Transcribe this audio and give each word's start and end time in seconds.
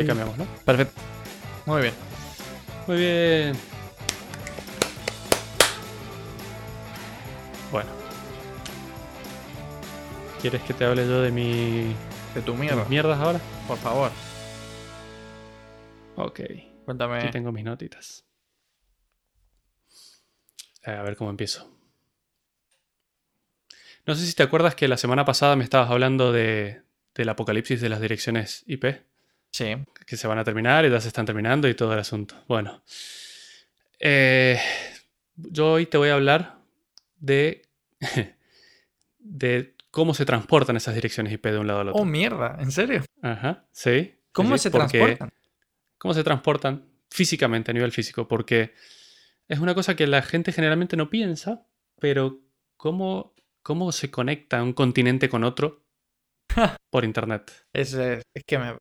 ahí 0.00 0.06
cambiamos, 0.06 0.36
¿no? 0.38 0.46
Perfecto. 0.64 1.00
Muy 1.66 1.82
bien. 1.82 1.94
Muy 2.86 2.96
bien. 2.96 3.56
Bueno. 7.70 7.90
¿Quieres 10.40 10.62
que 10.62 10.74
te 10.74 10.84
hable 10.84 11.06
yo 11.06 11.20
de 11.20 11.30
mi 11.30 11.94
De 12.34 12.42
tu 12.42 12.54
mierda. 12.54 12.76
mis 12.80 12.88
mierdas 12.88 13.18
ahora? 13.20 13.40
Por 13.66 13.78
favor. 13.78 14.10
Ok. 16.16 16.40
Aquí 16.40 16.68
Cuéntame. 16.84 17.28
tengo 17.30 17.52
mis 17.52 17.64
notitas. 17.64 18.24
Eh, 20.84 20.90
A 20.92 21.02
ver 21.02 21.16
cómo 21.16 21.30
empiezo. 21.30 21.70
No 24.06 24.14
sé 24.14 24.24
si 24.26 24.32
te 24.34 24.42
acuerdas 24.42 24.74
que 24.74 24.88
la 24.88 24.96
semana 24.96 25.26
pasada 25.26 25.54
me 25.54 25.64
estabas 25.64 25.90
hablando 25.90 26.32
de, 26.32 26.82
del 27.14 27.28
apocalipsis 27.28 27.80
de 27.82 27.90
las 27.90 28.00
direcciones 28.00 28.64
IP, 28.66 28.84
Sí. 29.52 29.74
que 30.06 30.16
se 30.16 30.26
van 30.28 30.38
a 30.38 30.44
terminar 30.44 30.84
y 30.84 30.90
ya 30.90 31.00
se 31.00 31.08
están 31.08 31.26
terminando 31.26 31.68
y 31.68 31.74
todo 31.74 31.92
el 31.92 31.98
asunto. 31.98 32.34
Bueno, 32.46 32.82
eh, 34.00 34.58
yo 35.36 35.72
hoy 35.72 35.86
te 35.86 35.98
voy 35.98 36.10
a 36.10 36.14
hablar 36.14 36.58
de, 37.18 37.62
de 39.18 39.74
cómo 39.90 40.14
se 40.14 40.24
transportan 40.24 40.76
esas 40.76 40.94
direcciones 40.94 41.32
IP 41.32 41.46
de 41.46 41.58
un 41.58 41.66
lado 41.66 41.80
al 41.80 41.88
otro. 41.88 42.02
Oh, 42.02 42.04
mierda. 42.04 42.56
¿En 42.60 42.70
serio? 42.70 43.04
Ajá, 43.22 43.66
sí. 43.72 44.14
¿Cómo 44.32 44.56
sí, 44.56 44.64
se 44.64 44.70
porque- 44.70 44.98
transportan? 44.98 45.32
cómo 45.98 46.14
se 46.14 46.22
transportan 46.22 46.84
físicamente 47.10 47.70
a 47.72 47.74
nivel 47.74 47.90
físico, 47.90 48.28
porque 48.28 48.74
es 49.48 49.58
una 49.58 49.74
cosa 49.74 49.96
que 49.96 50.06
la 50.06 50.22
gente 50.22 50.52
generalmente 50.52 50.96
no 50.96 51.10
piensa, 51.10 51.66
pero 51.98 52.38
cómo, 52.76 53.34
cómo 53.62 53.90
se 53.90 54.10
conecta 54.10 54.62
un 54.62 54.74
continente 54.74 55.28
con 55.28 55.42
otro 55.42 55.84
por 56.90 57.04
internet. 57.04 57.50
Es, 57.72 57.94
es 57.94 58.22
que 58.46 58.58
me. 58.58 58.76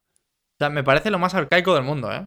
O 0.57 0.59
sea, 0.59 0.69
me 0.69 0.83
parece 0.83 1.11
lo 1.11 1.19
más 1.19 1.35
arcaico 1.35 1.75
del 1.75 1.83
mundo, 1.83 2.11
¿eh? 2.11 2.25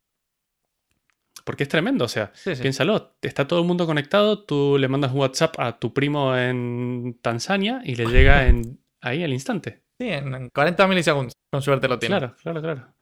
Porque 1.44 1.62
es 1.64 1.68
tremendo, 1.68 2.04
o 2.04 2.08
sea, 2.08 2.30
Sí, 2.34 2.54
sí. 2.54 2.62
piénsalo, 2.62 3.16
está 3.22 3.48
todo 3.48 3.60
el 3.60 3.66
mundo 3.66 3.86
conectado, 3.86 4.44
tú 4.44 4.76
le 4.78 4.88
mandas 4.88 5.10
un 5.12 5.18
WhatsApp 5.18 5.58
a 5.58 5.78
tu 5.78 5.92
primo 5.92 6.36
en 6.36 7.18
Tanzania 7.22 7.80
y 7.84 7.96
le 7.96 8.06
llega 8.06 8.46
en, 8.46 8.78
ahí 9.00 9.24
al 9.24 9.32
instante. 9.32 9.82
Sí, 9.98 10.08
en 10.08 10.34
en 10.34 10.48
40 10.50 10.86
milisegundos. 10.86 11.32
Con 11.52 11.62
suerte 11.62 11.88
lo 11.88 11.98
tiene. 11.98 12.18
Claro, 12.18 12.36
claro, 12.40 12.62
claro. 12.62 12.94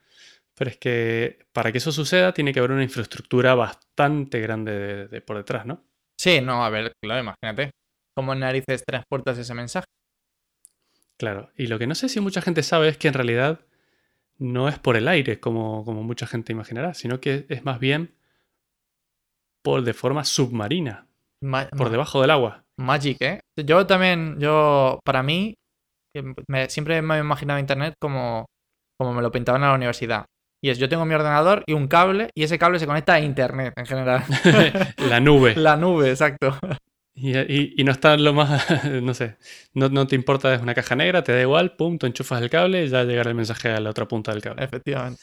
Pero 0.56 0.70
es 0.70 0.76
que 0.78 1.46
para 1.52 1.70
que 1.72 1.78
eso 1.78 1.92
suceda 1.92 2.32
tiene 2.32 2.52
que 2.52 2.60
haber 2.60 2.72
una 2.72 2.82
infraestructura 2.82 3.54
bastante 3.54 4.40
grande 4.40 4.72
de- 4.72 5.08
de 5.08 5.20
por 5.20 5.36
detrás, 5.36 5.66
¿no? 5.66 5.84
Sí, 6.18 6.40
no, 6.40 6.64
a 6.64 6.70
ver, 6.70 6.92
claro, 7.02 7.20
imagínate. 7.20 7.70
¿Cómo 8.16 8.32
en 8.32 8.40
narices 8.40 8.82
transportas 8.84 9.38
ese 9.38 9.54
mensaje? 9.54 9.84
Claro, 11.16 11.50
y 11.56 11.66
lo 11.66 11.78
que 11.78 11.86
no 11.86 11.94
sé 11.94 12.08
si 12.08 12.20
mucha 12.20 12.40
gente 12.40 12.62
sabe 12.62 12.88
es 12.88 12.96
que 12.96 13.08
en 13.08 13.14
realidad 13.14 13.60
no 14.38 14.68
es 14.68 14.78
por 14.78 14.96
el 14.96 15.08
aire, 15.08 15.40
como, 15.40 15.84
como 15.84 16.02
mucha 16.02 16.26
gente 16.26 16.52
imaginará, 16.52 16.94
sino 16.94 17.20
que 17.20 17.46
es 17.48 17.64
más 17.64 17.78
bien 17.80 18.14
por 19.64 19.82
de 19.82 19.92
forma 19.94 20.24
submarina, 20.24 21.06
Ma- 21.42 21.68
por 21.68 21.90
debajo 21.90 22.20
del 22.20 22.30
agua. 22.30 22.64
Magic, 22.78 23.16
¿eh? 23.20 23.40
Yo 23.56 23.86
también, 23.86 24.36
yo, 24.38 25.00
para 25.04 25.22
mí, 25.22 25.54
que 26.14 26.22
me- 26.48 26.68
siempre 26.70 27.02
me 27.02 27.16
he 27.16 27.20
imaginado 27.20 27.58
Internet 27.58 27.94
como, 28.00 28.46
como 28.98 29.12
me 29.12 29.22
lo 29.22 29.30
pintaban 29.32 29.62
en 29.62 29.68
la 29.68 29.74
universidad. 29.74 30.24
Y 30.64 30.70
es, 30.70 30.78
yo 30.78 30.88
tengo 30.88 31.04
mi 31.04 31.14
ordenador 31.14 31.62
y 31.66 31.72
un 31.74 31.86
cable, 31.86 32.30
y 32.36 32.42
ese 32.44 32.58
cable 32.58 32.78
se 32.78 32.86
conecta 32.86 33.14
a 33.14 33.20
Internet 33.20 33.74
en 33.76 33.86
general. 33.86 34.24
La 35.08 35.20
nube. 35.20 35.54
la 35.56 35.76
nube, 35.76 36.10
exacto. 36.10 36.56
Y, 37.20 37.36
y- 37.36 37.74
y 37.78 37.84
no 37.84 37.92
está 37.92 38.16
lo 38.16 38.32
más, 38.34 38.64
no 39.02 39.12
sé, 39.14 39.36
no, 39.74 39.88
no 39.88 40.06
te 40.06 40.14
importa, 40.14 40.54
es 40.54 40.60
una 40.62 40.74
caja 40.74 40.94
negra, 40.94 41.24
te 41.24 41.32
da 41.32 41.40
igual, 41.40 41.74
pum, 41.76 41.98
tú 41.98 42.06
enchufas 42.06 42.40
el 42.42 42.50
cable 42.50 42.84
y 42.84 42.88
ya 42.88 43.02
llegará 43.04 43.30
el 43.30 43.36
mensaje 43.36 43.70
a 43.70 43.80
la 43.80 43.90
otra 43.90 44.06
punta 44.06 44.32
del 44.32 44.42
cable. 44.42 44.64
Efectivamente. 44.64 45.20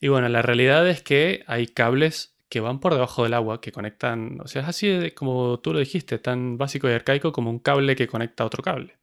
Y 0.00 0.08
bueno, 0.08 0.28
la 0.28 0.42
realidad 0.42 0.88
es 0.88 1.02
que 1.02 1.44
hay 1.46 1.66
cables 1.68 2.36
que 2.48 2.60
van 2.60 2.80
por 2.80 2.94
debajo 2.94 3.24
del 3.24 3.34
agua, 3.34 3.60
que 3.60 3.72
conectan, 3.72 4.40
o 4.42 4.48
sea, 4.48 4.62
es 4.62 4.68
así 4.68 4.88
de- 4.88 5.14
como 5.14 5.60
tú 5.60 5.72
lo 5.72 5.78
dijiste, 5.80 6.18
tan 6.18 6.58
básico 6.58 6.88
y 6.88 6.92
arcaico 6.92 7.32
como 7.32 7.50
un 7.50 7.58
cable 7.60 7.96
que 7.96 8.06
conecta 8.08 8.44
a 8.44 8.46
otro 8.46 8.62
cable. 8.62 8.98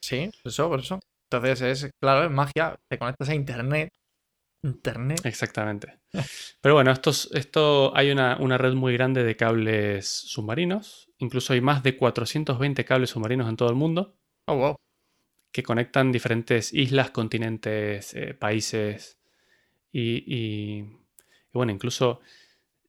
Sí, 0.00 0.30
por 0.42 0.50
eso, 0.50 0.68
por 0.68 0.80
eso. 0.80 1.00
Entonces 1.30 1.62
es, 1.84 1.90
claro, 2.00 2.24
es 2.26 2.30
magia. 2.30 2.76
Te 2.88 2.98
conectas 2.98 3.28
a 3.28 3.34
Internet. 3.34 3.90
Internet. 4.64 5.24
Exactamente. 5.24 5.98
Pero 6.60 6.74
bueno, 6.74 6.90
estos, 6.92 7.30
esto 7.32 7.94
hay 7.96 8.10
una, 8.10 8.36
una 8.40 8.56
red 8.58 8.72
muy 8.74 8.92
grande 8.94 9.22
de 9.24 9.36
cables 9.36 10.08
submarinos. 10.08 11.10
Incluso 11.18 11.52
hay 11.52 11.60
más 11.60 11.82
de 11.82 11.96
420 11.96 12.84
cables 12.84 13.10
submarinos 13.10 13.48
en 13.48 13.56
todo 13.56 13.68
el 13.68 13.74
mundo 13.76 14.16
Oh, 14.46 14.56
wow. 14.56 14.76
que 15.52 15.62
conectan 15.62 16.12
diferentes 16.12 16.72
islas, 16.72 17.10
continentes, 17.10 18.14
eh, 18.14 18.34
países. 18.34 19.18
Y, 19.92 20.24
y- 20.26 20.78
y 20.80 21.52
bueno, 21.52 21.72
incluso 21.72 22.20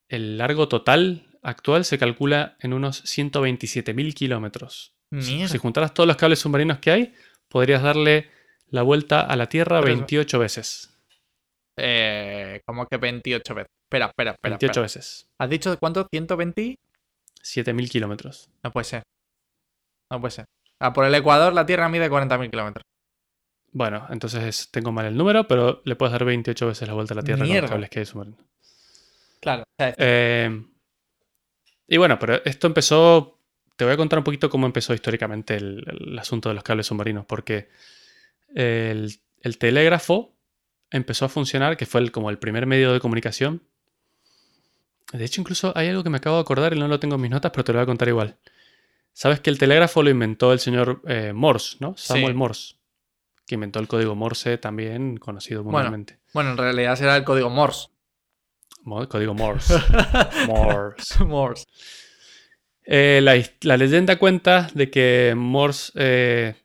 el 0.08 0.38
largo 0.38 0.68
total 0.68 1.28
actual 1.44 1.86
se 1.86 1.98
calcula 2.00 2.58
en 2.60 2.74
unos 2.74 3.04
127.000 3.06 4.14
kilómetros. 4.16 4.94
Si- 5.20 5.46
juntaras 5.60 5.94
todos 5.94 6.08
los 6.08 6.18
cables 6.18 6.40
submarinos 6.40 6.80
que 6.80 6.92
hay, 6.92 7.14
podrías 7.48 7.82
darle 7.84 8.30
la 8.70 8.82
vuelta 8.82 9.22
a 9.22 9.36
la 9.36 9.48
Tierra 9.48 9.80
Pero 9.80 9.92
eso- 9.94 10.00
28 10.00 10.40
veces. 10.40 10.95
Eh, 11.78 12.62
como 12.66 12.86
que 12.88 12.98
28 12.98 13.56
veces. 13.56 13.72
Espera, 13.86 14.06
espera, 14.08 14.32
espera. 14.32 14.54
28 14.58 14.66
espera. 14.72 14.82
veces. 14.84 15.30
¿Has 15.38 15.50
dicho 15.50 15.78
cuánto? 15.80 16.08
¿120? 16.10 16.78
7.000 17.44 17.90
kilómetros. 17.90 18.50
No 18.64 18.72
puede 18.72 18.86
ser. 18.86 19.04
No 20.12 20.20
puede 20.20 20.32
ser. 20.32 20.46
Ah, 20.80 20.94
por 20.94 21.06
el 21.06 21.16
Ecuador 21.16 21.54
la 21.54 21.66
Tierra 21.66 21.90
mide 21.90 22.10
40.000 22.10 22.50
kilómetros. 22.50 22.84
Bueno, 23.72 24.08
entonces 24.10 24.70
tengo 24.72 24.92
mal 24.92 25.06
el 25.06 25.18
número, 25.18 25.48
pero 25.48 25.82
le 25.84 25.96
puedes 25.96 26.12
dar 26.14 26.24
28 26.24 26.68
veces 26.68 26.88
la 26.88 26.94
vuelta 26.94 27.14
a 27.14 27.18
la 27.18 27.24
Tierra 27.24 27.40
con 27.40 27.48
Mierda. 27.48 27.62
los 27.64 27.72
cables 27.72 27.90
que 27.90 28.00
hay 28.00 28.06
submarinos. 28.06 28.40
Claro. 29.42 29.64
Eh, 29.78 30.64
y 31.88 31.98
bueno, 31.98 32.18
pero 32.18 32.42
esto 32.46 32.68
empezó. 32.68 33.38
Te 33.76 33.84
voy 33.84 33.94
a 33.94 33.98
contar 33.98 34.20
un 34.20 34.24
poquito 34.24 34.50
cómo 34.50 34.66
empezó 34.66 34.94
históricamente 34.94 35.56
el, 35.56 35.84
el 35.88 36.18
asunto 36.18 36.48
de 36.50 36.56
los 36.56 36.64
cables 36.64 36.88
submarinos, 36.88 37.26
porque 37.26 37.70
el, 38.54 39.14
el 39.42 39.58
telégrafo 39.58 40.35
empezó 40.92 41.26
a 41.26 41.30
funcionar, 41.30 41.78
que 41.78 41.86
fue 41.86 42.02
el- 42.02 42.12
como 42.12 42.30
el 42.30 42.38
primer 42.38 42.66
medio 42.66 42.94
de 42.94 43.00
comunicación. 43.00 43.64
De 45.14 45.24
hecho, 45.24 45.42
incluso 45.42 45.72
hay 45.76 45.88
algo 45.90 46.04
que 46.04 46.10
me 46.10 46.18
acabo 46.18 46.36
de 46.38 46.42
acordar 46.42 46.74
y 46.76 46.80
no 46.80 46.88
lo 46.88 47.00
tengo 47.00 47.16
en 47.16 47.22
mis 47.22 47.32
notas, 47.32 47.52
pero 47.52 47.64
te 47.64 47.72
lo 47.74 47.80
voy 47.80 47.84
a 47.84 47.88
contar 47.88 48.08
igual. 48.08 48.38
Sabes 49.14 49.40
que 49.40 49.50
el 49.50 49.58
telégrafo 49.58 50.04
lo 50.04 50.10
inventó 50.10 50.52
el 50.52 50.60
señor 50.60 51.02
eh, 51.08 51.32
Morse, 51.34 51.78
¿no? 51.80 51.96
Samuel 51.96 52.34
Sí. 52.34 52.38
Morse, 52.38 52.76
que 53.46 53.56
inventó 53.56 53.80
el 53.80 53.88
código 53.88 54.16
Morse, 54.16 54.58
también 54.58 55.18
conocido 55.18 55.64
Bueno. 55.64 55.78
mundialmente. 55.78 56.20
bueno, 56.34 56.52
en 56.52 56.58
realidad 56.58 56.96
será 56.98 57.16
el 57.16 57.24
código 57.24 57.50
Morse. 57.50 57.88
Mo- 58.84 59.08
Código 59.08 59.34
Morse. 59.34 59.74
Morse. 60.48 61.24
Morse. 61.24 61.66
Eh, 62.84 63.20
la, 63.62 63.78
leyenda 63.78 64.18
cuenta 64.20 64.70
de 64.74 64.92
que 64.92 65.34
Morse 65.36 65.92
eh, 65.96 66.56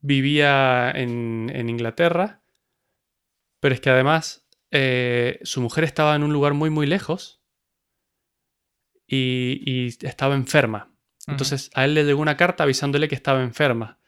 vivía 0.00 0.90
en, 0.90 1.50
en 1.54 1.68
Inglaterra, 1.70 2.40
pero 3.60 3.74
es 3.74 3.80
que 3.80 3.90
además 3.90 4.46
eh, 4.70 5.38
su 5.42 5.60
mujer 5.60 5.84
estaba 5.84 6.14
en 6.16 6.22
un 6.22 6.32
lugar 6.32 6.54
muy 6.54 6.70
muy 6.70 6.86
lejos 6.86 7.40
y, 9.06 9.62
y 9.64 9.86
estaba 10.06 10.34
enferma. 10.34 10.92
Entonces 11.28 11.70
a 11.74 11.84
él 11.84 11.94
le 11.94 12.04
llegó 12.04 12.20
una 12.22 12.36
carta 12.36 12.62
avisándole 12.64 13.08
que 13.08 13.14
estaba 13.16 13.42
enferma. 13.42 13.98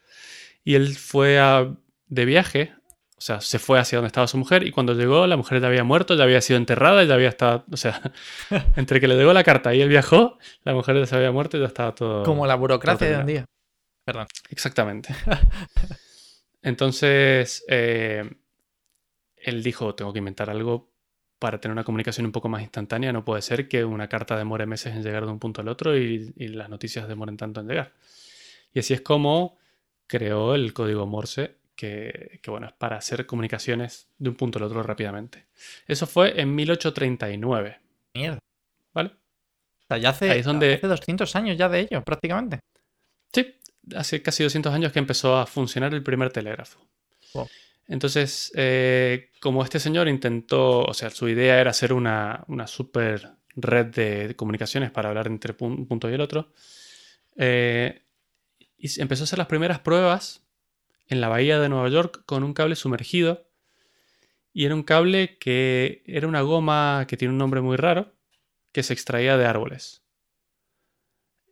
Y 0.64 0.74
él 0.74 0.94
fue 0.96 1.38
a- 1.38 1.74
de 2.06 2.24
viaje, 2.24 2.72
o 3.16 3.20
sea, 3.20 3.40
se 3.40 3.58
fue 3.58 3.78
hacia 3.80 3.98
donde 3.98 4.06
estaba 4.08 4.26
su 4.28 4.38
mujer 4.38 4.64
y 4.66 4.70
cuando 4.70 4.94
llegó 4.94 5.26
la 5.26 5.36
mujer 5.36 5.60
ya 5.60 5.66
había 5.66 5.82
muerto, 5.84 6.14
ya 6.14 6.22
había 6.24 6.40
sido 6.40 6.56
enterrada, 6.58 7.02
ya 7.04 7.14
había 7.14 7.28
estado, 7.28 7.64
o 7.70 7.76
sea, 7.76 8.00
entre 8.76 9.00
que 9.00 9.08
le 9.08 9.16
llegó 9.16 9.32
la 9.32 9.42
carta 9.44 9.74
y 9.74 9.80
él 9.80 9.88
viajó, 9.88 10.38
la 10.62 10.74
mujer 10.74 10.96
ya 10.96 11.06
se 11.06 11.16
había 11.16 11.32
muerto 11.32 11.56
y 11.56 11.60
ya 11.60 11.66
estaba 11.66 11.94
todo... 11.94 12.22
Como 12.22 12.46
la 12.46 12.54
burocracia 12.54 13.08
de 13.08 13.16
un 13.18 13.26
día. 13.26 13.44
Perdón. 14.04 14.26
Exactamente. 14.50 15.14
Entonces, 16.62 17.64
eh, 17.68 18.28
él 19.48 19.62
dijo, 19.62 19.94
tengo 19.94 20.12
que 20.12 20.18
inventar 20.20 20.50
algo 20.50 20.90
para 21.38 21.60
tener 21.60 21.72
una 21.72 21.84
comunicación 21.84 22.26
un 22.26 22.32
poco 22.32 22.48
más 22.48 22.62
instantánea. 22.62 23.12
No 23.12 23.24
puede 23.24 23.42
ser 23.42 23.68
que 23.68 23.84
una 23.84 24.08
carta 24.08 24.36
demore 24.36 24.66
meses 24.66 24.94
en 24.94 25.02
llegar 25.02 25.24
de 25.24 25.30
un 25.32 25.38
punto 25.38 25.60
al 25.60 25.68
otro 25.68 25.96
y, 25.96 26.32
y 26.36 26.48
las 26.48 26.68
noticias 26.68 27.06
demoren 27.08 27.36
tanto 27.36 27.60
en 27.60 27.68
llegar. 27.68 27.92
Y 28.74 28.80
así 28.80 28.94
es 28.94 29.00
como 29.00 29.56
creó 30.06 30.54
el 30.54 30.72
código 30.72 31.06
Morse, 31.06 31.56
que, 31.76 32.40
que, 32.42 32.50
bueno, 32.50 32.66
es 32.66 32.72
para 32.72 32.96
hacer 32.96 33.24
comunicaciones 33.26 34.08
de 34.18 34.30
un 34.30 34.34
punto 34.36 34.58
al 34.58 34.64
otro 34.64 34.82
rápidamente. 34.82 35.46
Eso 35.86 36.06
fue 36.08 36.40
en 36.40 36.54
1839, 36.54 37.78
Mierda. 38.14 38.38
¿vale? 38.92 39.10
O 39.10 39.86
sea, 39.86 39.98
ya 39.98 40.08
hace, 40.10 40.30
Ahí 40.30 40.40
es 40.40 40.46
donde- 40.46 40.74
hace 40.74 40.86
200 40.88 41.36
años 41.36 41.56
ya 41.56 41.68
de 41.68 41.80
ello, 41.80 42.02
prácticamente. 42.02 42.58
Sí, 43.32 43.54
hace 43.94 44.22
casi 44.22 44.42
200 44.42 44.74
años 44.74 44.92
que 44.92 44.98
empezó 44.98 45.36
a 45.38 45.46
funcionar 45.46 45.94
el 45.94 46.02
primer 46.02 46.32
telégrafo. 46.32 46.80
Wow. 47.34 47.48
Entonces, 47.88 48.52
eh, 48.54 49.30
como 49.40 49.64
este 49.64 49.80
señor 49.80 50.08
intentó, 50.08 50.82
o 50.82 50.94
sea, 50.94 51.10
su 51.10 51.28
idea 51.28 51.60
era 51.60 51.70
hacer 51.70 51.92
una, 51.92 52.44
una 52.46 52.66
super 52.66 53.32
red 53.56 53.86
de 53.86 54.34
comunicaciones 54.36 54.90
para 54.90 55.08
hablar 55.08 55.26
entre 55.26 55.56
un 55.60 55.86
punto 55.86 56.08
y 56.10 56.14
el 56.14 56.20
otro, 56.20 56.52
eh, 57.36 58.02
y 58.76 59.00
empezó 59.00 59.22
a 59.22 59.24
hacer 59.24 59.38
las 59.38 59.48
primeras 59.48 59.80
pruebas 59.80 60.46
en 61.08 61.20
la 61.20 61.28
bahía 61.28 61.58
de 61.58 61.68
Nueva 61.68 61.88
York 61.88 62.22
con 62.26 62.44
un 62.44 62.52
cable 62.52 62.76
sumergido 62.76 63.48
Y 64.52 64.66
era 64.66 64.74
un 64.74 64.82
cable 64.82 65.38
que 65.38 66.02
era 66.06 66.28
una 66.28 66.42
goma 66.42 67.06
que 67.08 67.16
tiene 67.16 67.32
un 67.32 67.38
nombre 67.38 67.60
muy 67.60 67.76
raro, 67.76 68.12
que 68.72 68.82
se 68.82 68.92
extraía 68.92 69.36
de 69.36 69.46
árboles. 69.46 70.02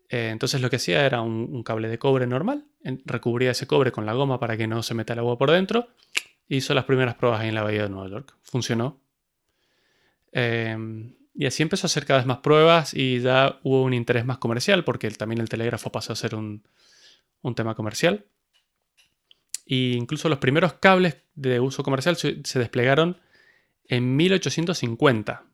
Eh, 0.08 0.28
entonces 0.30 0.60
lo 0.60 0.70
que 0.70 0.76
hacía 0.76 1.04
era 1.04 1.20
un, 1.20 1.62
cable 1.62 1.88
de 1.88 1.98
cobre 1.98 2.26
normal, 2.26 2.66
recubría 3.04 3.50
ese 3.52 3.66
cobre 3.66 3.92
con 3.92 4.06
la 4.06 4.12
goma 4.12 4.38
para 4.38 4.56
que 4.56 4.66
no 4.66 4.82
se 4.82 4.94
meta 4.94 5.12
el 5.14 5.20
agua 5.20 5.38
por 5.38 5.50
dentro. 5.50 5.88
Hizo 6.48 6.74
las 6.74 6.84
primeras 6.84 7.16
pruebas 7.16 7.40
ahí 7.40 7.48
en 7.48 7.54
la 7.54 7.62
bahía 7.62 7.82
de 7.82 7.88
Nueva 7.88 8.08
York. 8.08 8.36
Funcionó. 8.42 9.00
Em, 10.32 11.14
y 11.34 11.46
así 11.46 11.62
empezó 11.62 11.86
a 11.86 11.88
hacer 11.88 12.06
cada 12.06 12.20
vez 12.20 12.26
más 12.26 12.38
pruebas 12.38 12.94
y 12.94 13.20
ya 13.20 13.58
hubo 13.62 13.82
un 13.82 13.94
interés 13.94 14.24
más 14.24 14.38
comercial 14.38 14.84
porque 14.84 15.10
también 15.10 15.40
el 15.40 15.48
telégrafo 15.48 15.90
pasó 15.90 16.12
a 16.12 16.16
ser 16.16 16.34
un, 16.34 16.62
tema 17.54 17.74
comercial. 17.74 18.26
E 19.66 19.94
incluso 19.96 20.28
los 20.28 20.38
primeros 20.38 20.74
cables 20.74 21.16
de 21.34 21.60
uso 21.60 21.82
comercial 21.82 22.16
se, 22.16 22.58
desplegaron 22.58 23.20
en 23.88 24.16
1850, 24.16 25.44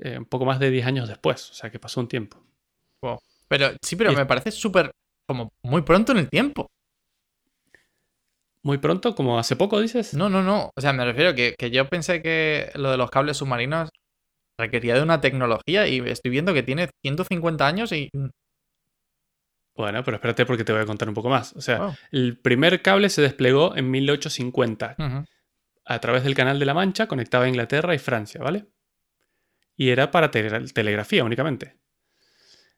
eh, 0.00 0.18
un 0.18 0.26
poco 0.26 0.44
más 0.44 0.58
de 0.58 0.70
10 0.70 0.86
años 0.86 1.08
después, 1.08 1.50
o 1.50 1.54
sea 1.54 1.70
que 1.70 1.78
pasó 1.78 2.00
un 2.00 2.08
tiempo. 2.08 2.44
Pero 3.48 3.72
sí, 3.82 3.96
pero 3.96 4.12
me 4.12 4.26
parece 4.26 4.50
súper, 4.50 4.90
como 5.26 5.52
muy 5.62 5.82
pronto 5.82 6.12
en 6.12 6.18
el 6.18 6.28
tiempo. 6.28 6.70
¿Muy 8.66 8.78
pronto? 8.78 9.14
¿Como 9.14 9.38
hace 9.38 9.54
poco 9.54 9.80
dices? 9.80 10.14
No, 10.14 10.28
no, 10.28 10.42
no. 10.42 10.72
O 10.74 10.80
sea, 10.80 10.92
me 10.92 11.04
refiero 11.04 11.36
que, 11.36 11.54
que 11.56 11.70
yo 11.70 11.88
pensé 11.88 12.20
que 12.20 12.72
lo 12.74 12.90
de 12.90 12.96
los 12.96 13.12
cables 13.12 13.36
submarinos 13.36 13.90
requería 14.58 14.96
de 14.96 15.02
una 15.02 15.20
tecnología 15.20 15.86
y 15.86 16.00
estoy 16.00 16.32
viendo 16.32 16.52
que 16.52 16.64
tiene 16.64 16.90
150 17.02 17.64
años 17.64 17.92
y... 17.92 18.10
Bueno, 19.76 20.02
pero 20.02 20.16
espérate 20.16 20.44
porque 20.44 20.64
te 20.64 20.72
voy 20.72 20.82
a 20.82 20.86
contar 20.86 21.08
un 21.08 21.14
poco 21.14 21.28
más. 21.28 21.54
O 21.54 21.60
sea, 21.60 21.86
oh. 21.86 21.94
el 22.10 22.40
primer 22.40 22.82
cable 22.82 23.08
se 23.08 23.22
desplegó 23.22 23.76
en 23.76 23.88
1850 23.88 24.96
a 25.84 25.98
través 26.00 26.24
del 26.24 26.34
Canal 26.34 26.58
de 26.58 26.66
la 26.66 26.74
Mancha, 26.74 27.06
conectaba 27.06 27.44
a 27.44 27.48
Inglaterra 27.48 27.94
y 27.94 28.00
Francia, 28.00 28.40
¿vale? 28.42 28.66
Y 29.76 29.90
era 29.90 30.10
para 30.10 30.32
telegrafía 30.32 31.22
únicamente. 31.22 31.76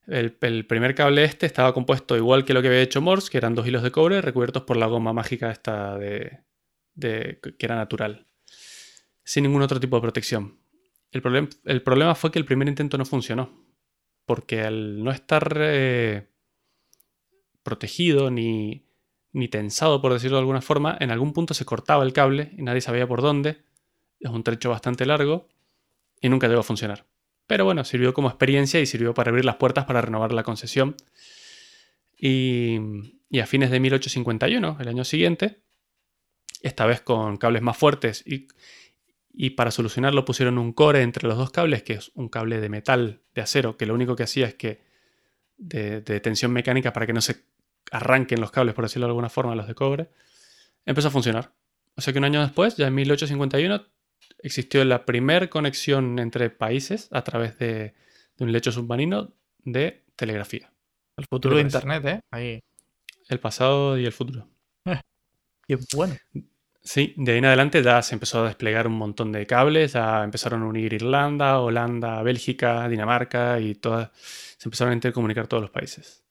El, 0.09 0.33
primer 0.33 0.95
cable 0.95 1.23
este 1.25 1.45
estaba 1.45 1.75
compuesto 1.75 2.17
igual 2.17 2.47
que 2.47 2.55
lo 2.55 2.63
que 2.63 2.69
había 2.69 2.81
hecho 2.81 3.03
Morse, 3.03 3.31
que 3.31 3.37
eran 3.37 3.55
dos 3.55 3.67
hilos 3.67 3.83
de 3.83 3.91
cobre 3.91 4.23
recubiertos 4.23 4.63
por 4.63 4.79
la 4.79 4.87
goma 4.87 5.13
mágica 5.13 5.51
esta 5.51 5.99
de, 5.99 6.41
que 6.99 7.57
era 7.59 7.77
natural, 7.77 8.27
sin 9.23 9.45
ningún 9.45 9.61
otro 9.61 9.79
tipo 9.79 9.97
de 9.97 10.03
protección. 10.03 10.59
El, 11.11 11.23
el, 11.67 11.83
problema 11.83 12.15
fue 12.15 12.33
que 12.33 12.39
el 12.39 12.47
primer 12.47 12.69
intento 12.69 12.97
no 12.97 13.05
funcionó, 13.05 13.67
porque 14.25 14.63
al 14.63 15.05
no 15.05 15.11
estar 15.11 15.57
eh, 15.59 16.31
protegido 17.63 18.31
ni, 18.31 18.89
ni 19.33 19.49
tensado, 19.49 20.01
por 20.01 20.15
decirlo 20.15 20.39
de 20.39 20.43
alguna 20.43 20.63
forma, 20.63 20.97
en 21.01 21.11
algún 21.11 21.35
punto 21.35 21.53
se 21.53 21.67
cortaba 21.67 22.03
el 22.03 22.15
cable 22.15 22.53
y 22.57 22.63
nadie 22.63 22.81
sabía 22.81 23.07
por 23.07 23.21
dónde. 23.21 23.63
Es 24.21 24.31
un 24.31 24.43
trecho 24.43 24.71
bastante 24.71 25.05
largo 25.05 25.49
y 26.21 26.31
nunca 26.31 26.49
llegó 26.49 26.61
a 26.61 26.65
funcionar. 26.65 27.07
Pero 27.49 27.65
bueno, 27.65 27.83
sirvió 27.83 28.13
como 28.13 28.29
experiencia 28.29 28.79
y 28.79 28.87
sirvió 28.87 29.15
para 29.15 29.31
abrir 29.31 29.47
las 29.47 29.57
puertas 29.57 29.87
para 29.87 30.03
renovar 30.03 30.33
la 30.33 30.43
concesión. 30.43 30.95
Y, 32.17 32.77
a 33.41 33.47
fines 33.47 33.71
de 33.71 33.81
1851, 33.81 34.77
el 34.79 34.89
año 34.89 35.03
siguiente, 35.03 35.63
esta 36.63 36.85
vez 36.85 37.01
con 37.01 37.39
cables 37.39 37.63
más 37.63 37.77
fuertes 37.77 38.23
y, 38.27 39.51
para 39.51 39.71
solucionarlo 39.71 40.25
pusieron 40.27 40.59
un 40.59 40.73
core 40.73 41.01
entre 41.01 41.27
los 41.27 41.39
dos 41.39 41.51
cables, 41.51 41.83
que 41.83 41.95
es 41.95 42.11
un 42.15 42.29
cable 42.29 42.61
de 42.61 42.69
metal, 42.69 43.23
de 43.35 43.41
acero, 43.41 43.79
que 43.79 43.87
lo 43.87 43.95
único 43.95 44.15
que 44.15 44.25
hacía 44.25 44.47
es 44.47 44.55
que 44.55 44.83
de, 45.57 46.03
de 46.03 46.21
tensión 46.21 46.53
mecánica 46.53 46.93
para 46.93 47.07
que 47.07 47.15
no 47.15 47.23
se 47.23 47.45
arranquen 47.91 48.41
los 48.43 48.51
cables, 48.51 48.75
por 48.75 48.85
decirlo 48.85 49.07
de 49.07 49.13
alguna 49.13 49.31
forma, 49.31 49.55
los 49.55 49.67
de 49.67 49.75
cobre, 49.75 50.11
empezó 50.85 51.09
a 51.09 51.13
funcionar. 51.13 51.55
O 51.97 52.03
sea 52.03 52.13
que 52.13 52.19
un 52.19 52.25
año 52.27 52.43
después, 52.43 52.77
ya 52.77 52.89
en 52.89 52.95
1851, 52.95 53.87
existió 54.43 54.85
la 54.85 55.05
primera 55.05 55.49
conexión 55.49 56.19
entre 56.19 56.51
países 56.51 57.09
a 57.13 57.23
través 57.23 57.59
de, 57.59 57.95
un 58.39 58.53
lecho 58.53 58.71
submarino 58.71 59.33
de 59.65 60.05
telegrafía. 60.17 60.73
El 61.17 61.27
futuro 61.27 61.57
de 61.57 61.63
Internet, 61.63 62.05
¿eh? 62.05 62.21
Ahí. 62.31 62.61
El 63.29 63.41
pasado 63.41 63.99
y 63.99 64.07
el 64.07 64.13
futuro. 64.13 64.49
Qué 65.67 65.79
bueno. 65.95 66.17
Sí, 66.81 67.13
de 67.19 67.33
ahí 67.33 67.39
en 67.39 67.45
adelante 67.45 67.83
ya 67.83 68.01
se 68.01 68.15
empezó 68.15 68.45
a 68.45 68.47
desplegar 68.47 68.87
un 68.87 68.95
montón 68.95 69.31
de 69.33 69.47
cables, 69.47 69.93
ya 69.93 70.25
empezaron 70.25 70.63
a 70.63 70.67
unir 70.67 70.95
Irlanda, 70.95 71.61
Holanda, 71.61 72.23
Bélgica, 72.23 72.89
Dinamarca 72.89 73.61
y 73.61 73.75
todas, 73.75 74.11
se 74.15 74.69
empezaron 74.69 74.93
a 74.93 74.95
intercomunicar 74.95 75.47
todos 75.47 75.61
los 75.61 75.71
países. 75.71 76.25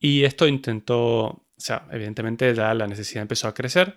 Y 0.00 0.24
esto 0.24 0.48
intentó, 0.48 1.26
o 1.26 1.46
sea, 1.56 1.86
evidentemente 1.92 2.52
ya 2.54 2.74
la 2.74 2.88
necesidad 2.88 3.22
empezó 3.22 3.46
a 3.46 3.54
crecer 3.54 3.96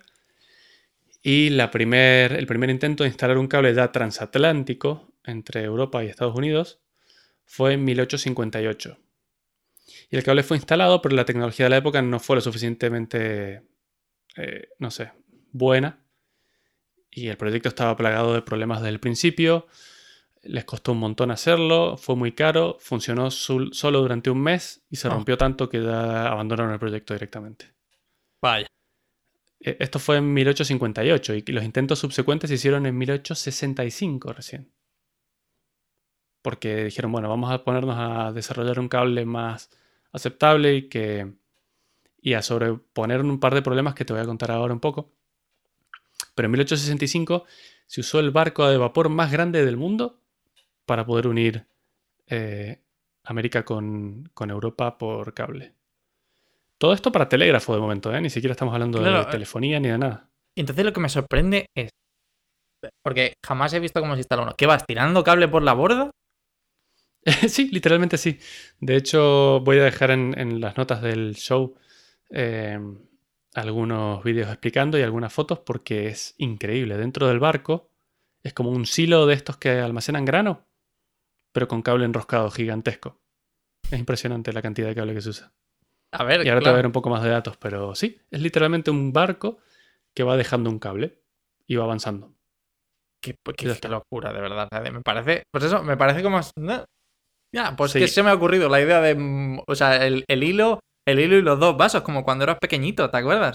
y 1.26 1.48
la 1.48 1.70
primer, 1.70 2.34
el 2.34 2.46
primer 2.46 2.68
intento 2.68 3.02
de 3.02 3.08
instalar 3.08 3.38
un 3.38 3.48
cable 3.48 3.74
ya 3.74 3.90
transatlántico 3.90 5.10
entre 5.24 5.62
Europa 5.62 6.04
y 6.04 6.08
Estados 6.08 6.36
Unidos 6.36 6.82
fue 7.46 7.72
en 7.72 7.84
1858. 7.84 8.98
Y 10.10 10.16
el 10.16 10.22
cable 10.22 10.42
fue 10.42 10.58
instalado, 10.58 11.00
pero 11.00 11.16
la 11.16 11.24
tecnología 11.24 11.64
de 11.64 11.70
la 11.70 11.78
época 11.78 12.02
no 12.02 12.20
fue 12.20 12.36
lo 12.36 12.42
suficientemente, 12.42 13.62
eh, 14.36 14.68
no 14.78 14.90
sé, 14.90 15.12
buena. 15.50 16.04
Y 17.10 17.28
el 17.28 17.38
proyecto 17.38 17.70
estaba 17.70 17.96
plagado 17.96 18.34
de 18.34 18.42
problemas 18.42 18.80
desde 18.80 18.92
el 18.92 19.00
principio. 19.00 19.66
Les 20.42 20.66
costó 20.66 20.92
un 20.92 20.98
montón 20.98 21.30
hacerlo, 21.30 21.96
fue 21.96 22.16
muy 22.16 22.32
caro, 22.32 22.76
funcionó 22.80 23.30
solo 23.30 24.00
durante 24.02 24.28
un 24.28 24.42
mes 24.42 24.84
y 24.90 24.96
se 24.96 25.08
ah. 25.08 25.12
rompió 25.12 25.38
tanto 25.38 25.70
que 25.70 25.82
ya 25.82 26.28
abandonaron 26.28 26.74
el 26.74 26.78
proyecto 26.78 27.14
directamente. 27.14 27.72
Vaya. 28.42 28.66
Eh, 29.64 29.78
esto 29.80 29.98
fue 29.98 30.18
en 30.18 30.32
1858 30.32 31.34
y 31.34 31.42
los 31.52 31.64
intentos 31.64 31.98
subsecuentes 31.98 32.48
se 32.48 32.54
hicieron 32.54 32.86
en 32.86 32.96
1865 32.96 34.32
recién. 34.32 34.70
Porque 36.42 36.84
dijeron, 36.84 37.10
bueno, 37.10 37.30
vamos 37.30 37.50
a 37.50 37.64
ponernos 37.64 37.96
a 37.98 38.32
desarrollar 38.32 38.78
un 38.78 38.88
cable 38.88 39.24
más 39.24 39.70
aceptable 40.12 40.74
y 40.76 40.88
que 40.88 41.32
y 42.20 42.34
a 42.34 42.42
sobreponer 42.42 43.20
un 43.20 43.38
par 43.40 43.54
de 43.54 43.62
problemas 43.62 43.94
que 43.94 44.04
te 44.04 44.12
voy 44.14 44.22
a 44.22 44.26
contar 44.26 44.50
ahora 44.50 44.72
un 44.72 44.80
poco. 44.80 45.12
Pero 46.34 46.46
en 46.46 46.52
1865 46.52 47.44
se 47.86 48.00
usó 48.00 48.20
el 48.20 48.30
barco 48.30 48.66
de 48.68 48.78
vapor 48.78 49.08
más 49.10 49.30
grande 49.30 49.64
del 49.64 49.76
mundo 49.76 50.20
para 50.86 51.04
poder 51.06 51.26
unir 51.26 51.66
eh, 52.26 52.80
América 53.24 53.64
con 53.64 54.30
Europa 54.50 54.96
por 54.98 55.34
cable. 55.34 55.74
Todo 56.78 56.92
esto 56.92 57.12
para 57.12 57.28
telégrafo 57.28 57.74
de 57.74 57.80
momento, 57.80 58.12
¿eh? 58.14 58.20
Ni 58.20 58.30
siquiera 58.30 58.52
estamos 58.52 58.74
hablando 58.74 59.00
de 59.00 59.20
eh. 59.20 59.26
telefonía 59.30 59.78
ni 59.80 59.88
de 59.88 59.98
nada. 59.98 60.28
Entonces 60.56 60.84
lo 60.84 60.92
que 60.92 61.00
me 61.00 61.08
sorprende 61.08 61.66
es. 61.74 61.90
Porque 63.02 63.34
jamás 63.44 63.72
he 63.72 63.80
visto 63.80 64.00
cómo 64.00 64.14
se 64.14 64.20
instala 64.20 64.42
uno. 64.42 64.54
¿Qué 64.56 64.66
vas 64.66 64.84
tirando 64.86 65.24
cable 65.24 65.48
por 65.48 65.62
la 65.62 65.72
borda? 65.72 66.10
sí, 67.48 67.70
literalmente 67.70 68.18
sí. 68.18 68.38
De 68.80 68.96
hecho, 68.96 69.60
voy 69.60 69.78
a 69.78 69.84
dejar 69.84 70.10
en, 70.10 70.60
las 70.60 70.76
notas 70.76 71.00
del 71.00 71.34
show 71.36 71.74
eh, 72.30 72.78
algunos 73.54 74.22
vídeos 74.22 74.48
explicando 74.48 74.98
y 74.98 75.02
algunas 75.02 75.32
fotos 75.32 75.60
porque 75.60 76.08
es 76.08 76.34
increíble. 76.38 76.98
Dentro 76.98 77.28
del 77.28 77.38
barco 77.38 77.88
es 78.42 78.52
como 78.52 78.70
un 78.70 78.84
silo 78.84 79.26
de 79.26 79.34
estos 79.34 79.56
que 79.56 79.70
almacenan 79.80 80.26
grano, 80.26 80.66
pero 81.52 81.68
con 81.68 81.80
cable 81.80 82.04
enroscado 82.04 82.50
gigantesco. 82.50 83.18
Es 83.90 83.98
impresionante 83.98 84.52
la 84.52 84.60
cantidad 84.60 84.88
de 84.88 84.94
cable 84.94 85.14
que 85.14 85.22
se 85.22 85.30
usa 85.30 85.54
y 86.18 86.48
ahora 86.48 86.60
te 86.60 86.66
voy 86.66 86.68
a 86.68 86.72
ver 86.72 86.86
un 86.86 86.92
poco 86.92 87.10
más 87.10 87.22
de 87.22 87.30
datos, 87.30 87.56
pero 87.56 87.94
sí, 87.94 88.20
es 88.30 88.40
literalmente 88.40 88.90
un 88.90 89.12
barco 89.12 89.58
que 90.14 90.22
va 90.22 90.36
dejando 90.36 90.70
un 90.70 90.78
cable 90.78 91.20
y 91.66 91.76
va 91.76 91.84
avanzando. 91.84 92.32
Qué, 93.20 93.36
locura, 93.88 94.32
de 94.32 94.40
verdad. 94.40 94.68
Me 94.92 95.00
parece, 95.00 95.44
pues 95.50 95.64
eso, 95.64 95.82
me 95.82 95.96
parece 95.96 96.22
como... 96.22 96.40
Ya, 97.52 97.74
pues 97.76 97.92
que 97.92 98.08
se 98.08 98.22
me 98.22 98.30
ha 98.30 98.34
ocurrido 98.34 98.68
la 98.68 98.80
idea 98.80 99.00
de, 99.00 99.14
mm, 99.14 99.60
o 99.66 99.74
sea, 99.74 100.04
el, 100.04 100.24
hilo, 100.28 100.80
el 101.06 101.20
hilo 101.20 101.36
y 101.36 101.42
los 101.42 101.58
dos 101.58 101.76
vasos, 101.76 102.02
como 102.02 102.24
cuando 102.24 102.44
eras 102.44 102.58
pequeñito, 102.58 103.08
¿te 103.10 103.16
acuerdas? 103.16 103.54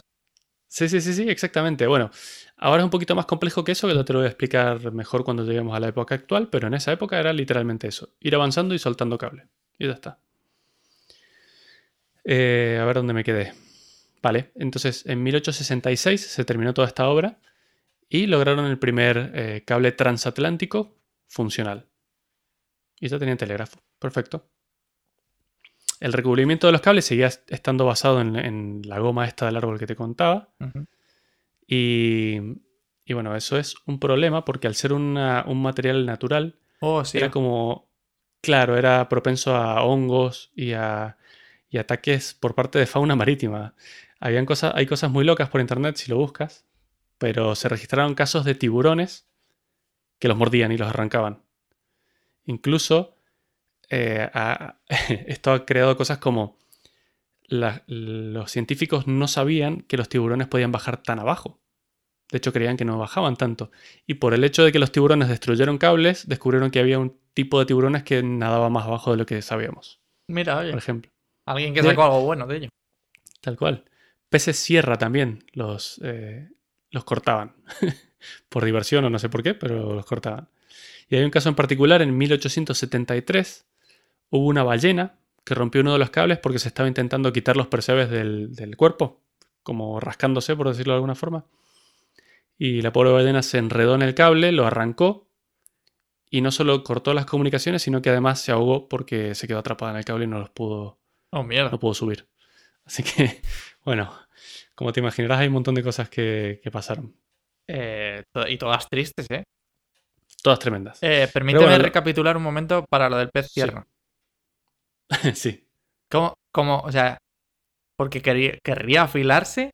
Sí, 0.69 0.87
sí, 0.87 1.01
sí, 1.01 1.13
sí, 1.13 1.29
exactamente. 1.29 1.85
Bueno, 1.85 2.09
ahora 2.57 2.81
es 2.81 2.85
un 2.85 2.91
poquito 2.91 3.15
más 3.15 3.25
complejo 3.25 3.63
que 3.63 3.73
eso, 3.73 3.87
que 3.87 4.03
te 4.03 4.13
lo 4.13 4.19
voy 4.19 4.27
a 4.27 4.29
explicar 4.29 4.91
mejor 4.93 5.23
cuando 5.23 5.43
lleguemos 5.43 5.75
a 5.75 5.79
la 5.79 5.89
época 5.89 6.15
actual, 6.15 6.47
pero 6.49 6.67
en 6.67 6.75
esa 6.75 6.91
época 6.91 7.19
era 7.19 7.33
literalmente 7.33 7.87
eso, 7.87 8.09
ir 8.19 8.35
avanzando 8.35 8.73
y 8.73 8.79
soltando 8.79 9.17
cable. 9.17 9.49
Y 9.77 9.87
ya 9.87 9.93
está. 9.93 10.19
Eh, 12.23 12.77
a 12.81 12.85
ver 12.85 12.95
dónde 12.95 13.13
me 13.13 13.23
quedé. 13.23 13.53
Vale, 14.21 14.51
entonces 14.55 15.05
en 15.05 15.23
1866 15.23 16.21
se 16.21 16.45
terminó 16.45 16.73
toda 16.73 16.87
esta 16.87 17.07
obra 17.07 17.39
y 18.09 18.25
lograron 18.25 18.65
el 18.65 18.79
primer 18.79 19.31
eh, 19.33 19.63
cable 19.65 19.91
transatlántico 19.91 20.97
funcional. 21.27 21.87
Y 22.99 23.07
ya 23.07 23.19
tenían 23.19 23.37
telégrafo. 23.37 23.79
Perfecto. 23.97 24.49
El 25.99 26.13
recubrimiento 26.13 26.67
de 26.67 26.73
los 26.73 26.81
cables 26.81 27.05
seguía 27.05 27.27
estando 27.47 27.85
basado 27.85 28.19
en, 28.21 28.81
la 28.85 28.99
goma 28.99 29.25
esta 29.25 29.45
del 29.45 29.57
árbol 29.57 29.79
que 29.79 29.87
te 29.87 29.95
contaba. 29.95 30.49
y, 31.67 32.39
bueno, 33.09 33.35
eso 33.35 33.57
es 33.57 33.75
un 33.85 33.99
problema 33.99 34.43
porque 34.43 34.67
al 34.67 34.75
ser 34.75 34.93
un 34.93 35.13
material 35.61 36.05
natural, 36.05 36.57
oh, 36.79 37.03
era 37.13 37.29
como, 37.29 37.91
claro, 38.41 38.77
era 38.77 39.07
propenso 39.09 39.55
a 39.55 39.83
hongos 39.83 40.51
y 40.55 40.71
a 40.71 41.17
y 41.69 41.77
ataques 41.77 42.33
por 42.33 42.55
parte 42.55 42.79
de 42.79 42.85
fauna 42.85 43.15
marítima. 43.15 43.75
Habían 44.19 44.45
hay 44.73 44.85
cosas 44.85 45.11
muy 45.11 45.23
locas 45.23 45.49
por 45.49 45.61
internet 45.61 45.95
si 45.97 46.09
lo 46.09 46.17
buscas. 46.17 46.65
pero 47.17 47.55
se 47.55 47.67
registraron 47.67 48.15
casos 48.15 48.45
de 48.45 48.55
tiburones 48.55 49.27
que 50.19 50.29
los 50.29 50.37
mordían 50.37 50.71
y 50.71 50.77
los 50.77 50.87
arrancaban. 50.87 51.43
Incluso 52.45 53.15
eh, 53.89 54.29
esto 55.27 55.51
ha 55.51 55.65
creado 55.65 55.97
cosas 55.97 56.17
como 56.19 56.57
los 57.49 58.51
científicos 58.51 59.07
no 59.07 59.27
sabían 59.27 59.81
que 59.81 59.97
los 59.97 60.07
tiburones 60.07 60.47
podían 60.47 60.71
bajar 60.71 61.01
tan 61.01 61.19
abajo. 61.19 61.59
De 62.31 62.37
hecho, 62.37 62.53
creían 62.53 62.77
que 62.77 62.85
no 62.85 62.99
bajaban 62.99 63.37
tanto. 63.37 63.71
Y 64.05 64.15
por 64.15 64.35
el 64.35 64.43
hecho 64.43 64.63
de 64.63 64.71
que 64.71 64.77
los 64.77 64.91
tiburones 64.91 65.29
destruyeron 65.29 65.79
cables, 65.79 66.27
descubrieron 66.27 66.69
que 66.69 66.79
había 66.79 66.99
un 66.99 67.17
tipo 67.33 67.59
de 67.59 67.65
tiburones 67.65 68.03
que 68.03 68.21
nadaba 68.21 68.69
más 68.69 68.85
abajo 68.85 69.11
de 69.11 69.17
lo 69.17 69.25
que 69.25 69.41
sabíamos. 69.41 69.99
Mira, 70.27 70.59
oye. 70.59 70.69
Por 70.69 70.77
ejemplo. 70.77 71.11
Alguien 71.49 71.73
que 71.73 71.81
sacó 71.81 72.03
algo 72.03 72.21
bueno 72.21 72.45
de 72.45 72.57
ello. 72.57 72.69
Tal 73.41 73.57
cual. 73.57 73.83
Peces 74.29 74.55
sierra 74.57 74.99
también 74.99 75.45
los, 75.53 75.99
eh, 76.03 76.47
los 76.91 77.03
cortaban. 77.03 77.55
por 78.49 78.65
diversión 78.65 79.03
o 79.05 79.09
no 79.09 79.17
sé 79.17 79.29
por 79.29 79.41
qué, 79.41 79.55
pero 79.55 79.95
los 79.95 80.05
cortaban. 80.05 80.47
Y 81.09 81.15
hay 81.15 81.23
un 81.23 81.31
caso 81.31 81.49
en 81.49 81.55
particular, 81.55 82.03
en 82.03 82.15
1873, 82.15 83.65
hubo 84.29 84.45
una 84.45 84.61
ballena 84.61 85.15
que 85.43 85.55
rompió 85.55 85.81
uno 85.81 85.93
de 85.93 85.97
los 85.97 86.11
cables 86.11 86.37
porque 86.37 86.59
se 86.59 86.67
estaba 86.67 86.87
intentando 86.87 87.33
quitar 87.33 87.57
los 87.57 87.65
percebes 87.65 88.11
del, 88.11 88.53
del 88.53 88.77
cuerpo, 88.77 89.19
como 89.63 89.99
rascándose, 89.99 90.55
por 90.55 90.67
decirlo 90.67 90.93
de 90.93 90.97
alguna 90.97 91.15
forma. 91.15 91.45
Y 92.59 92.83
la 92.83 92.93
pobre 92.93 93.09
ballena 93.11 93.41
se 93.41 93.57
enredó 93.57 93.95
en 93.95 94.03
el 94.03 94.13
cable, 94.13 94.51
lo 94.51 94.67
arrancó 94.67 95.27
y 96.29 96.41
no 96.41 96.51
solo 96.51 96.83
cortó 96.83 97.15
las 97.15 97.25
comunicaciones, 97.25 97.81
sino 97.81 98.03
que 98.03 98.11
además 98.11 98.39
se 98.39 98.51
ahogó 98.51 98.87
porque 98.87 99.33
se 99.33 99.47
quedó 99.47 99.57
atrapada 99.57 99.93
en 99.93 99.97
el 99.97 100.05
cable 100.05 100.25
y 100.25 100.27
no 100.27 100.37
los 100.37 100.51
pudo, 100.51 100.99
oh, 101.31 101.43
mierda. 101.43 101.71
no 101.71 101.79
pudo 101.79 101.93
subir. 101.93 102.27
Así 102.85 103.03
que, 103.03 103.41
bueno, 103.85 104.13
como 104.75 104.91
te 104.91 104.99
imaginarás, 104.99 105.39
hay 105.39 105.47
un 105.47 105.53
montón 105.53 105.75
de 105.75 105.83
cosas 105.83 106.09
que, 106.09 106.61
pasaron. 106.71 107.15
Eh, 107.67 108.23
y 108.47 108.57
todas 108.57 108.87
tristes, 108.89 109.27
¿eh? 109.29 109.43
Todas 110.41 110.59
tremendas. 110.59 110.99
Eh, 111.01 111.27
permíteme 111.31 111.77
recapitular 111.77 112.37
un 112.37 112.43
momento 112.43 112.85
para 112.89 113.09
lo 113.09 113.17
del 113.17 113.29
pez 113.29 113.51
tierra. 113.51 113.85
Sí. 115.33 115.65
¿Cómo, 116.07 116.35
¿Cómo, 116.51 116.81
o 116.81 116.91
sea, 116.91 117.17
porque 117.95 118.21
quería, 118.21 118.59
querría 118.63 119.03
afilarse? 119.03 119.71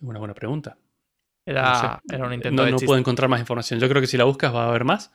Una 0.00 0.18
buena 0.18 0.34
pregunta. 0.34 0.76
Era, 1.44 2.00
era 2.08 2.24
un 2.24 2.32
intento 2.32 2.62
no, 2.62 2.66
de 2.66 2.72
no 2.72 2.78
puedo 2.78 2.98
encontrar 2.98 3.28
más 3.28 3.40
información. 3.40 3.80
Yo 3.80 3.88
creo 3.88 4.00
que 4.00 4.06
si 4.06 4.16
la 4.16 4.24
buscas 4.24 4.54
va 4.54 4.64
a 4.64 4.68
haber 4.68 4.84
más. 4.84 5.12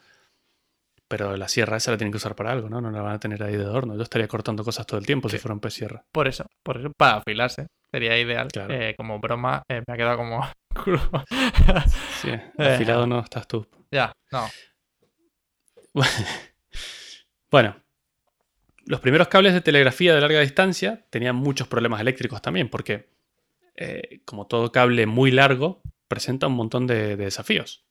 Pero 1.07 1.37
la 1.37 1.47
sierra 1.47 1.77
esa 1.77 1.91
la 1.91 1.97
tienen 1.97 2.11
que 2.11 2.17
usar 2.17 2.35
para 2.35 2.51
algo, 2.51 2.69
¿no? 2.69 2.81
No 2.81 2.91
la 2.91 3.01
van 3.01 3.15
a 3.15 3.19
tener 3.19 3.41
ahí 3.41 3.55
de 3.55 3.63
adorno. 3.63 3.95
Yo 3.95 4.03
estaría 4.03 4.27
cortando 4.27 4.63
cosas 4.63 4.85
todo 4.85 4.99
el 4.99 5.05
tiempo 5.05 5.29
si 5.29 5.37
fuera 5.37 5.53
un 5.53 5.61
pez 5.61 5.73
sierra. 5.73 6.03
Por 6.11 6.27
eso, 6.27 6.45
por 6.63 6.77
eso, 6.77 6.91
para 6.97 7.17
afilarse. 7.17 7.67
Sería 7.89 8.19
ideal. 8.19 8.49
Eh, 8.69 8.93
como 8.97 9.19
broma, 9.19 9.63
eh, 9.69 9.81
me 9.87 9.93
ha 9.93 9.97
quedado 9.97 10.17
como 10.17 10.43
sí, 12.21 12.29
afilado 12.57 13.07
no 13.07 13.19
estás 13.19 13.47
tú. 13.47 13.65
Ya, 13.91 14.11
no. 14.31 14.47
bueno, 17.51 17.75
los 18.85 18.99
primeros 18.99 19.27
cables 19.27 19.53
de 19.53 19.61
telegrafía 19.61 20.13
de 20.13 20.21
larga 20.21 20.41
distancia 20.41 21.05
tenían 21.09 21.35
muchos 21.35 21.67
problemas 21.67 22.01
eléctricos 22.01 22.41
también, 22.41 22.69
porque 22.69 23.09
eh, 23.75 24.21
como 24.25 24.47
todo 24.47 24.71
cable 24.71 25.05
muy 25.05 25.31
largo, 25.31 25.81
presenta 26.07 26.47
un 26.47 26.53
montón 26.53 26.87
de, 26.87 27.15
desafíos. 27.15 27.87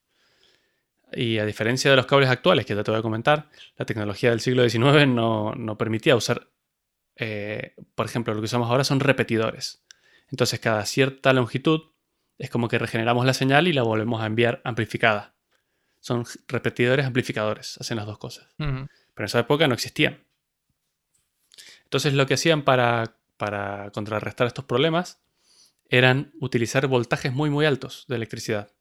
Y 1.11 1.39
a 1.39 1.45
diferencia 1.45 1.89
de 1.89 1.97
los 1.97 2.05
cables 2.05 2.29
actuales 2.29 2.65
que 2.65 2.75
ya 2.75 2.83
te 2.83 2.91
voy 2.91 2.99
a 2.99 3.03
comentar, 3.03 3.49
la 3.77 3.85
tecnología 3.85 4.29
del 4.29 4.41
siglo 4.41 4.67
XIX 4.67 5.07
no, 5.07 5.75
permitía 5.77 6.15
usar, 6.15 6.49
eh, 7.15 7.75
por 7.95 8.05
ejemplo, 8.05 8.33
lo 8.33 8.41
que 8.41 8.45
usamos 8.45 8.69
ahora 8.69 8.83
son 8.83 8.99
repetidores. 8.99 9.83
Entonces 10.29 10.59
cada 10.59 10.85
cierta 10.85 11.31
longitud 11.33 11.91
es 12.37 12.49
como 12.49 12.67
que 12.67 12.77
regeneramos 12.77 13.25
la 13.25 13.33
señal 13.33 13.67
y 13.67 13.73
la 13.73 13.83
volvemos 13.83 14.21
a 14.21 14.25
enviar 14.25 14.61
amplificada. 14.63 15.33
Son 15.99 16.25
repetidores 16.47 17.05
amplificadores, 17.05 17.77
hacen 17.79 17.97
las 17.97 18.05
dos 18.05 18.17
cosas. 18.17 18.53
Pero 18.57 18.87
en 19.17 19.25
esa 19.25 19.39
época 19.39 19.67
no 19.67 19.73
existían. 19.73 20.23
Entonces 21.83 22.13
lo 22.13 22.25
que 22.27 22.35
hacían 22.35 22.63
para, 22.63 23.17
para 23.37 23.91
contrarrestar 23.91 24.47
estos 24.47 24.65
problemas 24.65 25.21
eran 25.89 26.33
utilizar 26.39 26.87
voltajes 26.87 27.31
muy 27.31 27.49
muy 27.49 27.65
altos 27.65 28.05
de 28.09 28.17
electricidad. 28.17 28.71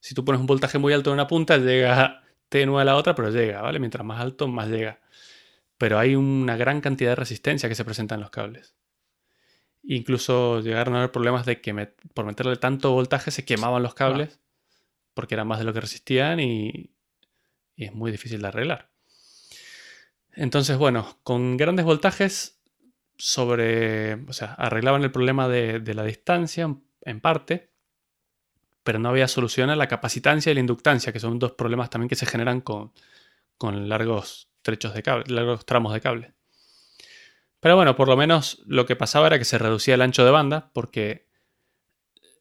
Si 0.00 0.14
tú 0.14 0.24
pones 0.24 0.40
un 0.40 0.46
voltaje 0.46 0.78
muy 0.78 0.92
alto 0.92 1.10
en 1.10 1.14
una 1.14 1.26
punta, 1.26 1.58
llega 1.58 2.22
tenue 2.48 2.80
a 2.80 2.84
la 2.84 2.96
otra, 2.96 3.14
pero 3.14 3.30
llega, 3.30 3.60
¿vale? 3.62 3.78
Mientras 3.78 4.04
más 4.04 4.20
alto, 4.20 4.48
más 4.48 4.68
llega. 4.68 5.00
Pero 5.76 5.98
hay 5.98 6.14
una 6.14 6.56
gran 6.56 6.80
cantidad 6.80 7.10
de 7.10 7.16
resistencia 7.16 7.68
que 7.68 7.74
se 7.74 7.84
presenta 7.84 8.14
en 8.14 8.20
los 8.20 8.30
cables. 8.30 8.74
Incluso 9.82 10.60
llegaron 10.60 10.94
a 10.94 10.98
haber 10.98 11.12
problemas 11.12 11.46
de 11.46 11.60
que 11.60 11.74
por 12.14 12.24
meterle 12.24 12.56
tanto 12.56 12.92
voltaje 12.92 13.30
se 13.30 13.44
quemaban 13.44 13.82
los 13.82 13.94
cables, 13.94 14.40
porque 15.14 15.34
eran 15.34 15.48
más 15.48 15.58
de 15.58 15.64
lo 15.64 15.72
que 15.72 15.80
resistían 15.80 16.40
y, 16.40 16.90
es 17.76 17.94
muy 17.94 18.10
difícil 18.10 18.42
de 18.42 18.48
arreglar. 18.48 18.90
Entonces, 20.32 20.76
bueno, 20.78 21.18
con 21.22 21.56
grandes 21.56 21.84
voltajes 21.84 22.60
sobre, 23.16 24.14
o 24.28 24.32
sea, 24.32 24.54
arreglaban 24.54 25.02
el 25.04 25.12
problema 25.12 25.48
de, 25.48 25.80
la 25.94 26.04
distancia 26.04 26.76
en 27.02 27.20
parte, 27.20 27.70
pero 28.88 28.98
no 28.98 29.10
había 29.10 29.28
solución 29.28 29.68
a 29.68 29.76
la 29.76 29.86
capacitancia 29.86 30.50
y 30.50 30.54
la 30.54 30.60
inductancia, 30.60 31.12
que 31.12 31.20
son 31.20 31.38
dos 31.38 31.52
problemas 31.52 31.90
también 31.90 32.08
que 32.08 32.14
se 32.14 32.24
generan 32.24 32.62
con, 32.62 32.90
largos 33.60 34.48
trechos 34.62 34.94
de 34.94 35.02
cable, 35.02 35.26
largos 35.28 35.66
tramos 35.66 35.92
de 35.92 36.00
cable. 36.00 36.32
Pero 37.60 37.76
bueno, 37.76 37.96
por 37.96 38.08
lo 38.08 38.16
menos 38.16 38.62
lo 38.64 38.86
que 38.86 38.96
pasaba 38.96 39.26
era 39.26 39.38
que 39.38 39.44
se 39.44 39.58
reducía 39.58 39.92
el 39.92 40.00
ancho 40.00 40.24
de 40.24 40.30
banda 40.30 40.70
porque 40.72 41.28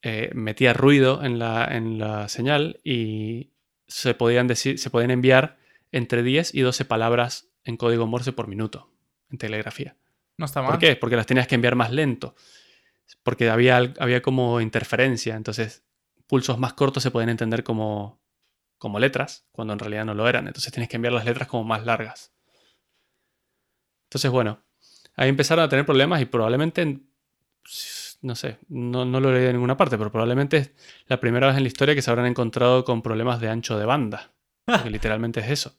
eh, 0.04 0.32
metía 0.36 0.72
ruido 0.72 1.22
en 1.22 1.38
la, 1.38 1.66
en 1.66 2.00
la, 2.00 2.30
señal 2.30 2.80
y 2.82 3.52
se 3.90 4.14
podían, 4.14 4.48
decir, 4.48 4.80
se 4.80 4.90
podían 4.90 5.12
enviar 5.12 5.58
entre 5.92 6.24
10 6.24 6.56
y 6.56 6.62
12 6.62 6.86
palabras 6.86 7.50
en 7.66 7.76
código 7.76 8.08
Morse 8.08 8.32
por 8.32 8.48
minuto 8.48 8.90
en 9.30 9.38
telegrafía. 9.38 9.98
No 10.38 10.46
está 10.46 10.62
mal. 10.62 10.72
¿Por 10.72 10.80
qué? 10.80 10.96
Porque 10.96 11.18
las 11.18 11.26
tenías 11.26 11.46
que 11.46 11.56
enviar 11.56 11.76
más 11.76 11.92
lento. 11.92 12.36
Porque 13.22 13.50
había, 13.50 13.76
había 14.00 14.22
como 14.22 14.62
interferencia. 14.62 15.36
Entonces, 15.36 15.84
pulsos 16.28 16.60
más 16.60 16.74
cortos 16.74 17.04
se 17.04 17.12
pueden 17.12 17.30
entender 17.30 17.64
como, 17.64 18.22
como 18.78 19.00
letras, 19.00 19.48
cuando 19.52 19.74
en 19.74 19.80
realidad 19.80 20.06
no 20.06 20.14
lo 20.14 20.28
eran. 20.28 20.48
Entonces 20.48 20.72
tienes 20.72 20.90
que 20.90 20.98
enviar 20.98 21.14
las 21.14 21.26
letras 21.26 21.48
como 21.48 21.64
más 21.64 21.86
largas. 21.86 22.34
Entonces, 24.10 24.32
bueno, 24.32 24.64
ahí 25.16 25.30
empezaron 25.30 25.66
a 25.66 25.70
tener 25.70 25.86
problemas 25.86 26.22
y 26.22 26.26
probablemente, 26.26 27.02
no 28.22 28.36
sé, 28.36 28.60
no, 28.70 29.04
no 29.04 29.20
lo 29.20 29.34
leí 29.34 29.46
en 29.46 29.54
ninguna 29.54 29.76
parte, 29.76 29.98
pero 29.98 30.12
probablemente 30.12 30.58
es 30.58 30.72
la 31.08 31.20
primera 31.20 31.48
vez 31.48 31.58
en 31.58 31.64
la 31.64 31.68
historia 31.68 31.96
que 31.96 32.02
se 32.02 32.10
habrán 32.10 32.26
encontrado 32.26 32.86
con 32.86 33.02
problemas 33.02 33.42
de 33.42 33.50
ancho 33.50 33.78
de 33.78 33.86
banda. 33.86 34.32
Porque 34.66 34.90
literalmente 34.90 35.40
es 35.40 35.50
eso. 35.50 35.74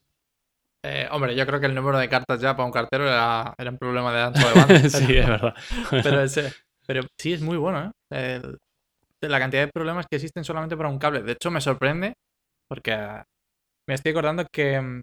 Eh, 0.85 1.09
hombre, 1.11 1.35
yo 1.35 1.45
creo 1.47 1.59
que 1.59 1.67
el 1.67 1.75
número 1.75 1.99
de 1.99 2.09
cartas 2.09 2.41
ya 2.41 2.55
para 2.55 2.67
un 2.67 2.73
cartero 2.73 3.07
era, 3.09 3.55
un 3.59 3.79
problema 3.79 4.13
de 4.13 4.23
ancho 4.23 4.49
de 4.49 4.55
banda. 4.61 4.89
sí, 4.89 5.17
es 5.17 5.27
verdad. 5.27 5.55
pero, 5.91 6.25
pero, 6.87 7.03
sí, 7.17 7.33
es 7.33 7.43
muy 7.43 7.57
bueno, 7.57 7.93
¿eh? 8.11 8.41
La 9.23 9.39
cantidad 9.39 9.65
de 9.65 9.73
problemas 9.73 10.07
que 10.09 10.17
existen 10.17 10.45
solamente 10.45 10.77
para 10.77 10.89
un 10.89 10.99
cable. 10.99 11.23
De 11.23 11.33
hecho, 11.33 11.51
me 11.51 11.61
sorprende 11.61 12.15
porque 12.69 12.95
me 13.89 13.95
estoy 13.95 14.13
acordando 14.13 14.47
que 14.53 14.81
mm, 14.81 15.01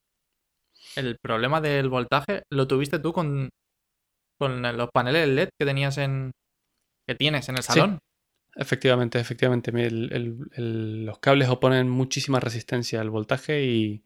el 0.95 1.17
problema 1.21 1.61
del 1.61 1.89
voltaje 1.89 2.43
lo 2.51 2.67
tuviste 2.67 2.99
tú 2.99 3.11
con, 3.11 3.49
con 4.39 4.61
los 4.61 4.89
paneles 4.93 5.27
LED 5.27 5.49
que 5.59 5.65
tenías 5.65 5.97
en. 5.97 6.31
que 7.07 7.15
tienes 7.15 7.49
en 7.49 7.57
el 7.57 7.63
salón. 7.63 7.99
Efectivamente, 8.55 9.19
efectivamente. 9.19 9.71
los 9.73 11.19
cables 11.19 11.49
oponen 11.49 11.89
muchísima 11.89 12.39
resistencia 12.39 13.01
al 13.01 13.09
voltaje 13.09 13.65
y, 13.65 14.01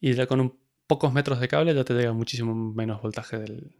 y 0.00 0.26
con 0.26 0.40
un 0.40 0.58
pocos 0.86 1.12
metros 1.12 1.40
de 1.40 1.48
cable 1.48 1.74
ya 1.74 1.84
te 1.84 1.94
llega 1.94 2.12
muchísimo 2.12 2.54
menos 2.54 3.02
voltaje 3.02 3.38
del, 3.38 3.74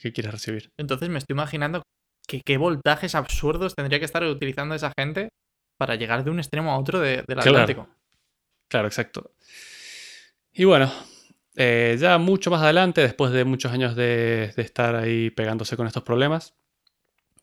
que 0.00 0.12
quieres 0.12 0.32
recibir. 0.32 0.70
Entonces 0.78 1.08
me 1.08 1.18
estoy 1.18 1.34
imaginando 1.34 1.82
que 2.26 2.40
qué 2.42 2.56
voltajes 2.56 3.14
absurdos 3.14 3.74
tendría 3.74 3.98
que 3.98 4.04
estar 4.04 4.24
utilizando 4.24 4.74
esa 4.74 4.92
gente 4.98 5.28
para 5.78 5.96
llegar 5.96 6.24
de 6.24 6.30
un 6.30 6.38
extremo 6.38 6.72
a 6.72 6.78
otro 6.78 7.00
del 7.00 7.24
Atlántico. 7.38 7.88
Claro, 8.68 8.88
exacto. 8.88 9.32
Y 10.52 10.64
bueno, 10.64 10.90
eh, 11.56 11.96
ya 11.98 12.18
mucho 12.18 12.50
más 12.50 12.62
adelante, 12.62 13.00
después 13.00 13.32
de 13.32 13.44
muchos 13.44 13.72
años 13.72 13.94
de, 13.96 14.52
estar 14.56 14.94
ahí 14.96 15.30
pegándose 15.30 15.76
con 15.76 15.86
estos 15.86 16.02
problemas, 16.02 16.54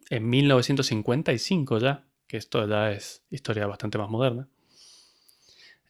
en 0.09 0.29
1955 0.29 1.79
ya, 1.79 2.05
que 2.27 2.37
esto 2.37 2.67
ya 2.67 2.91
es 2.91 3.23
historia 3.29 3.67
bastante 3.67 3.97
más 3.97 4.09
moderna, 4.09 4.49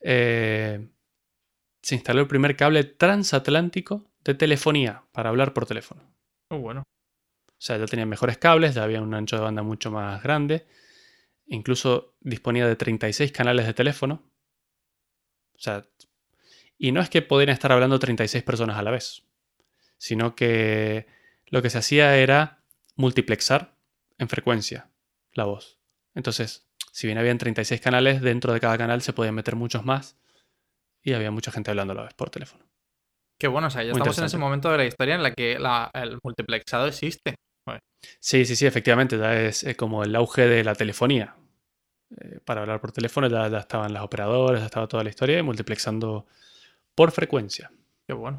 eh, 0.02 0.88
se 1.82 1.96
instaló 1.96 2.22
el 2.22 2.28
primer 2.28 2.56
cable 2.56 2.84
transatlántico 2.84 4.12
de 4.24 4.36
telefonía 4.36 5.04
para 5.12 5.30
hablar 5.30 5.54
por 5.54 5.66
teléfono. 5.66 6.04
Muy 6.50 6.60
oh, 6.60 6.62
bueno. 6.62 6.84
O 7.62 7.64
sea, 7.64 7.78
ya 7.78 7.86
tenía 7.86 8.08
mejores 8.08 8.40
cables, 8.40 8.74
ya 8.74 8.82
había 8.82 9.04
un 9.04 9.14
ancho 9.14 9.36
de 9.36 9.44
banda 9.44 9.62
mucho 9.62 9.92
más 9.92 10.24
grande. 10.24 10.66
Incluso 11.46 12.16
disponía 12.20 12.68
de 12.68 12.76
36 12.76 13.32
canales 13.32 13.68
de 13.68 13.76
teléfono. 13.76 14.24
O 15.54 15.60
sea, 15.60 15.86
y 16.80 16.92
no 16.92 17.02
es 17.02 17.10
que 17.12 17.22
podían 17.22 17.50
estar 17.50 17.72
hablando 17.72 18.00
36 18.00 18.44
personas 18.44 18.80
a 18.80 18.82
la 18.82 18.90
vez, 18.90 19.28
sino 20.00 20.34
que 20.36 21.06
lo 21.46 21.62
que 21.62 21.70
se 21.70 21.78
hacía 21.78 22.18
era 22.18 22.64
multiplexar 22.96 23.76
en 24.18 24.28
frecuencia 24.28 24.90
la 25.34 25.44
voz. 25.46 25.78
Entonces, 26.16 26.68
si 26.92 27.06
bien 27.06 27.20
habían 27.20 27.38
36 27.38 27.80
canales, 27.80 28.22
dentro 28.24 28.54
de 28.54 28.60
cada 28.60 28.76
canal 28.76 29.04
se 29.04 29.14
podían 29.14 29.36
meter 29.36 29.56
muchos 29.56 29.86
más 29.86 30.18
y 31.04 31.14
había 31.14 31.30
mucha 31.30 31.52
gente 31.52 31.70
hablando 31.70 31.94
a 31.94 31.98
la 31.98 32.04
vez 32.06 32.16
por 32.16 32.32
teléfono. 32.32 32.66
Qué 33.38 33.48
bueno, 33.48 33.68
o 33.68 33.70
sea, 33.70 33.84
ya 33.84 33.92
Muy 33.92 34.00
estamos 34.00 34.18
en 34.18 34.26
ese 34.26 34.38
momento 34.40 34.72
de 34.72 34.78
la 34.78 34.86
historia 34.86 35.14
en 35.14 35.22
la 35.22 35.32
que 35.36 35.60
la- 35.60 35.92
el 35.94 36.18
multiplexado 36.24 36.88
existe. 36.88 37.36
Sí, 38.20 38.46
sí, 38.46 38.56
sí, 38.56 38.66
efectivamente, 38.66 39.18
ya 39.18 39.40
es, 39.42 39.66
como 39.78 40.04
el 40.04 40.16
auge 40.16 40.48
de 40.48 40.64
la 40.64 40.76
telefonía. 40.76 41.36
Eh, 42.20 42.40
para 42.44 42.62
hablar 42.62 42.82
por 42.82 42.92
teléfono 42.92 43.28
ya, 43.28 43.48
ya 43.48 43.60
estaban 43.60 43.94
las 43.94 44.04
operadoras, 44.04 44.60
ya 44.60 44.66
estaba 44.66 44.88
toda 44.88 45.04
la 45.04 45.10
historia 45.10 45.40
y 45.40 45.44
multiplexando 45.44 46.26
por 46.96 47.12
frecuencia. 47.12 47.72
Qué 48.08 48.14
bueno. 48.14 48.38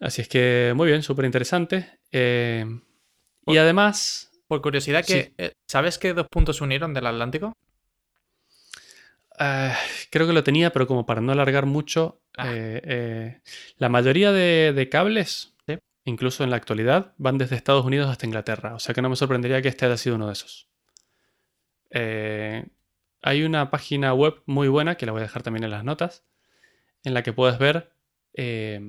Así 0.00 0.22
es 0.22 0.28
que 0.28 0.72
muy 0.74 0.88
bien, 0.88 1.02
súper 1.02 1.24
interesante. 1.26 1.98
Eh, 2.12 2.64
y 3.46 3.56
además, 3.56 4.26
Por 4.48 4.62
curiosidad, 4.62 5.04
que, 5.04 5.22
Sí. 5.24 5.34
eh, 5.38 5.52
¿sabes 5.68 5.96
qué 5.98 6.12
dos 6.12 6.26
puntos 6.28 6.56
se 6.56 6.64
unieron 6.64 6.92
del 6.92 7.06
Atlántico? 7.06 7.52
eh, 9.38 9.72
creo 10.10 10.26
que 10.26 10.32
lo 10.32 10.42
tenía, 10.44 10.72
pero 10.72 10.86
como 10.86 11.06
para 11.06 11.20
no 11.20 11.32
alargar 11.32 11.66
mucho, 11.66 12.20
Ah. 12.36 12.46
eh, 12.48 12.80
eh, 12.84 13.40
la 13.78 13.88
mayoría 13.88 14.32
de, 14.32 14.72
de 14.74 14.88
cables. 14.88 15.49
Incluso 16.04 16.44
en 16.44 16.50
la 16.50 16.56
actualidad, 16.56 17.14
van 17.18 17.38
desde 17.38 17.56
Estados 17.56 17.84
Unidos 17.84 18.08
hasta 18.10 18.26
Inglaterra. 18.26 18.74
O 18.74 18.78
sea 18.78 18.94
que 18.94 19.02
no 19.02 19.08
me 19.08 19.16
sorprendería 19.16 19.62
que 19.62 19.68
este 19.68 19.86
haya 19.86 19.96
sido 19.96 20.16
uno 20.16 20.26
de 20.26 20.32
esos. 20.32 20.68
Eh, 21.90 22.66
hay 23.22 23.42
una 23.42 23.70
página 23.70 24.14
web 24.14 24.42
muy 24.46 24.68
buena, 24.68 24.96
que 24.96 25.06
la 25.06 25.12
voy 25.12 25.20
a 25.20 25.24
dejar 25.24 25.42
también 25.42 25.64
en 25.64 25.70
las 25.70 25.84
notas, 25.84 26.24
en 27.04 27.14
la 27.14 27.22
que 27.22 27.32
puedes 27.32 27.58
ver 27.58 27.92
eh, 28.34 28.80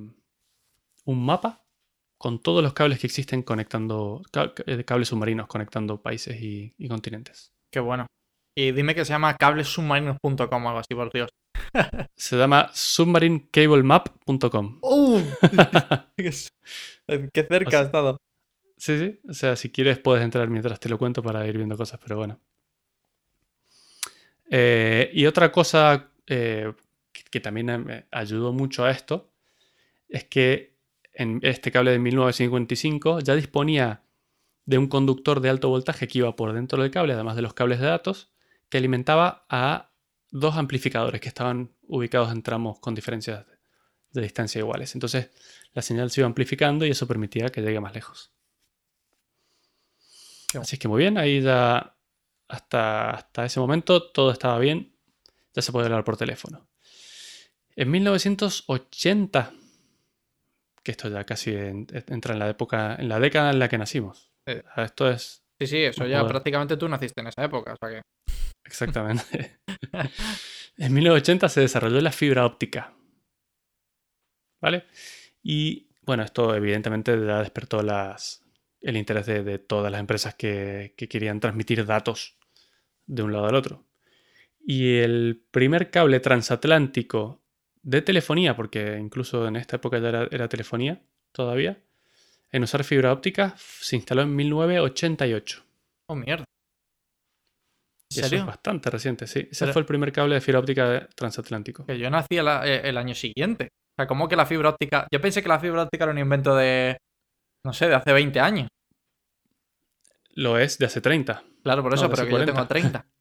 un 1.05 1.25
mapa 1.25 1.65
con 2.17 2.41
todos 2.41 2.63
los 2.63 2.73
cables 2.73 2.99
que 2.99 3.07
existen 3.07 3.41
conectando, 3.41 4.21
eh, 4.67 4.83
cables 4.85 5.07
submarinos 5.07 5.47
conectando 5.47 6.01
países 6.01 6.39
y, 6.39 6.75
y 6.77 6.87
continentes. 6.87 7.53
Qué 7.71 7.79
bueno. 7.79 8.05
Y 8.55 8.71
dime 8.73 8.93
que 8.93 9.05
se 9.05 9.13
llama 9.13 9.35
cablesubmarinos.com 9.37 10.65
o 10.65 10.67
algo 10.67 10.79
así, 10.79 10.93
por 10.93 11.11
Dios. 11.11 11.29
Se 12.15 12.37
llama 12.37 12.69
submarinecablemap.com. 12.73 14.79
¡Uh! 14.81 15.21
qué 16.17 16.31
cerca 17.43 17.67
O 17.67 17.71
sea- 17.71 17.79
ha 17.79 17.83
estado. 17.83 18.17
Sí, 18.77 18.97
sí. 18.97 19.19
O 19.29 19.33
sea, 19.33 19.55
si 19.55 19.69
quieres 19.69 19.99
puedes 19.99 20.23
entrar 20.23 20.49
mientras 20.49 20.79
te 20.79 20.89
lo 20.89 20.97
cuento 20.97 21.21
para 21.21 21.45
ir 21.47 21.55
viendo 21.57 21.77
cosas, 21.77 21.99
pero 22.01 22.17
bueno. 22.17 22.39
Eh, 24.49 25.09
y 25.13 25.25
otra 25.27 25.51
cosa 25.51 26.09
eh, 26.27 26.73
que, 27.11 27.23
que 27.23 27.39
también 27.39 27.85
me 27.85 28.05
ayudó 28.11 28.53
mucho 28.53 28.83
a 28.83 28.91
esto 28.91 29.31
es 30.09 30.25
que 30.25 30.75
en 31.13 31.39
este 31.43 31.71
cable 31.71 31.91
de 31.91 31.99
1955 31.99 33.19
ya 33.19 33.35
disponía 33.35 34.03
de 34.65 34.77
un 34.77 34.87
conductor 34.87 35.39
de 35.41 35.49
alto 35.49 35.69
voltaje 35.69 36.07
que 36.07 36.19
iba 36.19 36.35
por 36.35 36.53
dentro 36.53 36.81
del 36.81 36.91
cable, 36.91 37.13
además 37.13 37.35
de 37.35 37.41
los 37.43 37.53
cables 37.53 37.79
de 37.79 37.87
datos, 37.87 38.31
que 38.69 38.77
alimentaba 38.77 39.45
a 39.49 39.90
dos 40.31 40.55
amplificadores 40.55 41.21
que 41.21 41.27
estaban 41.27 41.71
ubicados 41.83 42.31
en 42.31 42.41
tramos 42.41 42.79
con 42.79 42.95
diferencias 42.95 43.45
de, 44.11 44.21
distancia 44.21 44.59
iguales. 44.59 44.95
Entonces 44.95 45.29
la 45.73 45.81
señal 45.81 46.09
se 46.09 46.21
iba 46.21 46.27
amplificando 46.27 46.85
y 46.85 46.89
eso 46.91 47.07
permitía 47.07 47.49
que 47.49 47.61
llegue 47.61 47.79
más 47.79 47.93
lejos. 47.93 48.33
Así 50.59 50.75
es 50.75 50.79
que 50.79 50.87
muy 50.87 50.99
bien, 50.99 51.17
ahí 51.17 51.41
ya 51.41 51.95
hasta, 52.47 53.11
hasta 53.11 53.45
ese 53.45 53.59
momento 53.59 54.11
todo 54.11 54.31
estaba 54.31 54.59
bien, 54.59 54.93
ya 55.53 55.61
se 55.61 55.71
podía 55.71 55.85
hablar 55.85 56.03
por 56.03 56.17
teléfono. 56.17 56.67
En 57.75 57.89
1980, 57.89 59.53
que 60.83 60.91
esto 60.91 61.07
ya 61.07 61.23
casi 61.23 61.51
en- 61.55 61.87
entra 62.07 62.33
en 62.33 62.39
la 62.39 62.49
época, 62.49 62.95
en 62.95 63.07
la 63.07 63.19
década 63.19 63.51
en 63.51 63.59
la 63.59 63.69
que 63.69 63.77
nacimos. 63.77 64.33
Ah, 64.75 64.83
Esto 64.83 65.09
es 65.09 65.41
Sí, 65.61 65.67
sí, 65.67 65.77
eso 65.83 66.07
ya 66.07 66.25
prácticamente 66.27 66.75
tú 66.75 66.89
naciste 66.89 67.21
en 67.21 67.27
esa 67.27 67.43
época, 67.43 67.73
o 67.73 67.77
sea 67.79 67.89
que... 67.89 68.01
exactamente. 68.63 69.59
en 70.77 70.93
1980 70.93 71.49
se 71.49 71.61
desarrolló 71.61 72.01
la 72.01 72.11
fibra 72.11 72.45
óptica. 72.45 72.93
¿Vale? 74.59 74.85
Y 75.43 75.89
bueno, 76.03 76.23
esto 76.23 76.55
evidentemente 76.55 77.11
ya 77.25 77.39
despertó 77.39 77.81
las, 77.81 78.43
el 78.81 78.97
interés 78.97 79.25
de, 79.25 79.59
todas 79.59 79.91
las 79.91 79.99
empresas 79.99 80.35
que, 80.35 80.93
que 80.97 81.07
querían 81.07 81.39
transmitir 81.39 81.85
datos 81.85 82.37
de 83.05 83.23
un 83.23 83.33
lado 83.33 83.47
al 83.47 83.55
otro. 83.55 83.85
Y 84.59 84.97
el 84.97 85.43
primer 85.51 85.89
cable 85.89 86.19
transatlántico 86.19 87.41
de 87.81 88.01
telefonía, 88.01 88.55
porque 88.55 88.97
incluso 88.99 89.47
en 89.47 89.55
esta 89.55 89.77
época 89.77 89.99
ya 89.99 90.09
era, 90.09 90.27
era 90.31 90.47
telefonía 90.47 91.01
todavía, 91.31 91.81
en 92.51 92.63
usar 92.63 92.83
fibra 92.83 93.13
óptica 93.13 93.55
se 93.57 93.95
instaló 93.95 94.23
en 94.23 94.35
1988. 94.35 95.63
Oh, 96.07 96.15
mierda. 96.15 96.43
Y 98.13 98.19
¿En 98.19 98.25
eso 98.25 98.35
es 98.35 98.45
bastante 98.45 98.89
reciente, 98.89 99.25
sí. 99.27 99.47
Ese 99.51 99.65
Pero- 99.65 99.73
fue 99.73 99.79
el 99.81 99.85
primer 99.85 100.11
cable 100.11 100.35
de 100.35 100.41
fibra 100.41 100.59
óptica 100.59 101.07
transatlántico. 101.15 101.85
Que 101.85 101.97
yo 101.97 102.09
nací 102.09 102.37
el, 102.37 102.47
eh, 102.47 102.81
el 102.83 102.97
año 102.97 103.15
siguiente. 103.15 103.69
O 103.71 103.93
sea, 103.97 104.07
¿cómo 104.07 104.27
que 104.27 104.35
la 104.35 104.45
fibra 104.45 104.69
óptica? 104.69 105.07
Yo 105.11 105.21
pensé 105.21 105.41
que 105.41 105.49
la 105.49 105.59
fibra 105.59 105.83
óptica 105.83 106.03
era 106.03 106.11
un 106.11 106.19
invento 106.19 106.55
de... 106.55 106.97
No 107.65 107.73
sé, 107.73 107.87
de 107.87 107.95
hace 107.95 108.11
20 108.11 108.39
años. 108.39 108.67
Lo 110.33 110.57
es 110.57 110.77
de 110.77 110.85
hace 110.87 111.01
30. 111.01 111.43
Claro, 111.63 111.83
por 111.83 111.93
eso, 111.93 112.09
pero 112.09 112.23
que 112.23 112.29
yo 112.31 112.37
40. 112.37 112.53
tengo 112.53 112.67
30. 112.67 113.05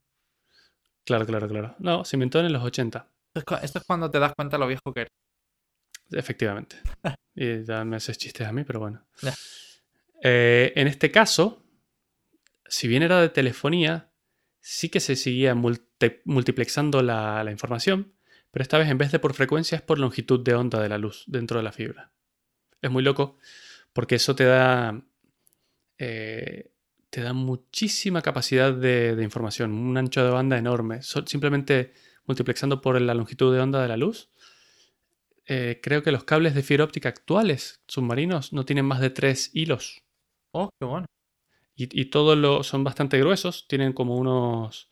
Claro, 1.03 1.27
claro, 1.27 1.49
claro. 1.49 1.75
No, 1.79 2.05
se 2.05 2.15
inventó 2.17 2.39
en 2.41 2.53
los 2.53 2.63
80, 2.63 3.09
Esto 3.35 3.59
es, 3.63 3.73
cuando 3.87 4.11
te 4.11 4.19
das 4.21 4.33
cuenta 4.37 4.59
lo 4.59 4.67
viejo 4.69 4.93
que 4.95 5.01
eres. 5.01 5.13
efectivamente. 6.13 6.77
y 7.35 7.65
ya 7.65 7.85
me 7.85 7.97
haces 7.97 8.19
chistes 8.19 8.47
a 8.47 8.53
mí, 8.53 8.65
pero 8.65 8.81
bueno. 8.81 9.05
Eh, 10.23 10.73
en 10.77 10.87
este 10.87 11.11
caso, 11.11 11.65
si 12.67 12.87
bien 12.87 13.03
era 13.03 13.21
de 13.21 13.31
telefonía, 13.31 14.10
sí 14.61 14.89
que 14.89 15.01
se 15.01 15.17
seguía 15.17 15.55
multi- 15.55 16.21
multiplexando 16.25 17.03
la, 17.03 17.47
información, 17.51 18.13
pero 18.51 18.63
esta 18.63 18.79
vez 18.79 18.89
en 18.89 18.99
vez 18.99 19.13
de 19.13 19.19
por 19.19 19.35
frecuencia 19.35 19.77
es 19.77 19.83
por 19.83 19.99
longitud 19.99 20.41
de 20.41 20.55
onda 20.55 20.81
de 20.81 20.89
la 20.89 20.99
luz 20.99 21.25
dentro 21.27 21.59
de 21.59 21.65
la 21.65 21.73
fibra. 21.73 22.13
Es 22.83 22.91
muy 22.91 23.03
loco 23.03 23.39
porque 23.93 24.17
eso 24.17 24.35
te 24.35 24.45
da, 24.45 25.03
eh, 25.99 26.71
te 27.11 27.23
da 27.23 27.33
muchísima 27.33 28.23
capacidad 28.23 28.73
de, 28.73 29.17
información, 29.23 29.73
un 29.73 29.97
ancho 29.97 30.25
de 30.25 30.31
banda 30.31 30.59
enorme. 30.59 31.03
Simplemente 31.03 31.93
multiplexando 32.27 32.81
por 32.81 33.01
la 33.01 33.15
longitud 33.15 33.53
de 33.55 33.61
onda 33.61 33.83
de 33.83 33.89
la 33.89 33.97
luz. 33.97 34.31
eh, 35.47 35.81
creo 35.83 36.03
que 36.03 36.13
los 36.13 36.25
cables 36.25 36.55
de 36.55 36.63
fibra 36.63 36.85
óptica 36.85 37.09
actuales 37.09 37.81
submarinos 37.89 38.53
no 38.53 38.65
tienen 38.65 38.85
más 38.85 39.01
de 39.01 39.11
tres 39.11 39.51
hilos. 39.53 40.01
Oh, 40.53 40.71
qué 40.79 40.87
bueno. 40.87 41.07
Y, 41.83 41.89
y 42.03 42.07
todos 42.07 42.37
lo, 42.37 42.63
son 42.63 42.85
bastante 42.85 43.19
gruesos, 43.19 43.67
tienen 43.67 43.93
como 43.95 44.17
unos... 44.17 44.91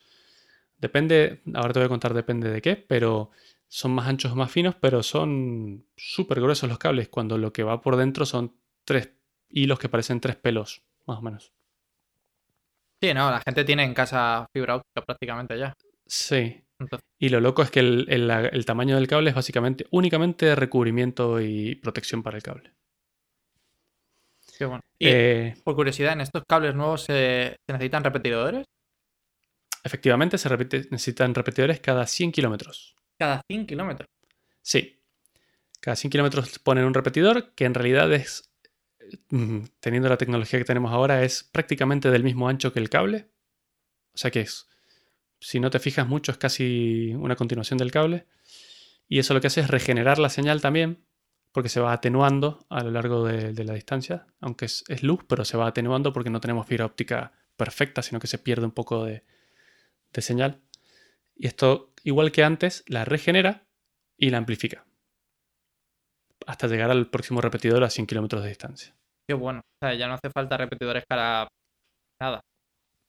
Depende, 0.79 1.43
ahora 1.55 1.73
te 1.73 1.81
voy 1.81 1.87
a 1.87 1.89
contar 1.91 2.15
depende 2.15 2.51
de 2.51 2.63
qué, 2.63 2.77
pero 2.77 3.31
son 3.67 3.91
más 3.91 4.07
anchos 4.09 4.33
o 4.33 4.37
más 4.37 4.51
finos, 4.51 4.75
pero 4.81 5.03
son 5.03 5.85
súper 5.97 6.41
gruesos 6.41 6.69
los 6.69 6.79
cables, 6.79 7.09
cuando 7.09 7.37
lo 7.37 7.53
que 7.53 7.63
va 7.65 7.83
por 7.83 7.97
dentro 7.97 8.25
son 8.25 8.55
tres 8.85 9.13
hilos 9.51 9.79
que 9.79 9.89
parecen 9.91 10.21
tres 10.21 10.37
pelos, 10.37 10.83
más 11.07 11.19
o 11.19 11.23
menos. 11.23 11.53
Sí, 13.03 13.13
no, 13.13 13.31
la 13.31 13.41
gente 13.41 13.65
tiene 13.65 13.85
en 13.85 13.93
casa 13.95 14.47
fibra 14.53 14.77
óptica 14.77 15.05
prácticamente 15.05 15.59
ya. 15.59 15.75
Sí. 16.07 16.65
Entonces- 16.79 17.05
Y 17.19 17.29
lo 17.29 17.41
loco 17.41 17.63
es 17.63 17.71
que 17.71 17.81
el, 17.81 18.07
el- 18.09 18.31
el 18.31 18.65
tamaño 18.65 18.95
del 18.97 19.09
cable 19.09 19.31
es 19.31 19.37
básicamente 19.37 19.87
únicamente 19.91 20.55
recubrimiento 20.55 21.41
y 21.41 21.75
protección 21.77 22.23
para 22.23 22.37
el 22.39 22.43
cable. 22.43 22.73
Qué 24.59 24.65
bueno. 24.65 24.81
Y 24.99 25.07
Eh, 25.09 25.55
por 25.65 25.77
curiosidad, 25.77 26.13
¿en 26.15 26.21
estos 26.21 26.43
cables 26.49 26.75
nuevos 26.75 27.03
se, 27.05 27.57
se 27.67 27.73
necesitan 27.73 28.03
repetidores? 28.05 28.65
efectivamente, 29.85 30.37
se 30.37 30.49
repite- 30.51 30.89
necesitan 30.91 31.35
repetidores 31.35 31.81
cada 31.81 32.07
100 32.07 32.33
kilómetros. 32.33 32.95
Cada 33.19 33.41
100 33.49 33.65
kilómetros. 33.67 34.09
Sí. 34.61 35.01
Cada 35.81 35.97
100 35.97 36.11
kilómetros 36.11 36.59
ponen 36.59 36.85
un 36.85 36.93
repetidor 36.95 37.55
que 37.55 37.65
en 37.65 37.75
realidad 37.75 38.13
es, 38.13 38.51
mm, 39.31 39.61
teniendo 39.81 40.09
la 40.09 40.19
tecnología 40.19 40.59
que 40.59 40.65
tenemos 40.67 40.93
ahora, 40.93 41.23
es 41.23 41.45
prácticamente 41.45 42.11
del 42.11 42.25
mismo 42.25 42.49
ancho 42.49 42.73
que 42.73 42.81
el 42.81 42.91
cable. 42.91 43.31
O 44.13 44.19
sea 44.19 44.31
que 44.31 44.41
es, 44.41 44.69
si 45.41 45.61
no 45.61 45.71
te 45.71 45.79
fijas 45.79 46.07
mucho, 46.07 46.33
es 46.33 46.39
casi 46.39 47.15
una 47.15 47.37
continuación 47.37 47.79
del 47.79 47.93
cable. 47.93 48.27
Y 49.09 49.21
eso 49.21 49.33
lo 49.33 49.41
que 49.41 49.47
hace 49.47 49.61
es 49.63 49.69
regenerar 49.69 50.19
la 50.19 50.29
señal 50.29 50.61
también, 50.61 51.07
porque 51.59 51.71
se 51.71 51.81
va 51.81 51.93
atenuando 51.93 52.65
a 52.69 52.85
lo 52.85 52.93
largo 52.93 53.25
de, 53.27 53.53
de 53.53 53.65
la 53.65 53.75
distancia. 53.75 54.29
Aunque 54.41 54.67
es, 54.67 54.85
es 54.87 55.03
luz, 55.03 55.25
pero 55.29 55.45
se 55.45 55.57
va 55.57 55.67
atenuando 55.67 56.13
porque 56.13 56.31
no 56.31 56.41
tenemos 56.41 56.69
fibra 56.69 56.87
óptica 56.87 57.33
perfecta, 57.57 58.01
sino 58.01 58.21
que 58.21 58.29
se 58.29 58.39
pierde 58.39 58.65
un 58.65 58.71
poco 58.71 59.05
de, 59.05 59.25
de 60.13 60.23
señal. 60.23 60.61
Y 61.35 61.49
esto, 61.49 61.93
igual 62.05 62.31
que 62.31 62.45
antes, 62.45 62.85
la 62.87 63.05
regenera 63.05 63.67
y 64.17 64.31
la 64.31 64.39
amplifica. 64.39 64.87
Hasta 66.47 66.69
llegar 66.69 66.93
al 66.93 67.11
próximo 67.11 67.41
repetidor 67.41 67.83
a 67.83 67.91
100 67.91 68.07
kilómetros 68.07 68.45
de 68.45 68.51
distancia. 68.51 68.95
Qué 69.29 69.35
bueno. 69.35 69.59
O 69.59 69.85
sea, 69.85 69.95
ya 69.97 70.07
no 70.07 70.15
hace 70.15 70.31
falta 70.31 70.57
repetidores 70.59 71.03
cada 71.09 71.49
nada. 72.21 72.41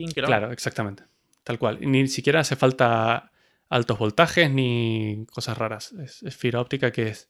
100 0.01 0.11
kilómetros. 0.11 0.39
Claro, 0.39 0.51
exactamente. 0.51 1.03
Tal 1.43 1.59
cual. 1.59 1.77
Ni 1.81 2.07
siquiera 2.07 2.39
hace 2.39 2.55
falta 2.55 3.31
altos 3.69 3.99
voltajes 3.99 4.49
ni 4.49 5.27
cosas 5.31 5.55
raras. 5.55 5.91
Es, 5.91 6.23
es 6.23 6.35
fibra 6.35 6.61
óptica 6.61 6.91
que 6.91 7.09
es 7.09 7.29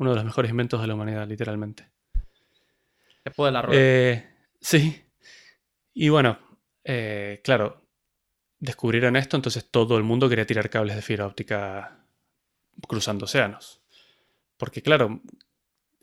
uno 0.00 0.10
de 0.10 0.16
los 0.16 0.24
mejores 0.24 0.50
inventos 0.50 0.80
de 0.80 0.86
la 0.86 0.94
humanidad, 0.94 1.28
literalmente. 1.28 1.90
Después 3.22 3.48
de 3.48 3.52
la 3.52 3.62
rueda. 3.62 3.80
Eh, 3.80 4.30
sí. 4.58 5.04
Y 5.92 6.08
bueno, 6.08 6.38
eh, 6.82 7.42
claro, 7.44 7.86
descubrieron 8.58 9.14
esto, 9.16 9.36
entonces 9.36 9.70
todo 9.70 9.98
el 9.98 10.02
mundo 10.02 10.26
quería 10.30 10.46
tirar 10.46 10.70
cables 10.70 10.96
de 10.96 11.02
fibra 11.02 11.26
óptica 11.26 11.98
cruzando 12.88 13.26
océanos. 13.26 13.82
Porque 14.56 14.80
claro, 14.80 15.20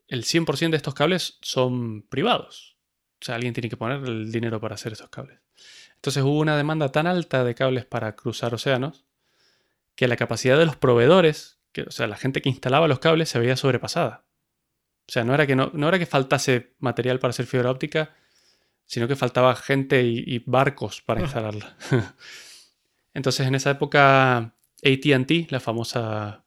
el 0.08 0.26
100% 0.26 0.70
de 0.70 0.78
estos 0.78 0.94
cables 0.94 1.40
son 1.42 2.04
privados. 2.04 2.78
O 3.20 3.26
sea, 3.26 3.34
alguien 3.34 3.56
tiene 3.56 3.68
que 3.68 3.78
poner 3.78 4.04
el 4.04 4.32
dinero 4.32 4.62
para 4.62 4.76
hacer 4.76 4.94
esos 4.94 5.10
cables. 5.10 5.40
Entonces 5.96 6.22
hubo 6.22 6.38
una 6.38 6.56
demanda 6.56 6.92
tan 6.92 7.08
alta 7.08 7.44
de 7.44 7.56
cables 7.56 7.86
para 7.86 8.16
cruzar 8.16 8.54
océanos 8.54 9.06
que 9.96 10.08
la 10.08 10.18
capacidad 10.18 10.56
de 10.60 10.68
los 10.68 10.76
proveedores, 10.76 11.57
que, 11.78 11.88
o 11.88 11.92
sea, 11.92 12.08
la 12.08 12.18
gente 12.18 12.42
que 12.42 12.50
instalaba 12.50 12.88
los 12.88 12.98
cables 12.98 13.30
se 13.30 13.38
veía 13.38 13.56
sobrepasada. 13.56 14.26
O 15.08 15.12
sea, 15.12 15.24
no 15.24 15.36
era 15.36 15.46
que, 15.46 15.56
no, 15.56 15.70
no 15.74 15.88
era 15.88 16.00
que 16.00 16.08
faltase 16.08 16.74
material 16.80 17.20
para 17.20 17.30
hacer 17.30 17.46
fibra 17.46 17.70
óptica, 17.70 18.16
sino 18.86 19.08
que 19.08 19.16
faltaba 19.16 19.56
gente 19.56 20.02
y, 20.04 20.40
barcos 20.40 21.02
para 21.04 21.22
instalarla. 21.22 21.78
Entonces, 23.14 23.46
en 23.46 23.54
esa 23.54 23.72
época, 23.72 24.56
ATT, 24.84 25.52
la 25.52 25.60
famosa 25.60 26.46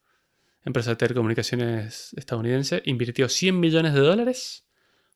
empresa 0.65 0.91
de 0.91 0.97
telecomunicaciones 0.97 2.13
estadounidense, 2.15 2.83
invirtió 2.87 3.29
100 3.29 3.59
millones 3.59 3.95
de 3.95 4.01
dólares 4.01 4.67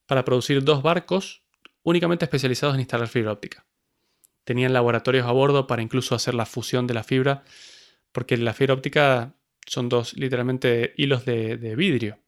para 0.07 0.25
producir 0.25 0.63
dos 0.63 0.83
barcos 0.83 1.43
únicamente 1.83 2.25
especializados 2.25 2.77
en 2.77 2.81
instalar 2.81 3.09
fibra 3.09 3.33
óptica. 3.33 3.67
Tenían 4.45 4.73
laboratorios 4.73 5.27
a 5.27 5.33
bordo 5.33 5.67
para 5.67 5.83
incluso 5.83 6.15
hacer 6.15 6.35
la 6.35 6.47
fusión 6.47 6.87
de 6.87 6.95
la 6.95 7.03
fibra, 7.03 7.45
porque 8.13 8.37
la 8.37 8.55
fibra 8.55 8.75
óptica 8.75 9.35
son 9.67 9.89
dos, 9.89 10.15
literalmente, 10.15 10.95
hilos 10.97 11.25
de, 11.25 11.75
vidrio. 11.77 12.19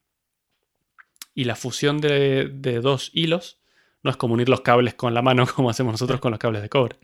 Y 1.35 1.44
la 1.44 1.57
fusión 1.57 2.01
de, 2.01 2.49
dos 2.83 3.11
hilos 3.12 3.61
no 4.03 4.11
es 4.11 4.16
como 4.16 4.35
unir 4.35 4.49
los 4.49 4.61
cables 4.61 4.94
con 4.94 5.14
la 5.14 5.22
mano 5.22 5.46
como 5.55 5.70
hacemos 5.70 5.92
nosotros 5.92 6.20
con 6.20 6.31
los 6.31 6.38
cables 6.38 6.62
de 6.62 6.68
cobre, 6.68 6.96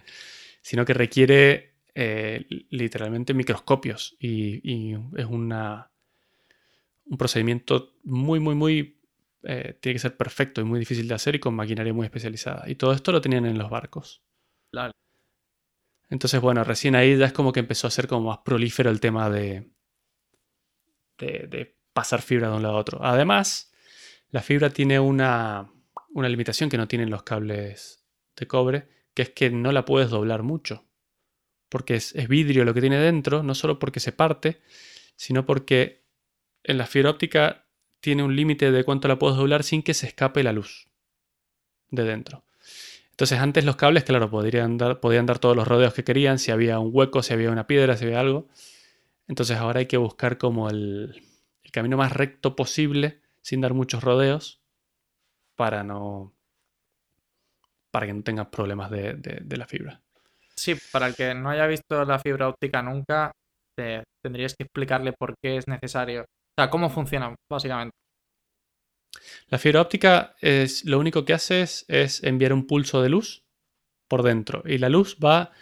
sino 0.62 0.84
que 0.84 0.94
requiere 0.94 1.74
eh, 1.94 2.46
literalmente 2.70 3.34
microscopios 3.34 4.16
y, 4.18 4.94
es 5.16 5.26
una, 5.26 5.90
un 7.06 7.18
procedimiento 7.18 7.94
muy, 8.04 8.40
muy, 8.40 8.54
muy... 8.54 8.98
Eh, 9.44 9.76
tiene 9.80 9.94
que 9.94 9.98
ser 9.98 10.16
perfecto 10.16 10.60
y 10.60 10.64
muy 10.64 10.78
difícil 10.78 11.08
de 11.08 11.14
hacer 11.14 11.34
y 11.34 11.40
con 11.40 11.54
maquinaria 11.54 11.92
muy 11.92 12.04
especializada. 12.04 12.70
Y 12.70 12.76
todo 12.76 12.92
esto 12.92 13.10
lo 13.10 13.20
tenían 13.20 13.44
en 13.44 13.58
los 13.58 13.70
barcos. 13.70 14.22
Entonces, 16.12 16.40
bueno, 16.42 16.62
recién 16.62 16.94
ahí 16.94 17.16
ya 17.16 17.24
es 17.24 17.32
como 17.32 17.52
que 17.52 17.60
empezó 17.60 17.86
a 17.86 17.90
ser 17.90 18.06
como 18.06 18.28
más 18.28 18.38
prolífero 18.44 18.90
el 18.90 19.00
tema 19.00 19.30
de, 19.30 19.71
de, 21.22 21.76
pasar 21.92 22.22
fibra 22.22 22.48
de 22.48 22.56
un 22.56 22.62
lado 22.62 22.76
a 22.76 22.80
otro. 22.80 23.04
Además, 23.04 23.72
la 24.30 24.40
fibra 24.40 24.70
tiene 24.70 24.98
una, 24.98 25.70
una 26.10 26.28
limitación 26.28 26.70
que 26.70 26.78
no 26.78 26.88
tienen 26.88 27.10
los 27.10 27.22
cables 27.22 28.04
de 28.36 28.46
cobre, 28.46 28.88
que 29.14 29.22
es 29.22 29.30
que 29.30 29.50
no 29.50 29.72
la 29.72 29.84
puedes 29.84 30.10
doblar 30.10 30.42
mucho. 30.42 30.86
Porque 31.68 31.94
es, 31.96 32.14
es, 32.14 32.28
vidrio 32.28 32.64
lo 32.64 32.74
que 32.74 32.80
tiene 32.80 32.98
dentro, 32.98 33.42
no 33.42 33.54
solo 33.54 33.78
porque 33.78 34.00
se 34.00 34.12
parte, 34.12 34.60
sino 35.16 35.44
porque 35.44 36.04
en 36.64 36.78
la 36.78 36.86
fibra 36.86 37.10
óptica 37.10 37.66
tiene 38.00 38.22
un 38.22 38.34
límite 38.34 38.72
de 38.72 38.84
cuánto 38.84 39.08
la 39.08 39.18
puedes 39.18 39.36
doblar 39.36 39.62
sin 39.62 39.82
que 39.82 39.94
se 39.94 40.06
escape 40.06 40.42
la 40.42 40.52
luz 40.52 40.88
de 41.90 42.04
dentro. 42.04 42.44
Entonces 43.10 43.38
antes 43.38 43.64
los 43.64 43.76
cables, 43.76 44.04
claro, 44.04 44.30
podrían 44.30 44.78
dar, 44.78 44.98
podían 44.98 45.26
dar 45.26 45.38
todos 45.38 45.54
los 45.54 45.68
rodeos 45.68 45.94
que 45.94 46.02
querían, 46.02 46.38
si 46.38 46.50
había 46.50 46.78
un 46.78 46.90
hueco, 46.92 47.22
si 47.22 47.32
había 47.32 47.50
una 47.50 47.66
piedra, 47.66 47.96
si 47.96 48.06
había 48.06 48.20
algo. 48.20 48.48
Entonces 49.32 49.56
ahora 49.56 49.78
hay 49.78 49.86
que 49.86 49.96
buscar 49.96 50.36
como 50.36 50.68
el, 50.68 51.22
camino 51.72 51.96
más 51.96 52.12
recto 52.12 52.54
posible, 52.54 53.22
sin 53.40 53.62
dar 53.62 53.72
muchos 53.72 54.04
rodeos, 54.04 54.60
para 55.56 55.82
no. 55.82 56.34
para 57.90 58.04
que 58.04 58.12
no 58.12 58.22
tengas 58.22 58.48
problemas 58.48 58.90
de, 58.90 59.56
la 59.56 59.66
fibra. 59.66 60.02
Sí, 60.54 60.74
para 60.92 61.06
el 61.06 61.14
que 61.14 61.32
no 61.32 61.48
haya 61.48 61.66
visto 61.66 62.04
la 62.04 62.18
fibra 62.18 62.46
óptica 62.46 62.82
nunca, 62.82 63.32
tendrías 64.22 64.54
que 64.54 64.64
explicarle 64.64 65.14
por 65.18 65.32
qué 65.42 65.56
es 65.56 65.66
necesario. 65.66 66.24
O 66.24 66.60
sea, 66.60 66.68
cómo 66.68 66.90
funciona, 66.90 67.34
básicamente. 67.50 67.96
La 69.48 69.56
fibra 69.56 69.80
óptica 69.80 70.36
es 70.42 70.84
lo 70.84 70.98
único 70.98 71.24
que 71.24 71.32
hace 71.32 71.62
es, 71.62 72.22
enviar 72.22 72.52
un 72.52 72.66
pulso 72.66 73.00
de 73.00 73.08
luz 73.08 73.46
por 74.10 74.24
dentro. 74.24 74.62
Y 74.66 74.76
la 74.76 74.90
luz 74.90 75.16
va 75.16 75.52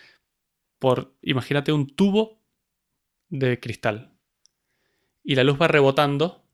por, 0.81 1.15
imagínate, 1.23 1.73
un 1.73 1.95
tubo 1.95 2.40
de 3.31 3.59
cristal. 3.59 4.13
Y 5.25 5.35
la 5.35 5.45
luz 5.45 5.61
va 5.61 5.69
rebotando 5.69 6.45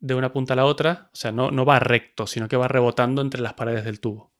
de 0.00 0.14
una 0.14 0.32
punta 0.32 0.52
a 0.52 0.56
la 0.56 0.66
otra. 0.66 1.10
O 1.12 1.16
sea, 1.16 1.32
no, 1.32 1.50
no 1.50 1.64
va 1.64 1.78
recto, 1.78 2.26
sino 2.26 2.48
que 2.48 2.56
va 2.56 2.68
rebotando 2.68 3.22
entre 3.22 3.40
las 3.40 3.54
paredes 3.54 3.84
del 3.84 4.00
tubo. 4.00 4.32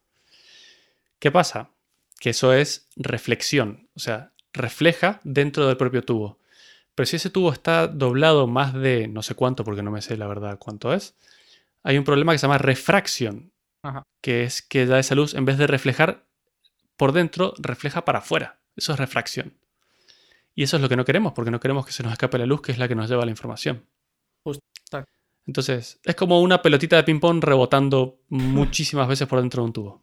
¿Qué 1.19 1.31
pasa? 1.31 1.71
Que 2.19 2.31
eso 2.31 2.53
es 2.53 2.89
reflexión. 2.97 3.89
O 3.95 4.01
sea, 4.01 4.33
refleja 4.53 5.21
dentro 5.25 5.67
del 5.67 5.77
propio 5.77 6.03
tubo. 6.03 6.39
Pero 6.95 7.07
si 7.07 7.17
ese 7.17 7.31
tubo 7.31 7.53
está 7.53 7.87
doblado 7.87 8.47
más 8.47 8.75
de 8.75 9.09
no 9.09 9.23
sé 9.23 9.35
cuánto, 9.35 9.65
porque 9.65 9.83
no 9.83 9.91
me 9.91 10.03
sé 10.03 10.17
la 10.17 10.27
verdad 10.27 10.59
cuánto 10.59 10.93
es, 10.93 11.17
hay 11.83 11.97
un 11.97 12.05
problema 12.05 12.33
que 12.33 12.39
se 12.39 12.47
llama 12.47 12.59
refracción, 12.59 13.53
que 14.21 14.45
es 14.45 14.63
que 14.63 14.87
da 14.87 14.99
esa 14.99 15.15
luz, 15.15 15.35
en 15.35 15.45
vez 15.45 15.59
de 15.59 15.67
reflejar 15.67 16.27
por 16.97 17.13
dentro, 17.13 17.55
refleja 17.59 18.05
para 18.05 18.19
afuera. 18.19 18.61
Eso 18.77 18.93
es 18.93 18.99
refracción. 18.99 19.59
Y 20.55 20.63
eso 20.65 20.77
es 20.77 20.83
lo 20.83 20.89
que 20.89 20.97
no 20.97 21.05
queremos, 21.05 21.33
porque 21.33 21.51
no 21.51 21.61
queremos 21.61 21.87
que 21.87 21.93
se 21.93 22.03
nos 22.03 22.13
escape 22.13 22.39
la 22.39 22.47
luz, 22.47 22.63
que 22.63 22.73
es 22.73 22.79
la 22.79 22.89
que 22.89 22.95
nos 22.95 23.09
lleva 23.09 23.25
la 23.25 23.31
información. 23.31 23.87
Justo. 24.45 24.63
Entonces, 25.47 26.01
es 26.05 26.15
como 26.15 26.41
una 26.41 26.63
pelotita 26.63 26.97
de 26.97 27.03
ping-pong 27.03 27.43
rebotando 27.43 28.21
muchísimas 28.29 29.09
veces 29.09 29.27
por 29.27 29.41
dentro 29.41 29.63
de 29.63 29.67
un 29.67 29.73
tubo. 29.73 30.03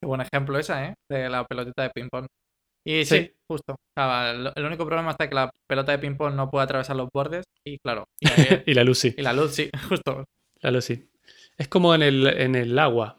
Qué 0.00 0.06
buen 0.06 0.20
ejemplo 0.22 0.58
esa, 0.58 0.86
¿eh? 0.86 0.94
De 1.10 1.28
la 1.28 1.44
pelotita 1.44 1.82
de 1.82 1.90
ping-pong. 1.90 2.26
Y 2.84 3.04
sí, 3.04 3.32
justo. 3.48 3.74
el 3.96 4.64
único 4.64 4.86
problema 4.86 5.10
está 5.10 5.28
que 5.28 5.34
la 5.34 5.50
pelota 5.66 5.92
de 5.92 5.98
ping-pong 5.98 6.34
no 6.34 6.50
puede 6.50 6.64
atravesar 6.64 6.96
los 6.96 7.08
bordes 7.12 7.44
y 7.64 7.78
claro. 7.78 8.04
y 8.66 8.74
la 8.74 8.84
luz 8.84 8.98
sí. 8.98 9.14
Y 9.18 9.22
la 9.22 9.32
luz 9.32 9.52
sí, 9.52 9.70
justo. 9.88 10.24
Claro, 10.60 10.80
sí. 10.80 11.10
Es 11.58 11.68
como 11.68 11.94
en 11.94 12.02
el, 12.02 12.26
en 12.26 12.54
el 12.54 12.78
agua. 12.78 13.18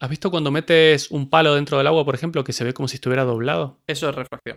¿Has 0.00 0.10
visto 0.10 0.30
cuando 0.30 0.50
metes 0.50 1.10
un 1.10 1.30
palo 1.30 1.54
dentro 1.54 1.78
del 1.78 1.86
agua, 1.86 2.04
por 2.04 2.14
ejemplo, 2.14 2.44
que 2.44 2.52
se 2.52 2.64
ve 2.64 2.74
como 2.74 2.88
si 2.88 2.96
estuviera 2.96 3.24
doblado? 3.24 3.80
Eso 3.86 4.10
es 4.10 4.14
refracción. 4.14 4.56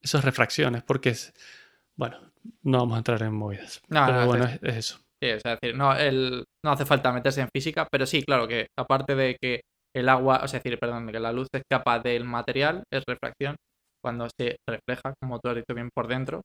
Eso 0.00 0.18
es 0.18 0.24
refracción, 0.24 0.74
es 0.74 0.82
porque 0.82 1.10
es. 1.10 1.32
Bueno, 1.96 2.32
no 2.62 2.78
vamos 2.78 2.94
a 2.94 2.98
entrar 2.98 3.22
en 3.22 3.34
movidas. 3.34 3.80
No, 3.88 4.06
pero 4.06 4.26
bueno, 4.26 4.44
es, 4.44 4.76
eso. 4.76 4.98
Sí, 5.20 5.28
es 5.30 5.42
decir, 5.42 5.74
no, 5.74 5.92
no 6.64 6.70
hace 6.70 6.86
falta 6.86 7.12
meterse 7.12 7.40
en 7.40 7.48
física, 7.52 7.88
pero 7.90 8.06
sí, 8.06 8.22
claro 8.22 8.46
que 8.46 8.68
aparte 8.78 9.16
de 9.16 9.36
que 9.40 9.62
el 9.96 10.08
agua, 10.08 10.40
o 10.44 10.48
sea, 10.48 10.60
decir, 10.60 10.78
perdón, 10.78 11.06
de 11.06 11.12
que 11.12 11.20
la 11.20 11.32
luz 11.32 11.48
escapa 11.52 11.98
del 11.98 12.24
material, 12.24 12.84
es 12.92 13.02
refracción. 13.06 13.56
Cuando 14.00 14.28
se 14.38 14.56
refleja, 14.68 15.14
como 15.20 15.40
tú 15.40 15.48
has 15.48 15.56
dicho 15.56 15.74
bien, 15.74 15.90
por 15.92 16.06
dentro, 16.06 16.42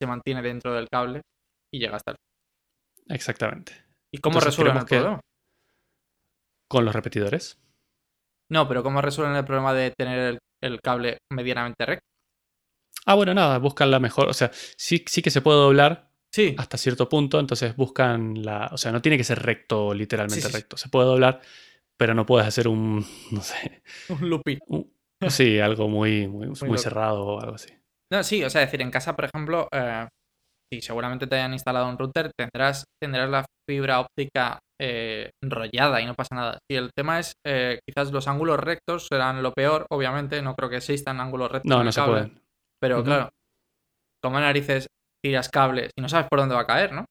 se 0.00 0.06
mantiene 0.06 0.40
dentro 0.40 0.72
del 0.72 0.88
cable 0.88 1.22
y 1.72 1.80
llega 1.80 1.96
hasta 1.96 2.12
el. 2.12 2.16
Exactamente. 3.08 3.72
¿Y 4.14 4.18
cómo 4.18 4.38
resuelven 4.38 4.76
el 4.76 4.84
problema? 4.84 5.20
Con 6.68 6.84
los 6.84 6.94
repetidores. 6.94 7.58
No, 8.50 8.68
pero 8.68 8.82
¿cómo 8.82 9.00
resuelven 9.00 9.36
el 9.36 9.44
problema 9.44 9.72
de 9.72 9.92
tener 9.98 10.38
el, 10.62 10.80
cable 10.80 11.18
medianamente 11.32 11.86
recto? 11.86 12.06
Ah, 13.06 13.14
bueno, 13.14 13.34
nada, 13.34 13.58
buscan 13.58 13.90
la 13.90 13.98
mejor. 13.98 14.28
O 14.28 14.32
sea, 14.32 14.50
sí, 14.52 15.04
sí 15.06 15.22
que 15.22 15.30
se 15.30 15.40
puede 15.40 15.58
doblar 15.58 16.10
sí. 16.32 16.54
hasta 16.58 16.78
cierto 16.78 17.08
punto, 17.08 17.40
entonces 17.40 17.76
buscan 17.76 18.44
la. 18.44 18.68
O 18.72 18.76
sea, 18.76 18.92
no 18.92 19.02
tiene 19.02 19.16
que 19.16 19.24
ser 19.24 19.42
recto, 19.42 19.92
literalmente 19.94 20.48
recto. 20.48 20.76
Se 20.76 20.88
puede 20.88 21.06
doblar, 21.06 21.40
pero 21.96 22.14
no 22.14 22.26
puedes 22.26 22.46
hacer 22.46 22.68
un. 22.68 23.04
No 23.30 23.42
sé. 23.42 23.82
Un 24.08 24.28
looping. 24.28 24.58
sí, 25.28 25.58
algo 25.58 25.88
muy, 25.88 26.28
muy, 26.28 26.48
muy, 26.48 26.78
cerrado 26.78 27.24
o 27.24 27.40
algo 27.40 27.54
así. 27.54 27.72
No, 28.12 28.22
sí, 28.22 28.44
o 28.44 28.50
sea, 28.50 28.60
decir, 28.60 28.82
en 28.82 28.90
casa, 28.90 29.16
por 29.16 29.24
ejemplo, 29.24 29.68
eh, 29.72 30.06
si 30.72 30.82
seguramente 30.82 31.26
te 31.26 31.36
hayan 31.36 31.52
instalado 31.52 31.88
un 31.88 31.98
router, 31.98 32.30
tendrás, 32.36 32.84
tendrás 33.00 33.30
la 33.30 33.44
fibra 33.68 34.00
óptica 34.00 34.58
eh, 34.80 35.30
enrollada 35.42 36.00
y 36.00 36.06
no 36.06 36.14
pasa 36.14 36.34
nada. 36.34 36.58
Si 36.68 36.76
el 36.76 36.90
tema 36.94 37.20
es, 37.20 37.32
eh, 37.46 37.78
quizás 37.86 38.12
los 38.12 38.28
ángulos 38.28 38.58
rectos 38.58 39.06
serán 39.06 39.42
lo 39.42 39.52
peor, 39.52 39.86
obviamente, 39.90 40.42
no 40.42 40.54
creo 40.54 40.68
que 40.68 40.76
existan 40.76 41.20
ángulos 41.20 41.52
rectos. 41.52 41.70
No, 41.70 41.82
no 41.82 41.92
se 41.92 42.02
pueden. 42.02 42.41
Pero 42.82 43.04
claro, 43.04 43.30
como 44.20 44.40
narices 44.40 44.88
tiras 45.22 45.48
cables 45.48 45.90
y 45.96 46.02
no 46.02 46.08
sabes 46.08 46.26
por 46.28 46.40
dónde 46.40 46.56
va 46.56 46.62
a 46.62 46.66
caer, 46.66 46.92
¿no? 46.92 47.04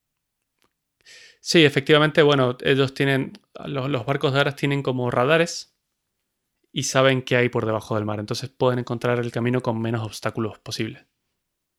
Sí, 1.39 1.63
efectivamente, 1.63 2.21
bueno, 2.21 2.57
ellos 2.61 2.93
tienen, 2.93 3.33
los, 3.65 3.89
los 3.89 4.05
barcos 4.05 4.33
de 4.33 4.41
aras 4.41 4.55
tienen 4.55 4.83
como 4.83 5.09
radares 5.09 5.73
y 6.73 6.83
saben 6.83 7.21
qué 7.21 7.37
hay 7.37 7.49
por 7.49 7.65
debajo 7.65 7.95
del 7.95 8.05
mar, 8.05 8.19
entonces 8.19 8.49
pueden 8.49 8.79
encontrar 8.79 9.19
el 9.19 9.31
camino 9.31 9.61
con 9.61 9.81
menos 9.81 10.03
obstáculos 10.03 10.59
posibles. 10.59 11.07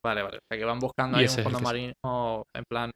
Vale, 0.02 0.22
vale. 0.22 0.38
O 0.38 0.40
sea, 0.48 0.59
que 0.59 0.64
van 0.64 0.78
buscando 0.81 1.18
ahí 1.18 1.26
un 1.26 1.44
fondo 1.44 1.61
marino 1.61 2.46
en 2.55 2.64
plan. 2.68 2.90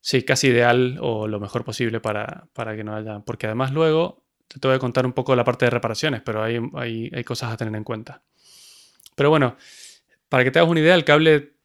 Sí, 0.00 0.24
casi 0.24 0.48
ideal 0.48 0.98
o 1.00 1.28
lo 1.28 1.38
mejor 1.38 1.64
posible 1.64 2.00
para, 2.00 2.48
que 2.54 2.84
no 2.84 2.94
haya. 2.94 3.20
Porque 3.20 3.46
además 3.46 3.72
luego 3.72 4.24
te 4.48 4.66
voy 4.66 4.76
a 4.76 4.80
contar 4.80 5.04
un 5.04 5.12
poco 5.12 5.36
la 5.36 5.44
parte 5.44 5.66
de 5.66 5.70
reparaciones, 5.70 6.22
pero 6.22 6.42
hay, 6.42 6.58
hay, 6.74 7.24
cosas 7.24 7.52
a 7.52 7.56
tener 7.56 7.74
en 7.74 7.84
cuenta. 7.84 8.22
Pero 9.14 9.30
bueno, 9.30 9.56
para 10.32 10.44
que 10.44 10.50
te 10.50 10.58
hagas 10.60 10.70
una 10.70 10.80
idea, 10.80 10.94
el 10.94 11.04
cable 11.04 11.56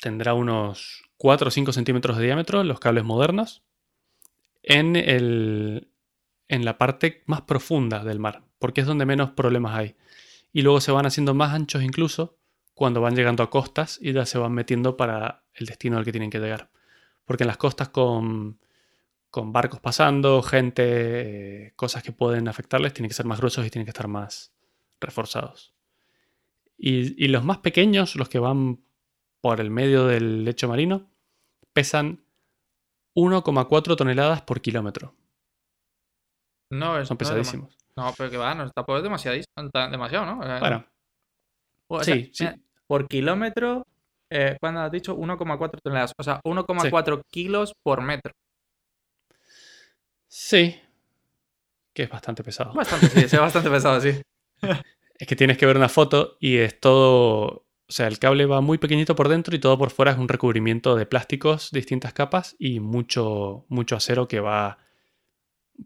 tendrá 0.00 0.32
unos 0.32 1.04
4 1.18 1.48
o 1.48 1.50
5 1.50 1.74
centímetros 1.74 2.16
de 2.16 2.24
diámetro, 2.24 2.64
los 2.64 2.80
cables 2.80 3.04
modernos, 3.04 3.62
en, 4.62 4.96
el, 4.96 5.92
en 6.48 6.64
la 6.64 6.78
parte 6.78 7.24
más 7.26 7.42
profunda 7.42 8.04
del 8.04 8.20
mar, 8.20 8.42
porque 8.58 8.80
es 8.80 8.86
donde 8.86 9.04
menos 9.04 9.32
problemas 9.32 9.76
hay. 9.76 9.96
y 10.50 10.62
luego 10.62 10.80
se 10.80 10.92
van 10.92 11.04
haciendo 11.04 11.34
más 11.34 11.52
anchos 11.52 11.82
incluso 11.82 12.38
cuando 12.72 13.02
van 13.02 13.14
llegando 13.14 13.42
a 13.42 13.50
costas 13.50 13.98
y 14.00 14.14
ya 14.14 14.24
se 14.24 14.38
van 14.38 14.52
metiendo 14.52 14.96
para 14.96 15.44
el 15.52 15.66
destino 15.66 15.98
al 15.98 16.06
que 16.06 16.12
tienen 16.12 16.30
que 16.30 16.38
llegar. 16.38 16.70
Porque 17.26 17.44
en 17.44 17.48
las 17.48 17.58
costas 17.58 17.90
con, 17.90 18.60
con 19.28 19.52
barcos 19.52 19.80
pasando, 19.80 20.40
gente, 20.40 20.84
eh, 21.66 21.72
cosas 21.76 22.02
que 22.02 22.12
pueden 22.12 22.48
afectarles, 22.48 22.94
tienen 22.94 23.10
que 23.10 23.14
ser 23.14 23.26
más 23.26 23.40
gruesos 23.40 23.66
y 23.66 23.68
tienen 23.68 23.84
que 23.84 23.90
estar 23.90 24.08
más 24.08 24.54
reforzados. 25.02 25.74
Y, 26.78 27.22
y 27.22 27.28
los 27.28 27.44
más 27.44 27.58
pequeños, 27.58 28.14
los 28.16 28.28
que 28.28 28.38
van 28.38 28.80
por 29.40 29.60
el 29.60 29.70
medio 29.70 30.06
del 30.06 30.44
lecho 30.44 30.68
marino, 30.68 31.10
pesan 31.72 32.24
1,4 33.14 33.96
toneladas 33.96 34.42
por 34.42 34.60
kilómetro. 34.60 35.14
No, 36.70 36.98
es 36.98 37.08
Son 37.08 37.16
pesadísimos. 37.16 37.76
No, 37.96 38.14
pero 38.16 38.30
que 38.30 38.36
va, 38.36 38.54
no, 38.54 38.70
tampoco 38.70 38.98
es 38.98 39.02
demasiado, 39.02 39.36
demasiado 39.90 40.26
¿no? 40.26 40.36
Bueno, 40.36 40.86
o 41.88 42.04
sea, 42.04 42.14
sí, 42.14 42.30
sí. 42.32 42.46
por 42.86 43.08
kilómetro, 43.08 43.84
eh, 44.30 44.56
¿cuándo 44.60 44.80
has 44.80 44.92
dicho? 44.92 45.16
1,4 45.16 45.80
toneladas. 45.82 46.12
O 46.16 46.22
sea, 46.22 46.40
1,4 46.44 47.22
kilos 47.28 47.72
por 47.82 48.02
metro. 48.02 48.32
sí. 50.28 50.80
Que 51.92 52.04
es 52.04 52.10
bastante 52.10 52.44
pesado. 52.44 52.72
Bastante, 52.74 53.08
sí, 53.08 53.20
es 53.24 53.40
bastante 53.40 53.70
pesado, 53.70 54.00
sí. 54.00 54.22
Es 55.18 55.26
que 55.26 55.36
tienes 55.36 55.58
que 55.58 55.66
ver 55.66 55.76
una 55.76 55.88
foto 55.88 56.36
y 56.40 56.58
es 56.58 56.78
todo. 56.80 57.66
O 57.90 57.92
sea, 57.92 58.06
el 58.06 58.18
cable 58.18 58.44
va 58.46 58.60
muy 58.60 58.78
pequeñito 58.78 59.16
por 59.16 59.28
dentro 59.28 59.56
y 59.56 59.58
todo 59.58 59.78
por 59.78 59.90
fuera 59.90 60.12
es 60.12 60.18
un 60.18 60.28
recubrimiento 60.28 60.94
de 60.94 61.06
plásticos, 61.06 61.70
distintas 61.72 62.12
capas 62.12 62.54
y 62.58 62.80
mucho, 62.80 63.64
mucho 63.68 63.96
acero 63.96 64.28
que 64.28 64.40
va 64.40 64.78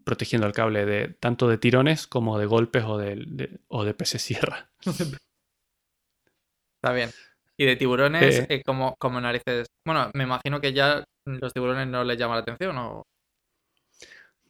protegiendo 0.03 0.45
el 0.47 0.53
cable 0.53 0.85
de 0.85 1.07
tanto 1.09 1.47
de 1.47 1.57
tirones 1.57 2.07
como 2.07 2.37
de 2.39 2.45
golpes 2.45 2.83
o 2.83 2.97
de, 2.97 3.15
de- 3.25 3.59
o 3.69 3.83
de 3.85 3.93
peces 3.93 4.21
sierra. 4.21 4.69
Está 6.81 6.93
bien. 6.93 7.09
Y 7.57 7.65
de 7.65 7.75
tiburones, 7.75 8.39
Eh. 8.39 8.45
eh, 8.49 8.63
como, 8.65 8.95
como 8.99 9.21
narices. 9.21 9.67
Bueno, 9.85 10.09
me 10.13 10.23
imagino 10.23 10.59
que 10.59 10.73
ya 10.73 11.03
los 11.25 11.53
tiburones 11.53 11.87
no 11.87 12.03
les 12.03 12.17
llama 12.17 12.35
la 12.35 12.41
atención, 12.41 12.77
¿o? 12.77 13.03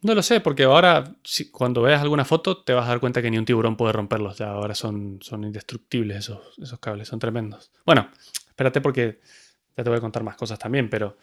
No 0.04 0.14
lo 0.16 0.22
sé, 0.22 0.42
porque 0.42 0.64
ahora 0.64 1.16
si- 1.24 1.50
cuando 1.50 1.82
veas 1.82 2.02
alguna 2.02 2.26
foto 2.26 2.62
te 2.64 2.74
vas 2.74 2.86
a 2.86 2.90
dar 2.90 3.00
cuenta 3.00 3.22
que 3.22 3.32
ni 3.32 3.38
un 3.38 3.46
tiburón 3.46 3.78
puede 3.78 3.94
romperlos. 3.94 4.38
Ya 4.38 4.50
ahora 4.52 4.76
son, 4.76 5.20
son 5.22 5.44
indestructibles 5.46 6.18
esos, 6.18 6.60
esos 6.60 6.80
cables, 6.80 7.08
son 7.08 7.20
tremendos. 7.20 7.72
Bueno, 7.86 8.10
espérate 8.48 8.82
porque 8.82 9.22
ya 9.78 9.84
te 9.84 9.90
voy 9.90 9.98
a 9.98 10.02
contar 10.02 10.24
más 10.24 10.36
cosas 10.36 10.60
también, 10.60 10.90
pero 10.90 11.18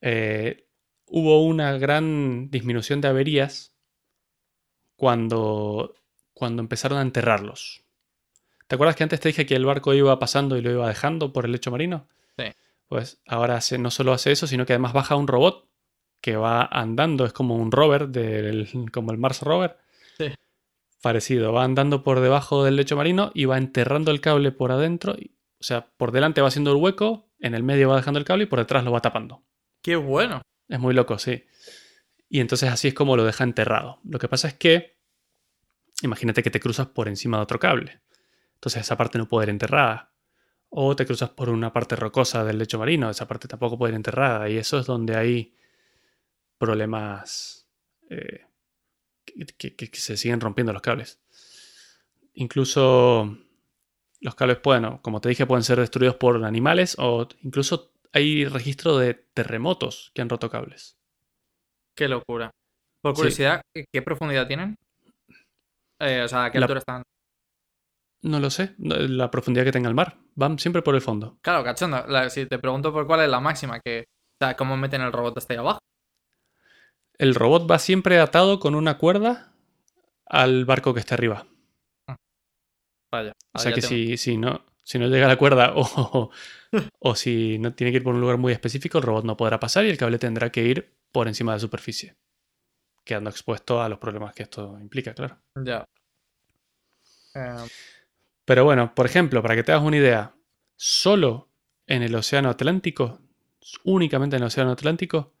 eh, 0.00 0.66
hubo 1.06 1.44
una 1.44 1.78
gran 1.78 2.50
disminución 2.50 3.00
de 3.00 3.08
averías 3.08 3.74
cuando, 4.96 5.94
cuando 6.32 6.62
empezaron 6.62 6.98
a 6.98 7.02
enterrarlos. 7.02 7.82
¿Te 8.68 8.76
acuerdas 8.76 8.96
que 8.96 9.02
antes 9.04 9.20
te 9.20 9.28
dije 9.30 9.46
que 9.46 9.56
el 9.56 9.66
barco 9.66 9.94
iba 9.94 10.18
pasando 10.18 10.56
y 10.56 10.62
lo 10.62 10.70
iba 10.70 10.88
dejando 10.88 11.32
por 11.32 11.44
el 11.44 11.52
lecho 11.52 11.70
marino? 11.70 12.08
Sí. 12.38 12.44
Pues 12.88 13.22
ahora 13.26 13.56
hace- 13.56 13.78
no 13.78 13.90
solo 13.90 14.12
hace 14.12 14.32
eso, 14.32 14.46
sino 14.46 14.66
que 14.66 14.74
además 14.74 14.92
baja 14.92 15.16
un 15.16 15.28
robot 15.28 15.68
que 16.22 16.36
va 16.36 16.64
andando, 16.64 17.26
es 17.26 17.34
como 17.34 17.56
un 17.56 17.70
rover, 17.70 18.08
del, 18.08 18.68
como 18.90 19.12
el 19.12 19.18
Mars 19.18 19.42
rover. 19.42 19.76
Sí. 20.16 20.26
Parecido, 21.02 21.52
va 21.52 21.64
andando 21.64 22.02
por 22.02 22.20
debajo 22.20 22.64
del 22.64 22.76
lecho 22.76 22.96
marino 22.96 23.32
y 23.34 23.44
va 23.44 23.58
enterrando 23.58 24.10
el 24.10 24.20
cable 24.22 24.52
por 24.52 24.72
adentro. 24.72 25.14
y- 25.18 25.34
o 25.60 25.64
sea, 25.64 25.88
por 25.96 26.10
delante 26.12 26.40
va 26.40 26.48
haciendo 26.48 26.70
el 26.72 26.78
hueco, 26.78 27.28
en 27.38 27.54
el 27.54 27.62
medio 27.62 27.88
va 27.88 27.96
dejando 27.96 28.18
el 28.18 28.24
cable 28.24 28.44
y 28.44 28.46
por 28.46 28.58
detrás 28.58 28.82
lo 28.84 28.90
va 28.92 29.00
tapando. 29.00 29.42
¡Qué 29.82 29.94
bueno! 29.96 30.42
Es 30.68 30.80
muy 30.80 30.94
loco, 30.94 31.18
sí. 31.18 31.44
Y 32.28 32.40
entonces 32.40 32.70
así 32.70 32.88
es 32.88 32.94
como 32.94 33.16
lo 33.16 33.24
deja 33.24 33.44
enterrado. 33.44 34.00
Lo 34.04 34.18
que 34.18 34.28
pasa 34.28 34.48
es 34.48 34.54
que, 34.54 34.96
imagínate 36.02 36.42
que 36.42 36.50
te 36.50 36.60
cruzas 36.60 36.86
por 36.88 37.08
encima 37.08 37.36
de 37.36 37.42
otro 37.44 37.58
cable. 37.58 38.00
Entonces 38.54 38.82
esa 38.82 38.96
parte 38.96 39.18
no 39.18 39.28
puede 39.28 39.46
ir 39.46 39.50
enterrada. 39.50 40.12
O 40.68 40.96
te 40.96 41.04
cruzas 41.04 41.30
por 41.30 41.48
una 41.50 41.72
parte 41.72 41.96
rocosa 41.96 42.44
del 42.44 42.58
lecho 42.58 42.78
marino, 42.78 43.10
esa 43.10 43.28
parte 43.28 43.46
tampoco 43.48 43.76
puede 43.76 43.92
ir 43.92 43.96
enterrada. 43.96 44.48
Y 44.48 44.56
eso 44.56 44.78
es 44.78 44.86
donde 44.86 45.16
hay 45.16 45.54
problemas 46.66 47.66
eh, 48.08 48.46
que, 49.24 49.46
que- 49.58 49.74
que- 49.76 49.90
que 49.90 49.98
se 49.98 50.16
siguen 50.16 50.40
rompiendo 50.40 50.72
los 50.72 50.80
cables. 50.82 51.20
Incluso 52.34 53.36
los 54.20 54.34
cables 54.36 54.58
pueden, 54.58 54.98
como 54.98 55.20
te 55.20 55.28
dije, 55.28 55.44
pueden 55.46 55.64
ser 55.64 55.78
destruidos 55.80 56.16
por 56.16 56.42
animales 56.44 56.94
o 56.98 57.26
incluso 57.42 57.92
hay 58.12 58.44
registro 58.44 58.96
de 58.98 59.14
terremotos 59.14 60.12
que 60.14 60.22
han 60.22 60.28
roto 60.28 60.48
cables. 60.50 60.96
¡Qué 61.96 62.06
locura! 62.08 62.50
Por 63.02 63.14
curiosidad, 63.14 63.60
¿qué- 63.74 63.86
¿qué 63.92 64.02
profundidad 64.02 64.46
tienen? 64.46 64.76
Eh, 66.00 66.22
o 66.24 66.28
sea, 66.28 66.44
¿a 66.46 66.50
qué 66.52 66.58
La- 66.60 66.66
altura 66.66 66.78
están? 66.78 67.02
No 68.22 68.38
lo 68.38 68.50
sé, 68.50 68.74
la 68.78 69.32
profundidad 69.32 69.64
que 69.64 69.72
tenga 69.72 69.88
el 69.88 69.96
mar. 69.96 70.16
Van 70.36 70.56
siempre 70.58 70.80
por 70.82 70.94
el 70.94 71.00
fondo. 71.00 71.38
Claro, 71.42 71.64
cachondo. 71.64 72.06
la- 72.06 72.30
si 72.30 72.46
te 72.46 72.58
pregunto 72.60 72.92
por 72.92 73.04
cuál 73.06 73.20
es 73.22 73.28
la 73.28 73.40
máxima, 73.40 73.80
que. 73.80 74.04
O 74.40 74.44
sea, 74.44 74.56
¿cómo 74.56 74.76
meten 74.76 75.02
el 75.02 75.12
robot 75.12 75.36
hasta 75.38 75.52
ahí 75.54 75.58
abajo? 75.58 75.80
El 77.22 77.36
robot 77.36 77.70
va 77.70 77.78
siempre 77.78 78.18
atado 78.18 78.58
con 78.58 78.74
una 78.74 78.98
cuerda 78.98 79.52
al 80.26 80.64
barco 80.64 80.92
que 80.92 80.98
está 80.98 81.14
arriba. 81.14 81.46
Vaya. 83.12 83.32
O 83.52 83.60
sea 83.60 83.72
que 83.72 83.80
si, 83.80 84.16
si, 84.16 84.36
no, 84.36 84.64
si 84.82 84.98
no 84.98 85.06
llega 85.06 85.28
la 85.28 85.36
cuerda 85.36 85.72
o, 85.76 86.30
o 86.98 87.14
si 87.14 87.60
no 87.60 87.74
tiene 87.74 87.92
que 87.92 87.98
ir 87.98 88.02
por 88.02 88.16
un 88.16 88.20
lugar 88.20 88.38
muy 88.38 88.52
específico, 88.52 88.98
el 88.98 89.04
robot 89.04 89.24
no 89.24 89.36
podrá 89.36 89.60
pasar 89.60 89.84
y 89.84 89.90
el 89.90 89.98
cable 89.98 90.18
tendrá 90.18 90.50
que 90.50 90.64
ir 90.64 90.96
por 91.12 91.28
encima 91.28 91.52
de 91.52 91.56
la 91.58 91.60
superficie, 91.60 92.16
quedando 93.04 93.30
expuesto 93.30 93.80
a 93.80 93.88
los 93.88 94.00
problemas 94.00 94.34
que 94.34 94.42
esto 94.42 94.76
implica, 94.80 95.14
claro. 95.14 95.38
Ya. 95.54 95.84
Eh, 97.36 97.68
Pero 98.44 98.64
bueno, 98.64 98.96
por 98.96 99.06
ejemplo, 99.06 99.42
para 99.42 99.54
que 99.54 99.62
te 99.62 99.70
hagas 99.70 99.84
una 99.84 99.98
idea, 99.98 100.34
solo 100.74 101.50
en 101.86 102.02
el 102.02 102.16
Océano 102.16 102.50
Atlántico, 102.50 103.20
únicamente 103.84 104.34
en 104.34 104.42
el 104.42 104.48
Océano 104.48 104.72
Atlántico, 104.72 105.34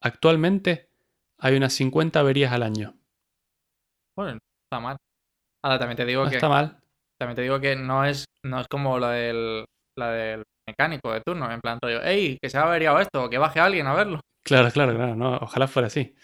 actualmente 0.00 0.95
hay 1.38 1.56
unas 1.56 1.72
50 1.74 2.20
averías 2.20 2.52
al 2.52 2.62
año. 2.62 2.94
bueno, 4.16 4.32
no 4.32 4.38
está 4.64 4.80
mal. 4.80 4.96
Ahora 5.64 5.78
también 5.78 5.96
te 5.96 6.04
digo 6.04 6.24
No 6.24 6.30
que. 6.30 6.36
está 6.36 6.48
mal. 6.48 6.78
También 7.18 7.36
te 7.36 7.42
digo 7.42 7.60
que 7.60 7.76
no 7.76 8.04
es, 8.04 8.24
no 8.44 8.60
es 8.60 8.68
como 8.68 8.98
la 8.98 9.12
del, 9.12 9.64
la 9.98 10.10
del 10.12 10.42
mecánico 10.68 11.12
de 11.12 11.20
turno, 11.22 11.50
en 11.50 11.60
plan 11.60 11.78
rollo, 11.80 12.02
¡Ey! 12.02 12.38
Que 12.42 12.50
se 12.50 12.58
ha 12.58 12.62
averiado 12.62 13.00
esto, 13.00 13.24
o 13.24 13.30
que 13.30 13.38
baje 13.38 13.58
alguien 13.60 13.86
a 13.86 13.94
verlo. 13.94 14.20
Claro, 14.44 14.70
claro, 14.70 14.94
claro. 14.94 15.16
No, 15.16 15.36
ojalá 15.36 15.66
fuera 15.66 15.86
así. 15.86 16.14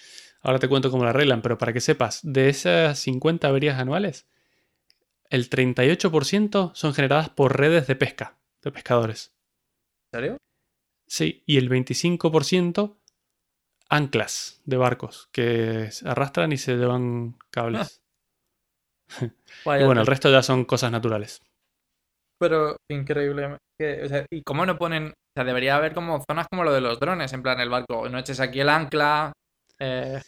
Ahora 0.43 0.59
te 0.59 0.69
cuento 0.69 0.91
cómo 0.91 1.05
lo 1.05 1.11
arreglan, 1.11 1.41
pero 1.41 1.57
para 1.59 1.73
que 1.73 1.81
sepas, 1.81 2.21
de 2.23 2.49
esas 2.49 2.99
50 2.99 3.49
averías 3.49 3.79
anuales, 3.79 4.29
el 5.31 5.49
38% 5.49 6.73
son 6.75 6.95
generadas 6.95 7.31
por 7.31 7.57
redes 7.59 7.87
de 7.87 7.97
pesca, 7.97 8.39
de 8.63 8.71
pescadores. 8.73 9.35
¿En 10.13 10.19
serio? 10.21 10.37
Sí, 11.07 11.43
y 11.47 11.57
el 11.59 11.71
25% 11.71 12.99
anclas 13.89 14.61
de 14.65 14.77
barcos 14.77 15.29
que 15.33 15.91
arrastran 16.05 16.53
y 16.53 16.57
se 16.57 16.77
llevan 16.77 17.37
cables. 17.51 18.01
Vaya 19.65 19.83
y 19.83 19.87
bueno, 19.87 20.01
el 20.01 20.07
resto 20.07 20.31
ya 20.31 20.43
son 20.43 20.65
cosas 20.65 20.91
naturales. 20.93 21.41
Pero 22.39 22.77
increíble. 22.91 23.57
que- 23.79 24.03
o 24.05 24.09
sea, 24.09 24.27
¿y 24.31 24.43
cómo 24.43 24.67
no 24.67 24.77
ponen? 24.79 25.09
O 25.09 25.13
sea, 25.37 25.45
debería 25.45 25.77
haber 25.77 25.95
como 25.95 26.23
zonas 26.29 26.47
como 26.51 26.65
lo 26.65 26.73
de 26.73 26.81
los 26.81 26.99
drones, 27.01 27.33
en 27.33 27.43
plan 27.43 27.61
el 27.61 27.69
barco. 27.71 28.09
No 28.09 28.19
eches 28.19 28.41
aquí 28.41 28.61
el 28.61 28.69
ancla. 28.69 29.33
eh, 29.79 30.21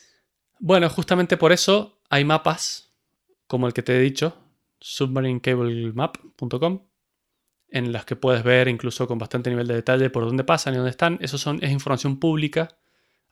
Bueno, 0.61 0.89
justamente 0.89 1.37
por 1.37 1.53
eso 1.53 1.99
hay 2.11 2.25
mapas, 2.25 2.93
como 3.47 3.67
el 3.67 3.73
que 3.75 3.83
te 3.83 3.97
he 3.97 4.01
dicho, 4.01 4.37
submarinecablemap.com, 4.81 6.87
en 7.69 7.93
las 7.93 8.05
que 8.05 8.17
puedes 8.17 8.43
ver 8.45 8.69
incluso 8.69 9.07
con 9.07 9.19
bastante 9.19 9.51
nivel 9.51 9.67
de 9.67 9.75
detalle 9.75 10.11
por 10.11 10.25
dónde 10.25 10.45
pasan 10.45 10.75
y 10.75 10.77
dónde 10.77 10.91
están. 10.91 11.19
Eso 11.21 11.39
son, 11.39 11.59
es 11.63 11.71
información 11.71 12.19
pública 12.19 12.77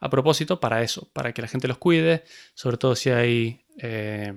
a 0.02 0.10
propósito 0.10 0.58
para 0.58 0.82
eso, 0.82 1.08
para 1.12 1.32
que 1.32 1.42
la 1.42 1.48
gente 1.48 1.68
los 1.68 1.78
cuide, 1.78 2.24
sobre 2.54 2.76
todo 2.76 2.96
si 2.96 3.10
hay 3.10 3.64
eh, 3.78 4.36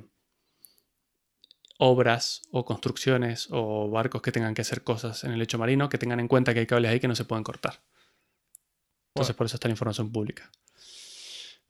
obras 1.80 2.44
o 2.52 2.64
construcciones 2.64 3.48
o 3.50 3.90
barcos 3.90 4.22
que 4.22 4.32
tengan 4.32 4.54
que 4.54 4.62
hacer 4.62 4.84
cosas 4.84 5.24
en 5.24 5.32
el 5.32 5.40
lecho 5.40 5.58
marino, 5.58 5.90
que 5.90 5.98
tengan 5.98 6.20
en 6.20 6.28
cuenta 6.28 6.54
que 6.54 6.60
hay 6.60 6.68
cables 6.68 6.92
ahí 6.92 7.00
que 7.00 7.08
no 7.08 7.16
se 7.16 7.26
pueden 7.26 7.44
cortar. 7.44 7.82
Entonces 9.16 9.34
Bueno. 9.34 9.38
por 9.38 9.46
eso 9.48 9.56
está 9.56 9.68
la 9.68 9.72
información 9.74 10.12
pública. 10.12 10.52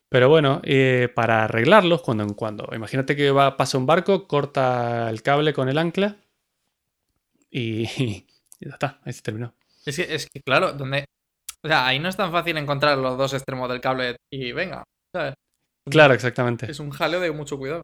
Pero 0.09 0.27
bueno, 0.27 0.59
eh, 0.63 1.07
para 1.15 1.45
arreglarlos, 1.45 2.01
cuando 2.01 2.25
en 2.25 2.33
cuando. 2.33 2.67
Imagínate 2.75 3.15
que 3.15 3.31
va, 3.31 3.55
pasa 3.55 3.77
un 3.77 3.85
barco, 3.85 4.27
corta 4.27 5.09
el 5.09 5.21
cable 5.21 5.53
con 5.53 5.69
el 5.69 5.77
ancla 5.77 6.17
y, 7.49 7.83
y 8.03 8.25
ya 8.59 8.73
está, 8.73 8.99
ahí 9.05 9.13
se 9.13 9.21
terminó. 9.21 9.55
Es 9.85 9.95
que, 9.95 10.13
es 10.13 10.27
que, 10.29 10.41
claro, 10.41 10.73
donde. 10.73 11.05
O 11.65 11.67
sea, 11.67 11.87
ahí 11.87 11.97
no 11.97 12.09
es 12.09 12.15
tan 12.15 12.31
fácil 12.31 12.55
encontrar 12.57 12.95
los 12.99 13.17
dos 13.17 13.33
extremos 13.33 13.67
del 13.67 13.81
cable 13.81 14.17
y 14.31 14.51
venga. 14.51 14.83
¿sabes? 15.11 15.33
Claro, 15.89 16.13
exactamente. 16.13 16.69
Es 16.69 16.79
un 16.79 16.91
jaleo 16.91 17.19
de 17.19 17.31
mucho 17.31 17.57
cuidado. 17.57 17.81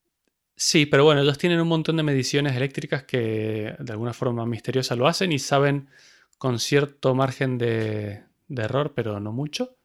Sí, 0.56 0.86
pero 0.86 1.04
bueno, 1.04 1.22
ellos 1.22 1.40
tienen 1.40 1.60
un 1.60 1.68
montón 1.68 1.98
de 1.98 2.04
mediciones 2.04 2.56
eléctricas 2.56 3.06
que 3.06 3.76
de 3.80 3.92
alguna 3.92 4.14
forma 4.14 4.46
misteriosa 4.46 4.96
lo 4.96 5.08
hacen 5.08 5.32
y 5.32 5.40
saben 5.40 5.90
con 6.38 6.60
cierto 6.60 7.16
margen 7.16 7.58
de, 7.58 8.24
de 8.48 8.62
error, 8.62 8.94
pero 8.94 9.20
no 9.20 9.32
mucho, 9.32 9.76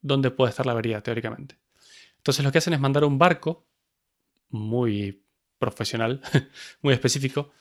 dónde 0.00 0.30
puede 0.30 0.48
estar 0.48 0.64
la 0.64 0.72
avería 0.72 1.02
teóricamente. 1.02 1.58
Entonces 2.16 2.42
lo 2.42 2.52
que 2.52 2.58
hacen 2.58 2.72
es 2.72 2.80
mandar 2.80 3.04
un 3.04 3.18
barco 3.18 3.66
muy 4.48 5.26
profesional, 5.58 6.22
muy 6.80 6.94
específico, 6.94 7.52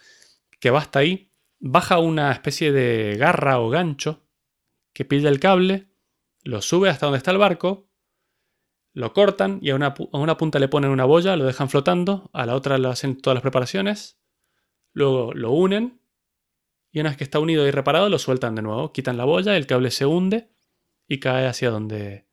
que 0.57 0.69
va 0.69 0.79
hasta 0.79 0.99
ahí, 0.99 1.29
baja 1.59 1.99
una 1.99 2.31
especie 2.31 2.71
de 2.71 3.17
garra 3.17 3.59
o 3.59 3.69
gancho 3.69 4.21
que 4.93 5.05
pilla 5.05 5.29
el 5.29 5.39
cable, 5.39 5.89
lo 6.43 6.61
sube 6.61 6.89
hasta 6.89 7.05
donde 7.05 7.17
está 7.17 7.31
el 7.31 7.37
barco, 7.37 7.87
lo 8.93 9.13
cortan 9.13 9.59
y 9.61 9.69
a 9.69 9.75
una, 9.75 9.93
a 10.11 10.17
una 10.17 10.37
punta 10.37 10.59
le 10.59 10.67
ponen 10.67 10.91
una 10.91 11.05
boya, 11.05 11.35
lo 11.35 11.45
dejan 11.45 11.69
flotando, 11.69 12.29
a 12.33 12.45
la 12.45 12.55
otra 12.55 12.77
le 12.77 12.89
hacen 12.89 13.19
todas 13.21 13.35
las 13.35 13.41
preparaciones, 13.41 14.19
luego 14.93 15.33
lo 15.33 15.51
unen 15.51 16.01
y 16.91 16.99
una 16.99 17.09
vez 17.09 17.17
que 17.17 17.23
está 17.23 17.39
unido 17.39 17.65
y 17.65 17.71
reparado 17.71 18.09
lo 18.09 18.19
sueltan 18.19 18.55
de 18.55 18.61
nuevo, 18.61 18.91
quitan 18.91 19.17
la 19.17 19.25
boya, 19.25 19.55
el 19.55 19.65
cable 19.65 19.91
se 19.91 20.05
hunde 20.05 20.51
y 21.07 21.19
cae 21.19 21.47
hacia 21.47 21.69
donde 21.69 22.27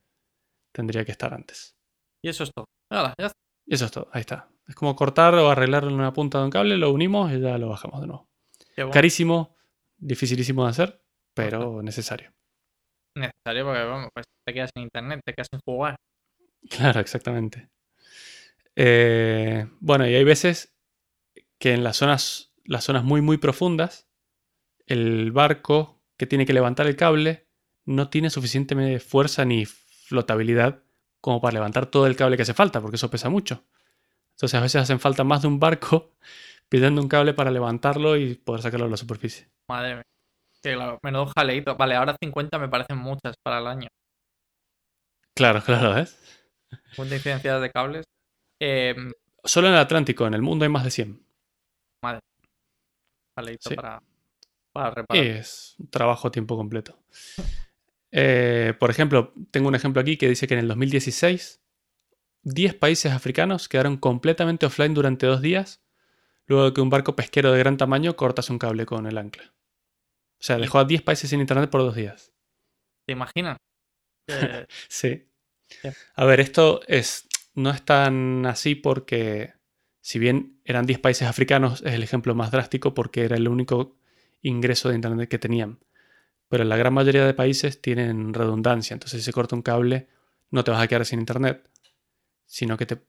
tendría 0.73 1.05
que 1.05 1.12
estar 1.12 1.33
antes. 1.33 1.77
Y 2.23 2.29
eso 2.29 2.44
es 2.44 2.53
todo. 2.53 2.64
Hala, 2.90 3.14
ya 3.18 3.27
está. 3.27 3.38
Y 3.66 3.75
eso 3.75 3.85
es 3.85 3.90
todo, 3.92 4.09
ahí 4.12 4.21
está. 4.21 4.49
Es 4.66 4.75
como 4.75 4.97
cortar 4.97 5.35
o 5.35 5.49
arreglar 5.49 5.87
una 5.87 6.12
punta 6.12 6.38
de 6.38 6.44
un 6.44 6.51
cable, 6.51 6.77
lo 6.77 6.90
unimos 6.90 7.33
y 7.33 7.40
ya 7.40 7.57
lo 7.59 7.68
bajamos 7.68 8.01
de 8.01 8.07
nuevo. 8.09 8.29
Bueno. 8.77 8.90
Carísimo, 8.90 9.57
dificilísimo 9.97 10.64
de 10.64 10.71
hacer, 10.71 11.03
pero 11.35 11.83
necesario. 11.83 12.33
Necesario 13.19 13.65
porque, 13.65 13.83
vamos, 13.83 14.11
pues 14.15 14.27
te 14.45 14.55
quedas 14.55 14.71
sin 14.75 14.85
internet, 14.85 15.21
te 15.25 15.33
quedas 15.33 15.49
sin 15.51 15.61
jugar. 15.61 15.97
Claro, 16.71 17.01
exactamente. 17.01 17.69
Eh, 18.77 19.67
bueno, 19.81 20.07
y 20.07 20.15
hay 20.15 20.25
veces 20.25 20.75
que 21.59 21.75
en 21.75 21.83
las 21.83 21.97
zonas, 21.97 22.53
las 22.65 22.85
zonas 22.85 23.05
muy, 23.05 23.21
muy 23.21 23.39
profundas, 23.39 24.09
el 24.87 25.33
barco 25.33 26.01
que 26.17 26.27
tiene 26.27 26.47
que 26.47 26.53
levantar 26.53 26.87
el 26.87 26.97
cable 26.97 27.47
no 27.85 28.09
tiene 28.09 28.31
suficiente 28.31 29.01
fuerza 29.01 29.45
ni 29.45 29.67
flotabilidad 29.67 30.83
como 31.21 31.41
para 31.41 31.55
levantar 31.55 31.87
todo 31.87 32.07
el 32.07 32.17
cable 32.17 32.37
que 32.37 32.43
hace 32.43 32.55
falta, 32.55 32.81
porque 32.81 32.97
eso 32.97 33.11
pesa 33.11 33.29
mucho. 33.29 33.65
Entonces 34.33 34.55
a 34.59 34.63
veces 34.63 34.83
hacen 34.83 35.01
falta 35.01 35.25
más 35.25 35.43
de 35.43 35.49
un 35.49 35.59
barco 35.59 36.13
pidiendo 36.69 37.03
un 37.03 37.09
cable 37.09 37.35
para 37.35 37.51
levantarlo 37.51 38.17
y 38.17 38.35
poder 38.35 38.63
sacarlo 38.63 38.87
a 38.87 38.91
la 38.91 38.97
superficie. 38.97 39.49
Madre 39.69 39.97
mía. 39.97 40.05
Sí, 40.62 40.73
claro, 40.75 40.99
menudo 41.03 41.27
jaleito. 41.37 41.77
Vale, 41.77 41.94
ahora 41.94 42.16
50 42.21 42.59
me 42.59 42.68
parecen 42.68 42.99
muchas 42.99 43.35
para 43.42 43.59
el 43.61 43.66
año. 43.66 43.88
Claro, 45.37 45.62
claro, 45.62 45.94
¿ves? 45.94 46.18
50 46.92 47.14
incidencias 47.16 47.61
de 47.62 47.71
cables. 47.71 48.05
Eh, 48.61 48.94
Solo 49.44 49.68
en 49.68 49.75
el 49.75 49.79
Atlántico, 49.81 50.27
en 50.27 50.35
el 50.35 50.42
mundo 50.42 50.64
hay 50.64 50.68
más 50.71 50.85
de 50.85 50.90
100. 50.90 51.23
madre. 52.03 52.21
Jaleito 53.37 53.68
Sí. 53.71 53.77
para, 53.77 54.03
para 54.73 54.90
reparar. 54.90 55.25
Es 55.25 55.77
un 55.79 55.88
trabajo 55.90 56.27
a 56.29 56.31
tiempo 56.33 56.57
completo. 56.57 56.99
Eh, 58.11 58.75
por 58.81 58.90
ejemplo, 58.90 59.33
tengo 59.53 59.68
un 59.68 59.75
ejemplo 59.77 60.03
aquí 60.03 60.16
que 60.16 60.29
dice 60.29 60.49
que 60.49 60.55
en 60.55 60.61
el 60.61 60.68
2016 60.68 61.62
10 62.42 62.75
países 62.75 63.12
africanos 63.12 63.68
quedaron 63.68 63.97
completamente 63.97 64.66
offline 64.66 64.94
durante 64.94 65.27
dos 65.27 65.40
días 65.42 65.83
luego 66.47 66.64
de 66.66 66.73
que 66.73 66.81
un 66.81 66.88
barco 66.88 67.14
pesquero 67.14 67.53
de 67.53 67.59
gran 67.59 67.77
tamaño 67.77 68.16
cortase 68.16 68.51
un 68.53 68.59
cable 68.59 68.87
con 68.87 69.07
el 69.07 69.18
ancla. 69.18 69.53
O 70.40 70.42
sea, 70.42 70.57
dejó 70.59 70.79
a 70.79 70.85
10 70.85 71.03
países 71.03 71.31
sin 71.31 71.40
internet 71.40 71.70
por 71.70 71.81
dos 71.81 71.94
días. 71.94 72.33
¿Te 73.07 73.12
imaginas? 73.12 73.57
Eh, 74.31 74.66
Sí. 74.88 75.24
A 76.16 76.24
ver, 76.24 76.40
esto 76.40 76.81
es, 76.87 77.29
no 77.55 77.70
es 77.70 77.83
tan 77.85 78.46
así 78.46 78.74
porque, 78.74 79.55
si 80.01 80.18
bien 80.18 80.61
eran 80.64 80.87
10 80.87 80.98
países 80.98 81.29
africanos, 81.29 81.83
es 81.83 81.94
el 81.94 82.03
ejemplo 82.03 82.35
más 82.35 82.51
drástico 82.51 82.94
porque 82.94 83.24
era 83.24 83.37
el 83.37 83.48
único 83.48 83.96
ingreso 84.42 84.88
de 84.88 84.94
Internet 84.94 85.29
que 85.29 85.38
tenían. 85.38 85.79
Pero 86.48 86.64
la 86.64 86.77
gran 86.77 86.94
mayoría 86.94 87.27
de 87.27 87.35
países 87.35 87.81
tienen 87.81 88.33
redundancia, 88.33 88.94
entonces 88.94 89.20
si 89.20 89.24
se 89.24 89.33
corta 89.33 89.57
un 89.57 89.62
cable, 89.62 90.09
no 90.51 90.64
te 90.64 90.70
vas 90.70 90.83
a 90.83 90.88
quedar 90.88 91.05
sin 91.05 91.20
Internet, 91.20 91.68
sino 92.46 92.77
que 92.77 92.87
te 92.87 93.03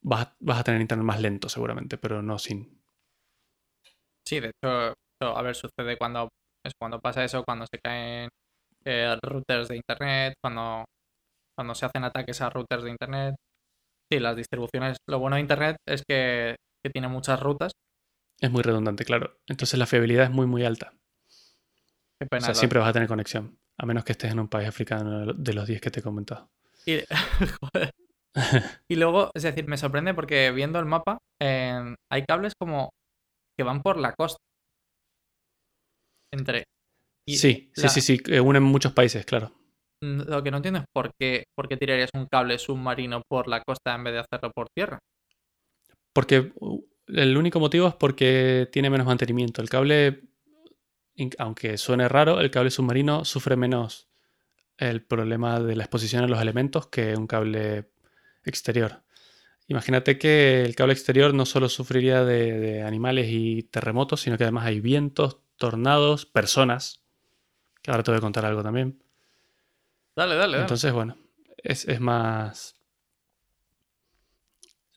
vas, 0.00 0.28
vas 0.40 0.60
a 0.60 0.64
tener 0.64 0.80
Internet 0.80 1.04
más 1.04 1.20
lento 1.20 1.48
seguramente, 1.48 1.98
pero 1.98 2.22
no 2.22 2.38
sin. 2.38 2.80
sí, 4.26 4.40
de 4.40 4.48
hecho, 4.48 4.94
a 5.20 5.42
ver, 5.42 5.54
sucede 5.54 5.98
cuando, 5.98 6.28
es 6.64 6.72
cuando 6.80 7.00
pasa 7.00 7.24
eso, 7.24 7.44
cuando 7.44 7.66
se 7.66 7.78
caen 7.82 8.28
eh, 8.84 9.16
routers 9.22 9.68
de 9.68 9.76
internet, 9.76 10.34
cuando, 10.42 10.84
cuando 11.56 11.74
se 11.74 11.86
hacen 11.86 12.04
ataques 12.04 12.40
a 12.40 12.50
routers 12.50 12.84
de 12.84 12.90
internet. 12.90 13.34
Sí, 14.12 14.20
las 14.20 14.36
distribuciones. 14.36 14.96
Lo 15.08 15.18
bueno 15.18 15.36
de 15.36 15.42
internet 15.42 15.76
es 15.86 16.02
que, 16.08 16.56
que 16.82 16.90
tiene 16.90 17.08
muchas 17.08 17.40
rutas. 17.40 17.72
Es 18.40 18.50
muy 18.50 18.62
redundante, 18.62 19.04
claro. 19.04 19.36
Entonces 19.46 19.78
la 19.78 19.86
fiabilidad 19.86 20.24
es 20.24 20.30
muy, 20.30 20.46
muy 20.46 20.64
alta. 20.64 20.92
Qué 22.20 22.26
O 22.26 22.28
pena. 22.28 22.40
sea, 22.40 22.48
lo- 22.54 22.54
siempre 22.58 22.78
vas 22.78 22.88
a 22.88 22.92
tener 22.92 23.08
conexión, 23.08 23.58
a 23.78 23.86
menos 23.86 24.04
que 24.04 24.12
estés 24.12 24.32
en 24.32 24.40
un 24.40 24.48
país 24.48 24.68
africano 24.68 25.32
de 25.34 25.52
los 25.52 25.66
10 25.66 25.80
que 25.80 25.90
te 25.90 26.00
he 26.00 26.02
comentado. 26.02 26.48
Y, 26.86 27.00
joder. 27.60 27.90
Y 28.88 28.96
luego, 28.96 29.30
es 29.34 29.42
decir, 29.42 29.66
me 29.68 29.76
sorprende 29.76 30.14
porque 30.14 30.50
viendo 30.52 30.78
el 30.78 30.84
mapa, 30.86 31.18
eh, 31.42 31.94
hay 32.10 32.24
cables 32.24 32.52
como 32.58 32.90
que 33.58 33.64
van 33.64 33.82
por 33.82 33.98
la 33.98 34.14
costa. 34.14 34.38
Entre. 36.32 36.64
y 37.26 37.36
Sí, 37.36 37.70
sí, 37.74 37.82
la- 37.82 37.88
sí, 37.88 38.00
sí, 38.00 38.20
unen 38.40 38.62
muchos 38.62 38.92
países, 38.92 39.24
claro. 39.24 39.52
mm, 40.02 40.22
Lo 40.28 40.42
que 40.42 40.50
no 40.50 40.58
entiendo 40.58 40.80
es 40.80 40.86
por 40.94 41.10
qué, 41.18 41.44
por 41.56 41.68
qué 41.68 41.76
tirarías 41.76 42.10
un 42.14 42.26
cable 42.26 42.58
submarino 42.58 43.22
por 43.28 43.48
la 43.48 43.62
costa 43.62 43.94
en 43.94 44.04
vez 44.04 44.14
de 44.14 44.20
hacerlo 44.20 44.50
por 44.54 44.68
tierra. 44.74 44.98
Porque 46.12 46.52
uh, 46.56 46.84
el 47.08 47.36
único 47.36 47.60
motivo 47.60 47.88
es 47.88 47.94
porque 47.94 48.68
tiene 48.72 48.90
menos 48.90 49.06
mantenimiento. 49.06 49.62
El 49.62 49.68
cable, 49.68 50.22
aunque 51.38 51.76
suene 51.78 52.08
raro, 52.08 52.40
el 52.40 52.50
cable 52.50 52.70
submarino 52.70 53.24
sufre 53.24 53.56
menos 53.56 54.08
el 54.76 55.02
problema 55.04 55.60
de 55.60 55.76
la 55.76 55.84
exposición 55.84 56.24
a 56.24 56.28
los 56.28 56.40
elementos 56.40 56.88
que 56.88 57.14
un 57.16 57.26
cable 57.26 57.90
exterior. 58.44 59.02
Imagínate 59.66 60.18
que 60.18 60.62
el 60.62 60.74
cable 60.74 60.94
exterior 60.94 61.34
no 61.34 61.46
solo 61.46 61.68
sufriría 61.68 62.24
de, 62.24 62.58
de 62.58 62.82
animales 62.82 63.26
y 63.30 63.64
terremotos, 63.64 64.20
sino 64.22 64.38
que 64.38 64.44
además 64.44 64.66
hay 64.66 64.80
vientos, 64.80 65.40
tornados, 65.58 66.24
personas, 66.26 67.02
que 67.82 67.90
ahora 67.90 68.02
te 68.02 68.10
voy 68.10 68.18
a 68.18 68.22
contar 68.22 68.44
algo 68.46 68.62
también. 68.62 69.02
Dale, 70.16 70.34
dale, 70.34 70.52
dale. 70.52 70.60
Entonces, 70.62 70.92
bueno, 70.92 71.16
es, 71.58 71.86
es 71.86 72.00
más... 72.00 72.74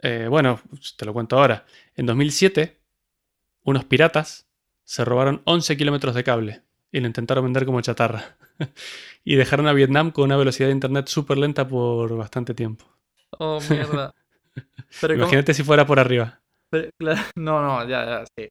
Eh, 0.02 0.28
bueno, 0.30 0.60
te 0.98 1.06
lo 1.06 1.14
cuento 1.14 1.38
ahora. 1.38 1.66
En 1.96 2.06
2007, 2.06 2.80
unos 3.64 3.86
piratas 3.86 4.48
se 4.84 5.06
robaron 5.06 5.42
11 5.46 5.78
kilómetros 5.78 6.16
de 6.16 6.24
cable 6.24 6.64
y 6.92 7.00
lo 7.00 7.08
intentaron 7.08 7.44
vender 7.44 7.66
como 7.66 7.82
chatarra. 7.82 8.38
y 9.24 9.36
dejaron 9.36 9.68
a 9.68 9.74
Vietnam 9.74 10.12
con 10.12 10.26
una 10.26 10.38
velocidad 10.38 10.70
de 10.70 10.74
internet 10.74 11.08
súper 11.08 11.38
lenta 11.38 11.68
por 11.68 12.16
bastante 12.18 12.54
tiempo. 12.54 12.86
Oh, 13.40 13.60
mierda. 13.70 14.14
Pero 15.02 15.14
¿cómo- 15.14 15.24
Imagínate 15.24 15.54
si 15.54 15.64
fuera 15.64 15.86
por 15.86 16.00
arriba. 16.00 16.42
pero, 16.70 16.90
claro, 16.98 17.22
no, 17.36 17.62
no, 17.62 17.88
ya, 17.88 18.06
ya, 18.06 18.26
sí. 18.36 18.50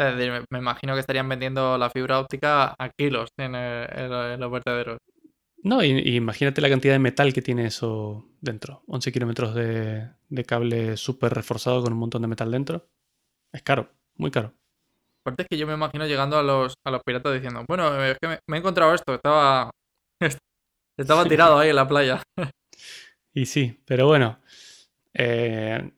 Es 0.00 0.16
decir, 0.16 0.44
me, 0.50 0.58
imagino 0.58 0.94
que 0.94 1.00
estarían 1.00 1.28
vendiendo 1.28 1.76
la 1.78 1.90
fibra 1.90 2.18
óptica 2.20 2.74
a 2.78 2.88
kilos 2.96 3.28
en, 3.38 3.54
el- 3.54 4.40
los 4.40 4.50
vertederos. 4.50 4.98
No, 5.62 5.82
y, 5.84 5.90
y 5.90 6.16
imagínate 6.16 6.60
la 6.60 6.70
cantidad 6.70 6.94
de 6.94 6.98
metal 6.98 7.32
que 7.32 7.42
tiene 7.42 7.66
eso 7.66 8.26
dentro. 8.40 8.82
11 8.86 9.12
kilómetros 9.12 9.54
de, 9.54 10.08
de 10.28 10.44
cable 10.44 10.96
súper 10.96 11.34
reforzado 11.34 11.82
con 11.82 11.92
un 11.92 11.98
montón 11.98 12.22
de 12.22 12.28
metal 12.28 12.50
dentro. 12.50 12.88
Es 13.52 13.62
caro, 13.62 13.90
muy 14.16 14.30
caro. 14.30 14.54
Aparte 15.24 15.42
es 15.42 15.48
que 15.50 15.58
yo 15.58 15.66
me 15.66 15.74
imagino 15.74 16.06
llegando 16.06 16.38
a 16.38 16.42
los, 16.42 16.74
a 16.86 16.90
los 16.90 17.02
piratas 17.04 17.34
diciendo, 17.34 17.64
bueno, 17.68 18.02
es 18.04 18.16
que 18.20 18.28
me, 18.28 18.38
me 18.48 18.56
he 18.56 18.60
encontrado 18.60 18.94
esto, 18.94 19.14
estaba, 19.14 19.70
estaba 20.98 21.24
tirado 21.26 21.58
ahí 21.58 21.70
en 21.70 21.76
la 21.76 21.88
playa. 21.88 22.22
Y 23.32 23.46
sí, 23.46 23.80
pero 23.84 24.06
bueno, 24.08 24.40
eh, 25.14 25.92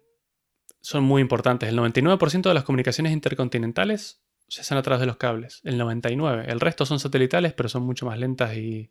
son 0.82 1.04
muy 1.04 1.22
importantes. 1.22 1.68
El 1.70 1.78
99% 1.78 2.42
de 2.42 2.54
las 2.54 2.64
comunicaciones 2.64 3.12
intercontinentales 3.12 4.20
se 4.48 4.60
hacen 4.60 4.76
a 4.76 4.82
través 4.82 5.00
de 5.00 5.06
los 5.06 5.16
cables. 5.16 5.60
El 5.64 5.80
99%. 5.80 6.44
El 6.46 6.60
resto 6.60 6.84
son 6.84 7.00
satelitales, 7.00 7.54
pero 7.54 7.70
son 7.70 7.84
mucho 7.84 8.04
más 8.04 8.18
lentas 8.18 8.54
y 8.56 8.90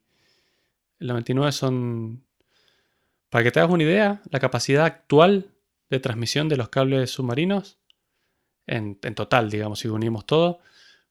el 0.99 1.09
99% 1.11 1.51
son... 1.51 2.23
Para 3.29 3.43
que 3.43 3.51
te 3.51 3.59
hagas 3.59 3.71
una 3.71 3.83
idea, 3.83 4.21
la 4.29 4.39
capacidad 4.39 4.85
actual 4.85 5.51
de 5.89 5.99
transmisión 5.99 6.49
de 6.49 6.57
los 6.57 6.69
cables 6.69 7.11
submarinos, 7.11 7.77
en, 8.67 8.97
en 9.01 9.15
total, 9.15 9.49
digamos, 9.49 9.79
si 9.79 9.87
unimos 9.87 10.25
todo, 10.25 10.59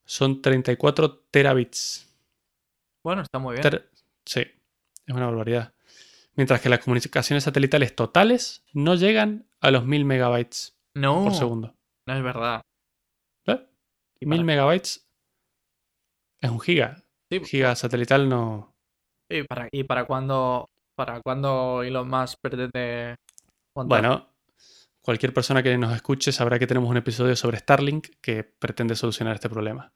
son 0.05 0.43
34 0.43 1.19
terabits. 1.31 2.13
Bueno, 3.03 3.23
está 3.23 3.39
muy 3.39 3.55
bien. 3.55 3.63
Ter- 3.63 3.89
sí, 4.25 4.41
es 4.41 5.15
una 5.15 5.27
barbaridad. 5.27 5.73
Mientras 6.41 6.63
que 6.63 6.71
las 6.71 6.79
comunicaciones 6.79 7.45
satelitales 7.45 7.95
totales 7.95 8.65
no 8.73 8.95
llegan 8.95 9.47
a 9.61 9.71
los 9.71 9.85
1000 9.85 10.07
megabytes 10.07 10.75
no, 10.95 11.25
por 11.25 11.35
segundo. 11.35 11.75
no 12.09 12.17
es 12.17 12.23
verdad. 12.23 12.63
¿Eh? 13.47 13.69
Y 14.21 14.25
1000 14.25 14.39
para- 14.39 14.47
megabytes 14.47 15.07
es 16.41 16.51
un 16.51 16.59
giga. 16.61 17.05
Sí. 17.31 17.45
Giga 17.45 17.77
satelital 17.77 18.27
no. 18.31 18.75
¿Y 19.29 19.43
para, 19.43 19.69
y 19.71 19.85
para 19.85 20.07
cuándo, 20.07 20.71
para 20.97 21.21
cuándo 21.21 21.83
Elon 21.83 22.09
Musk 22.09 22.39
pretende 22.41 23.17
montar? 23.77 24.01
Bueno, 24.01 24.33
cualquier 25.03 25.35
persona 25.35 25.63
que 25.63 25.77
nos 25.77 25.95
escuche 25.95 26.33
sabrá 26.33 26.59
que 26.59 26.67
tenemos 26.67 26.89
un 26.89 26.97
episodio 26.97 27.37
sobre 27.37 27.59
Starlink 27.59 28.09
que 28.23 28.45
pretende 28.45 28.97
solucionar 28.97 29.35
este 29.35 29.51
problema. 29.51 29.93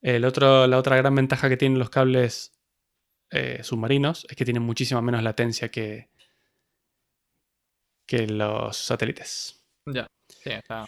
El 0.00 0.24
otro, 0.24 0.66
la 0.66 0.76
otra 0.76 0.96
gran 0.96 1.14
ventaja 1.14 1.48
que 1.48 1.56
tienen 1.56 1.78
los 1.78 1.88
cables 1.88 2.52
eh, 3.32 3.60
submarinos 3.62 4.26
es 4.28 4.36
que 4.36 4.44
tienen 4.44 4.62
muchísima 4.62 5.02
menos 5.02 5.22
latencia 5.22 5.70
que, 5.70 6.10
que 8.06 8.26
los 8.26 8.76
satélites. 8.76 9.64
Ya, 9.86 10.06
sí, 10.28 10.50
sea, 10.66 10.84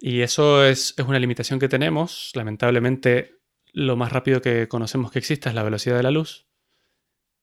Y 0.00 0.22
eso 0.22 0.64
es, 0.64 0.94
es 0.96 1.06
una 1.06 1.18
limitación 1.18 1.60
que 1.60 1.68
tenemos. 1.68 2.32
Lamentablemente, 2.34 3.40
lo 3.72 3.96
más 3.96 4.12
rápido 4.12 4.40
que 4.40 4.68
conocemos 4.68 5.12
que 5.12 5.18
existe 5.18 5.48
es 5.48 5.54
la 5.54 5.62
velocidad 5.62 5.96
de 5.96 6.02
la 6.02 6.10
luz. 6.10 6.46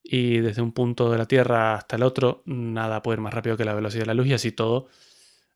Y 0.03 0.39
desde 0.39 0.61
un 0.61 0.71
punto 0.71 1.11
de 1.11 1.17
la 1.17 1.25
Tierra 1.25 1.75
hasta 1.75 1.97
el 1.97 2.03
otro, 2.03 2.43
nada 2.45 3.01
puede 3.01 3.17
ir 3.17 3.21
más 3.21 3.33
rápido 3.33 3.57
que 3.57 3.65
la 3.65 3.75
velocidad 3.75 4.03
de 4.03 4.07
la 4.07 4.13
luz 4.13 4.27
y 4.27 4.33
así 4.33 4.51
todo. 4.51 4.87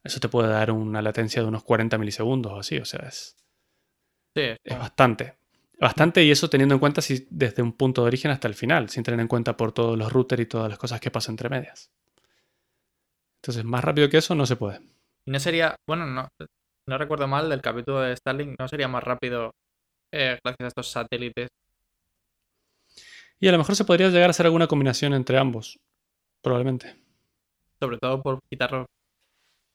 Eso 0.04 0.20
te 0.20 0.30
puede 0.30 0.50
dar 0.50 0.72
una 0.72 1.02
latencia 1.02 1.42
de 1.42 1.48
unos 1.48 1.64
40 1.64 1.98
milisegundos 1.98 2.52
o 2.52 2.60
así. 2.60 2.78
O 2.78 2.86
sea, 2.86 3.08
es, 3.08 3.38
Sí, 4.36 4.42
es 4.64 4.80
bastante. 4.80 5.36
Bastante 5.82 6.24
y 6.24 6.30
eso 6.30 6.48
teniendo 6.48 6.76
en 6.76 6.80
cuenta 6.80 7.02
si 7.02 7.28
desde 7.32 7.64
un 7.64 7.74
punto 7.74 8.04
de 8.04 8.08
origen 8.08 8.30
hasta 8.30 8.48
el 8.48 8.54
final, 8.54 8.88
sin 8.90 9.02
tener 9.02 9.20
en 9.20 9.28
cuenta 9.28 9.58
por 9.58 9.72
todos 9.72 9.98
los 9.98 10.14
routers 10.14 10.44
y 10.44 10.46
todas 10.46 10.70
las 10.70 10.78
cosas 10.78 11.02
que 11.02 11.10
pasan 11.10 11.34
entre 11.34 11.50
medias. 11.50 11.90
Entonces, 13.42 13.64
más 13.64 13.84
rápido 13.84 14.08
que 14.08 14.18
eso 14.18 14.36
no 14.36 14.46
se 14.46 14.58
puede. 14.58 14.80
Y 15.26 15.32
no 15.32 15.40
sería, 15.40 15.76
bueno, 15.90 16.06
no, 16.06 16.28
no 16.88 16.98
recuerdo 17.00 17.28
mal 17.28 17.50
del 17.50 17.64
capítulo 17.64 18.02
de 18.02 18.16
Starlink, 18.16 18.60
no 18.60 18.68
sería 18.68 18.88
más 18.88 19.04
rápido 19.04 19.56
eh, 20.12 20.38
gracias 20.44 20.66
a 20.66 20.68
estos 20.68 20.92
satélites. 20.92 21.48
Y 23.40 23.48
a 23.48 23.52
lo 23.52 23.58
mejor 23.58 23.76
se 23.76 23.84
podría 23.84 24.10
llegar 24.10 24.30
a 24.30 24.32
hacer 24.32 24.46
alguna 24.46 24.68
combinación 24.68 25.16
entre 25.16 25.40
ambos. 25.40 25.80
Probablemente. 26.44 26.96
Sobre 27.80 27.98
todo 27.98 28.22
por 28.22 28.38
quitar 28.48 28.86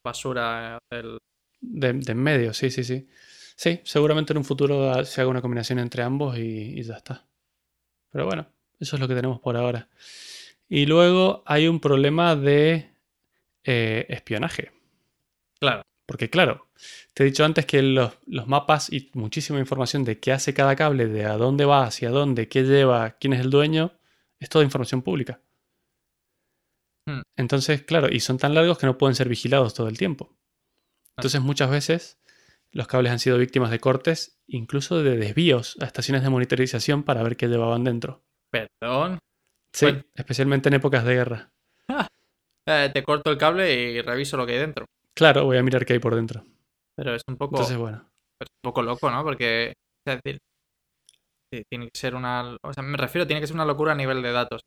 basura 0.05 0.79
eh, 0.93 0.97
del... 0.97 1.19
De, 1.61 1.95
de 1.95 2.13
en 2.13 2.23
medio, 2.23 2.55
sí, 2.55 2.71
sí, 2.71 2.85
sí. 2.85 3.09
Sí, 3.57 3.81
seguramente 3.85 4.33
en 4.33 4.39
un 4.39 4.45
futuro 4.45 5.05
se 5.05 5.21
haga 5.21 5.31
una 5.31 5.41
combinación 5.41 5.79
entre 5.79 6.03
ambos 6.03 6.39
y, 6.39 6.79
y 6.79 6.83
ya 6.83 6.95
está. 6.95 7.27
Pero 8.13 8.27
bueno, 8.27 8.47
eso 8.79 8.97
es 8.97 9.01
lo 9.01 9.09
que 9.09 9.15
tenemos 9.15 9.41
por 9.41 9.57
ahora. 9.57 9.89
Y 10.69 10.87
luego 10.87 11.43
hay 11.47 11.67
un 11.67 11.81
problema 11.81 12.37
de 12.37 12.91
eh, 13.65 14.07
espionaje. 14.09 14.73
Claro. 15.59 15.83
Porque 16.07 16.31
claro, 16.31 16.69
te 17.15 17.25
he 17.25 17.27
dicho 17.27 17.45
antes 17.45 17.67
que 17.67 17.83
los, 17.83 18.13
los 18.27 18.47
mapas 18.47 18.93
y 18.93 19.11
muchísima 19.15 19.59
información 19.59 20.05
de 20.05 20.21
qué 20.21 20.33
hace 20.33 20.55
cada 20.55 20.77
cable, 20.77 21.09
de 21.09 21.25
a 21.25 21.37
dónde 21.37 21.65
va, 21.65 21.85
hacia 21.85 22.11
dónde, 22.11 22.49
qué 22.49 22.63
lleva, 22.63 23.17
quién 23.19 23.33
es 23.33 23.41
el 23.41 23.51
dueño, 23.51 23.93
es 24.39 24.49
toda 24.49 24.65
información 24.65 25.03
pública. 25.03 25.41
Hmm. 27.07 27.23
Entonces, 27.37 27.83
claro, 27.83 28.09
y 28.13 28.21
son 28.21 28.39
tan 28.39 28.55
largos 28.55 28.79
que 28.79 28.87
no 28.87 28.99
pueden 28.99 29.17
ser 29.17 29.29
vigilados 29.29 29.75
todo 29.75 29.89
el 29.89 29.99
tiempo. 29.99 30.37
Entonces, 31.17 31.41
muchas 31.41 31.71
veces 31.71 32.19
los 32.73 32.87
cables 32.87 33.13
han 33.13 33.19
sido 33.19 33.39
víctimas 33.39 33.71
de 33.71 33.81
cortes, 33.81 34.41
incluso 34.47 35.03
de 35.03 35.17
desvíos 35.17 35.77
a 35.81 35.87
estaciones 35.87 36.23
de 36.23 36.31
monitorización 36.31 37.03
para 37.03 37.23
ver 37.23 37.37
qué 37.37 37.49
llevaban 37.49 37.85
dentro. 37.85 38.25
Perdón. 38.51 39.19
Sí, 39.73 39.87
Bueno. 39.87 40.03
especialmente 40.15 40.69
en 40.69 40.75
épocas 40.75 41.05
de 41.05 41.15
guerra. 41.15 41.51
Eh, 42.69 42.91
te 42.93 43.05
corto 43.05 43.31
el 43.31 43.39
cable 43.39 43.73
y 43.73 44.01
reviso 44.03 44.37
lo 44.37 44.45
que 44.45 44.55
hay 44.55 44.59
dentro. 44.59 44.87
Claro, 45.15 45.45
voy 45.45 45.57
a 45.57 45.63
mirar 45.63 45.87
qué 45.87 45.93
hay 45.93 45.99
por 46.01 46.17
dentro. 46.17 46.45
Pero 46.97 47.15
es 47.15 47.23
un 47.29 47.37
poco, 47.37 47.55
Entonces, 47.57 47.77
bueno. 47.77 48.11
es 48.41 48.49
un 48.51 48.71
poco 48.71 48.83
loco, 48.83 49.09
¿no? 49.11 49.23
Porque, 49.23 49.69
es 50.05 50.21
decir, 50.23 50.39
sí, 51.53 51.63
tiene 51.71 51.87
que 51.89 51.97
ser 51.99 52.17
una... 52.17 52.57
O 52.63 52.73
sea, 52.73 52.83
me 52.83 52.97
refiero, 52.97 53.25
tiene 53.27 53.41
que 53.41 53.47
ser 53.47 53.55
una 53.55 53.65
locura 53.65 53.93
a 53.93 53.97
nivel 53.97 54.21
de 54.21 54.33
datos. 54.33 54.63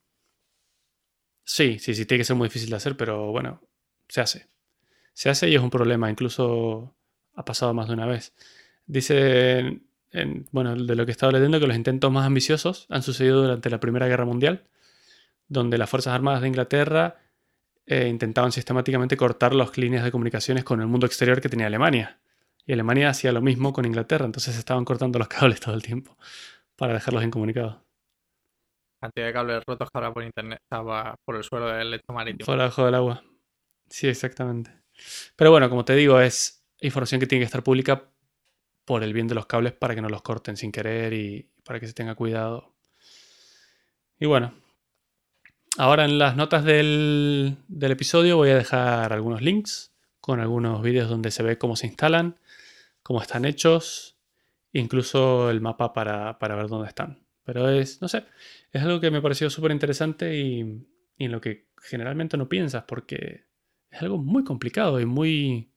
Sí, 1.46 1.80
sí, 1.80 1.94
sí, 1.94 2.06
tiene 2.06 2.20
que 2.22 2.26
ser 2.26 2.36
muy 2.36 2.48
difícil 2.48 2.70
de 2.70 2.76
hacer, 2.78 2.96
pero 2.96 3.32
bueno, 3.32 3.62
se 4.08 4.22
hace. 4.22 4.48
Se 5.14 5.30
hace 5.30 5.50
y 5.50 5.56
es 5.56 5.62
un 5.62 5.70
problema, 5.70 6.10
incluso 6.10 6.96
ha 7.40 7.46
pasado 7.46 7.74
más 7.74 7.88
de 7.88 7.94
una 7.94 8.06
vez. 8.06 8.34
Dice, 8.86 9.60
en- 9.60 9.88
en- 10.12 10.46
bueno, 10.52 10.76
de 10.76 10.96
lo 10.96 11.06
que 11.06 11.12
estaba 11.12 11.32
leyendo, 11.32 11.60
que 11.60 11.68
los 11.68 11.76
intentos 11.78 12.12
más 12.12 12.26
ambiciosos 12.26 12.86
han 12.90 13.02
sucedido 13.04 13.42
durante 13.42 13.70
la 13.70 13.80
Primera 13.80 14.08
Guerra 14.08 14.26
Mundial, 14.26 14.66
donde 15.48 15.78
las 15.78 15.90
Fuerzas 15.90 16.14
Armadas 16.14 16.42
de 16.42 16.48
Inglaterra 16.50 17.18
eh, 17.92 18.08
intentaban 18.08 18.52
sistemáticamente 18.52 19.18
cortar 19.18 19.56
las 19.56 19.76
líneas 19.78 20.04
de 20.04 20.12
comunicaciones 20.12 20.64
con 20.64 20.80
el 20.80 20.88
mundo 20.88 21.08
exterior 21.08 21.42
que 21.42 21.50
tenía 21.50 21.66
Alemania. 21.68 22.20
Y 22.66 22.74
Alemania 22.74 23.10
hacía 23.10 23.32
lo 23.32 23.42
mismo 23.42 23.74
con 23.74 23.86
Inglaterra, 23.86 24.26
entonces 24.26 24.56
estaban 24.58 24.86
cortando 24.86 25.18
los 25.18 25.28
cables 25.28 25.60
todo 25.60 25.74
el 25.74 25.82
tiempo 25.82 26.16
para 26.76 26.94
dejarlos 26.94 27.24
incomunicados. 27.24 27.78
Cantidad 29.02 29.28
de 29.28 29.34
cables 29.34 29.64
rotos 29.66 29.90
que 29.90 29.98
habrá 29.98 30.14
por 30.14 30.24
internet, 30.24 30.60
va 30.72 31.16
por 31.26 31.38
el 31.38 31.44
suelo 31.44 31.68
del 31.68 31.90
lecho 31.92 32.14
marítimo. 32.14 32.46
Por 32.46 32.58
debajo 32.58 32.86
del 32.86 32.96
agua. 32.96 33.24
Sí, 33.90 34.08
exactamente. 34.08 34.72
Pero 35.36 35.50
bueno, 35.52 35.70
como 35.70 35.84
te 35.86 35.96
digo, 35.96 36.20
es 36.20 36.59
información 36.82 37.20
que 37.20 37.28
tiene 37.28 37.42
que 37.42 37.46
estar 37.46 37.64
pública 37.64 38.10
por 38.86 39.04
el 39.04 39.14
bien 39.14 39.28
de 39.28 39.36
los 39.36 39.46
cables 39.46 39.74
para 39.74 39.96
que 39.96 40.02
no 40.02 40.10
los 40.10 40.22
corten 40.22 40.58
sin 40.58 40.72
querer 40.72 41.14
y 41.14 41.50
para 41.64 41.80
que 41.80 41.88
se 41.88 41.94
tenga 41.94 42.16
cuidado. 42.16 42.74
Y 44.20 44.26
bueno, 44.26 44.54
ahora 45.78 46.06
en 46.06 46.18
las 46.18 46.36
notas 46.36 46.64
del, 46.64 47.58
episodio 47.82 48.38
voy 48.38 48.50
a 48.50 48.56
dejar 48.58 49.14
algunos 49.14 49.42
links 49.42 49.94
con 50.20 50.40
algunos 50.40 50.82
vídeos 50.82 51.10
donde 51.10 51.32
se 51.32 51.44
ve 51.44 51.58
cómo 51.58 51.76
se 51.76 51.88
instalan, 51.88 52.38
cómo 53.04 53.22
están 53.22 53.46
hechos, 53.46 54.18
incluso 54.74 55.50
el 55.50 55.62
mapa 55.62 55.94
para, 55.94 56.40
para 56.40 56.56
ver 56.56 56.68
dónde 56.68 56.88
están. 56.88 57.24
Pero 57.44 57.70
es, 57.70 58.02
no 58.02 58.08
sé, 58.08 58.26
es 58.72 58.82
algo 58.84 59.00
que 59.00 59.12
me 59.12 59.22
pareció 59.22 59.50
súper 59.50 59.72
interesante 59.72 60.36
y 60.38 60.86
en 61.18 61.32
lo 61.32 61.42
que 61.42 61.68
generalmente 61.78 62.38
no 62.38 62.50
piensas 62.50 62.84
porque 62.84 63.46
es 63.90 64.02
algo 64.02 64.18
muy 64.18 64.44
complicado 64.44 65.00
y 65.00 65.06
muy, 65.06 65.69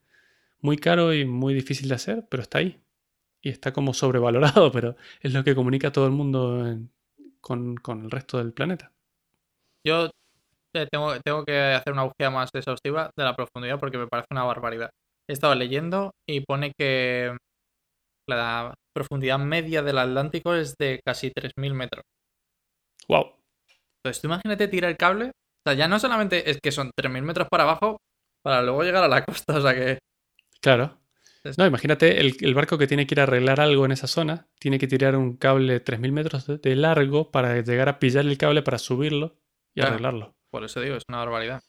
muy 0.62 0.78
caro 0.78 1.14
y 1.14 1.24
muy 1.26 1.54
difícil 1.54 1.88
de 1.88 1.96
hacer, 1.96 2.26
pero 2.30 2.42
está 2.42 2.58
ahí. 2.58 2.82
Y 3.42 3.50
está 3.50 3.72
como 3.72 3.94
sobrevalorado, 3.94 4.72
pero 4.72 4.96
es 5.22 5.34
lo 5.34 5.44
que 5.44 5.54
comunica 5.56 5.88
a 5.90 5.92
todo 5.92 6.06
el 6.06 6.12
mundo 6.12 6.66
en- 6.68 6.92
con, 7.40 7.76
con 7.76 8.04
el 8.04 8.10
resto 8.12 8.38
del 8.38 8.52
planeta. 8.54 8.92
Yo 9.86 10.10
eh, 10.74 10.88
tengo, 10.90 11.18
tengo 11.20 11.44
que 11.44 11.58
hacer 11.58 11.92
una 11.92 12.04
búsqueda 12.04 12.30
más 12.30 12.50
exhaustiva 12.54 13.10
de 13.16 13.24
la 13.24 13.36
profundidad 13.36 13.80
porque 13.80 13.98
me 13.98 14.06
parece 14.08 14.28
una 14.32 14.44
barbaridad. 14.44 14.90
He 15.28 15.34
estado 15.34 15.54
leyendo 15.54 16.12
y 16.28 16.42
pone 16.42 16.72
que 16.78 17.36
la 18.28 18.74
profundidad 18.94 19.38
media 19.40 19.82
del 19.82 19.98
Atlántico 19.98 20.54
es 20.54 20.76
de 20.78 21.00
casi 21.04 21.30
3.000 21.32 21.74
metros. 21.74 22.04
¡Wow! 23.08 23.32
Entonces, 24.04 24.20
tú 24.20 24.28
imagínate 24.28 24.68
tirar 24.68 24.90
el 24.90 24.96
cable. 24.96 25.26
O 25.26 25.32
sea, 25.70 25.74
ya 25.74 25.88
no 25.88 25.98
solamente 25.98 26.50
es 26.50 26.58
que 26.62 26.72
son 26.72 26.90
3.000 26.96 27.22
metros 27.22 27.48
para 27.50 27.64
abajo 27.64 27.98
para 28.42 28.62
luego 28.62 28.82
llegar 28.82 29.04
a 29.04 29.08
la 29.08 29.24
costa. 29.24 29.56
O 29.58 29.60
sea 29.62 29.74
que 29.74 29.98
Claro. 30.62 30.98
No, 31.58 31.66
imagínate 31.66 32.20
el, 32.20 32.36
el 32.40 32.54
barco 32.54 32.78
que 32.78 32.86
tiene 32.86 33.06
que 33.06 33.14
ir 33.14 33.20
a 33.20 33.24
arreglar 33.24 33.60
algo 33.60 33.84
en 33.84 33.90
esa 33.92 34.06
zona, 34.06 34.46
tiene 34.60 34.78
que 34.78 34.86
tirar 34.86 35.16
un 35.16 35.36
cable 35.36 35.80
3.000 35.80 36.12
metros 36.12 36.46
de, 36.46 36.56
de 36.58 36.76
largo 36.76 37.30
para 37.32 37.60
llegar 37.60 37.88
a 37.88 37.98
pillar 37.98 38.24
el 38.24 38.38
cable 38.38 38.62
para 38.62 38.78
subirlo 38.78 39.36
y 39.74 39.80
Claro. 39.80 39.94
arreglarlo. 39.94 40.34
por 40.50 40.64
eso 40.64 40.80
digo, 40.80 40.96
es 40.96 41.02
una 41.08 41.18
barbaridad. 41.18 41.60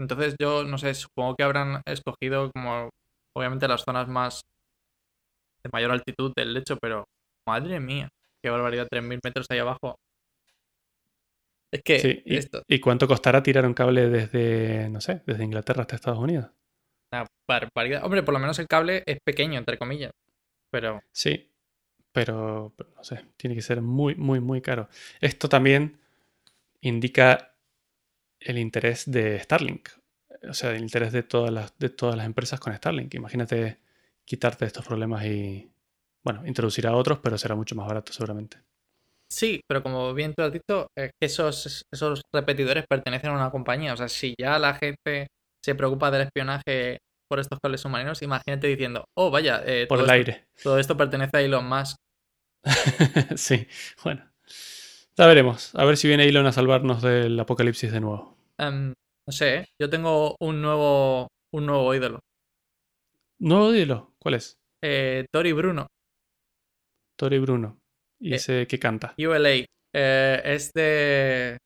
Entonces 0.00 0.34
yo 0.40 0.64
no 0.64 0.78
sé, 0.78 0.94
supongo 0.94 1.36
que 1.36 1.44
habrán 1.44 1.82
escogido 1.86 2.50
como 2.52 2.90
obviamente 3.36 3.68
las 3.68 3.84
zonas 3.84 4.08
más 4.08 4.40
de 5.62 5.70
mayor 5.72 5.92
altitud 5.92 6.32
del 6.36 6.54
lecho, 6.54 6.76
pero 6.80 7.04
madre 7.46 7.80
mía, 7.80 8.08
qué 8.42 8.50
barbaridad, 8.50 8.88
3.000 8.90 9.20
metros 9.22 9.46
ahí 9.50 9.58
abajo. 9.58 9.96
Es 11.72 11.82
que 11.82 11.98
Sí, 11.98 12.22
y, 12.24 12.36
esto 12.36 12.62
¿y 12.68 12.80
cuánto 12.80 13.06
costará 13.08 13.42
tirar 13.42 13.66
un 13.66 13.74
cable 13.74 14.08
desde, 14.08 14.88
no 14.90 15.00
sé, 15.00 15.22
desde 15.26 15.44
Inglaterra 15.44 15.82
hasta 15.82 15.96
Estados 15.96 16.18
Unidos? 16.20 16.50
Una 17.14 17.26
barbaridad. 17.48 18.04
Hombre, 18.04 18.22
por 18.22 18.34
lo 18.34 18.40
menos 18.40 18.58
el 18.58 18.66
cable 18.68 19.02
es 19.06 19.18
pequeño, 19.24 19.58
entre 19.58 19.78
comillas. 19.78 20.12
Pero 20.70 21.02
Sí, 21.12 21.50
pero, 22.12 22.72
pero 22.76 22.90
no 22.96 23.04
sé, 23.04 23.24
tiene 23.36 23.56
que 23.56 23.62
ser 23.62 23.82
muy, 23.82 24.14
muy, 24.14 24.40
muy 24.40 24.60
caro. 24.60 24.88
Esto 25.20 25.48
también 25.48 25.98
indica 26.80 27.54
el 28.40 28.58
interés 28.58 29.10
de 29.10 29.40
Starlink, 29.40 29.88
o 30.48 30.54
sea, 30.54 30.70
el 30.72 30.82
interés 30.82 31.12
de 31.12 31.22
todas 31.22 31.50
las, 31.52 31.76
de 31.78 31.88
todas 31.90 32.16
las 32.16 32.26
empresas 32.26 32.60
con 32.60 32.74
Starlink. 32.74 33.14
Imagínate 33.14 33.78
quitarte 34.24 34.64
estos 34.66 34.86
problemas 34.86 35.24
y, 35.24 35.70
bueno, 36.22 36.46
introducir 36.46 36.86
a 36.86 36.96
otros, 36.96 37.18
pero 37.20 37.38
será 37.38 37.54
mucho 37.54 37.74
más 37.74 37.86
barato 37.86 38.12
seguramente. 38.12 38.58
sí, 39.28 39.60
pero 39.66 39.82
como 39.82 40.14
bien 40.14 40.34
tú 40.34 40.42
has 40.42 40.52
dicho, 40.52 40.88
es 40.96 41.10
que 41.20 41.26
esos, 41.26 41.84
esos 41.92 42.22
repetidores 42.32 42.84
pertenecen 42.88 43.30
a 43.30 43.34
una 43.34 43.50
compañía. 43.50 43.94
O 43.94 43.96
sea, 43.96 44.08
si 44.08 44.34
ya 44.38 44.58
la 44.58 44.74
gente 44.74 45.28
se 45.64 45.74
preocupa 45.74 46.10
del 46.10 46.22
espionaje 46.22 46.98
por 47.26 47.40
estos 47.40 47.58
cables 47.62 47.80
submarinos, 47.80 48.20
imagínate 48.22 48.66
diciendo, 48.66 49.04
oh, 49.16 49.30
vaya, 49.30 49.62
eh, 49.64 49.86
Por 49.86 49.98
todo 49.98 50.04
el 50.12 50.20
esto- 50.20 50.30
aire. 50.32 50.44
Todo 50.62 50.78
esto 50.78 50.96
pertenece 50.96 51.36
a 51.38 51.40
Elon 51.40 51.66
Musk. 51.66 51.96
sí, 53.36 53.66
bueno. 54.04 54.30
Ya 55.16 55.26
veremos. 55.26 55.74
A 55.74 55.84
ver 55.84 55.96
si 55.96 56.08
viene 56.08 56.24
Elon 56.28 56.46
a 56.46 56.52
salvarnos 56.52 57.00
del 57.02 57.38
apocalipsis 57.40 57.92
de 57.92 58.00
nuevo. 58.00 58.36
Em, 58.58 58.92
no 59.26 59.32
sé, 59.32 59.54
¿eh? 59.56 59.66
yo 59.80 59.88
tengo 59.88 60.36
un 60.40 60.60
nuevo, 60.60 61.28
un 61.52 61.66
nuevo 61.66 61.94
ídolo. 61.94 62.20
Nuevo 63.38 63.72
dilo. 63.72 64.14
¿Cuál 64.18 64.34
es? 64.34 64.56
Eh, 64.82 65.24
Tori 65.32 65.52
Bruno, 65.52 65.86
Tori 67.18 67.38
Bruno. 67.38 67.78
¿Y 68.20 68.34
ese 68.34 68.66
que 68.66 68.78
canta? 68.78 69.14
ULA. 69.18 69.64
Eh, 69.96 70.42
es 70.44 70.72
de, 70.74 71.58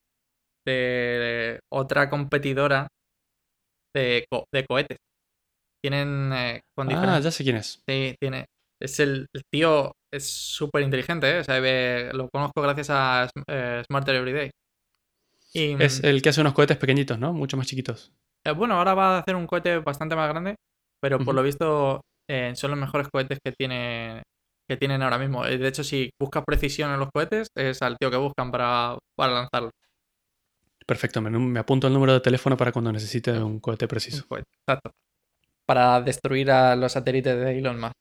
de 0.65 1.59
otra 1.71 2.09
competidora 2.09 2.87
de, 3.95 4.25
co- 4.29 4.45
de 4.53 4.65
cohetes. 4.65 4.97
Tienen 5.83 6.31
eh, 6.33 6.61
con 6.75 6.87
Ah, 6.87 6.89
diferentes... 6.89 7.23
ya 7.23 7.31
sé 7.31 7.43
quién 7.45 7.55
es. 7.57 7.85
Sí, 7.89 8.15
tiene. 8.19 8.45
Es 8.81 8.99
el, 8.99 9.27
el 9.33 9.43
tío, 9.51 9.93
es 10.13 10.29
súper 10.31 10.83
inteligente, 10.83 11.29
¿eh? 11.31 11.39
O 11.39 11.43
sea, 11.43 11.59
ve- 11.59 12.11
lo 12.13 12.29
conozco 12.29 12.61
gracias 12.61 12.89
a 12.91 13.29
eh, 13.47 13.83
Smarter 13.87 14.15
Everyday. 14.15 14.51
Y, 15.53 15.75
Es 15.79 16.03
el 16.03 16.21
que 16.21 16.29
hace 16.29 16.41
unos 16.41 16.53
cohetes 16.53 16.77
pequeñitos, 16.77 17.17
¿no? 17.17 17.33
Mucho 17.33 17.57
más 17.57 17.65
chiquitos. 17.65 18.11
Eh, 18.45 18.51
bueno, 18.51 18.75
ahora 18.75 18.93
va 18.93 19.17
a 19.17 19.19
hacer 19.19 19.35
un 19.35 19.47
cohete 19.47 19.77
bastante 19.79 20.15
más 20.15 20.29
grande, 20.29 20.55
pero 21.01 21.23
por 21.23 21.35
lo 21.35 21.43
visto 21.43 22.01
eh, 22.29 22.53
son 22.55 22.71
los 22.71 22.79
mejores 22.79 23.09
cohetes 23.09 23.39
que, 23.43 23.51
tiene, 23.51 24.23
que 24.67 24.77
tienen 24.77 25.01
ahora 25.01 25.17
mismo. 25.17 25.45
Eh, 25.45 25.57
De 25.57 25.67
hecho, 25.67 25.83
si 25.83 26.09
buscas 26.19 26.43
precisión 26.45 26.91
en 26.91 26.99
los 26.99 27.09
cohetes, 27.13 27.47
es 27.55 27.81
al 27.81 27.97
tío 27.97 28.09
que 28.11 28.17
buscan 28.17 28.51
para, 28.51 28.97
para 29.17 29.33
lanzarlo. 29.33 29.71
Perfecto, 30.89 31.21
me, 31.21 31.29
me 31.29 31.59
apunto 31.59 31.85
el 31.85 31.93
número 31.93 32.13
de 32.13 32.19
teléfono 32.19 32.57
para 32.57 32.71
cuando 32.71 32.91
necesite 32.91 33.31
un 33.39 33.59
cohete 33.59 33.87
preciso. 33.87 34.25
cohete, 34.27 34.49
exacto. 34.61 34.91
Para 35.65 36.01
destruir 36.01 36.51
a 36.51 36.75
los 36.75 36.93
satélites 36.93 37.35
de 37.39 37.59
Elon 37.59 37.79
Musk. 37.79 37.93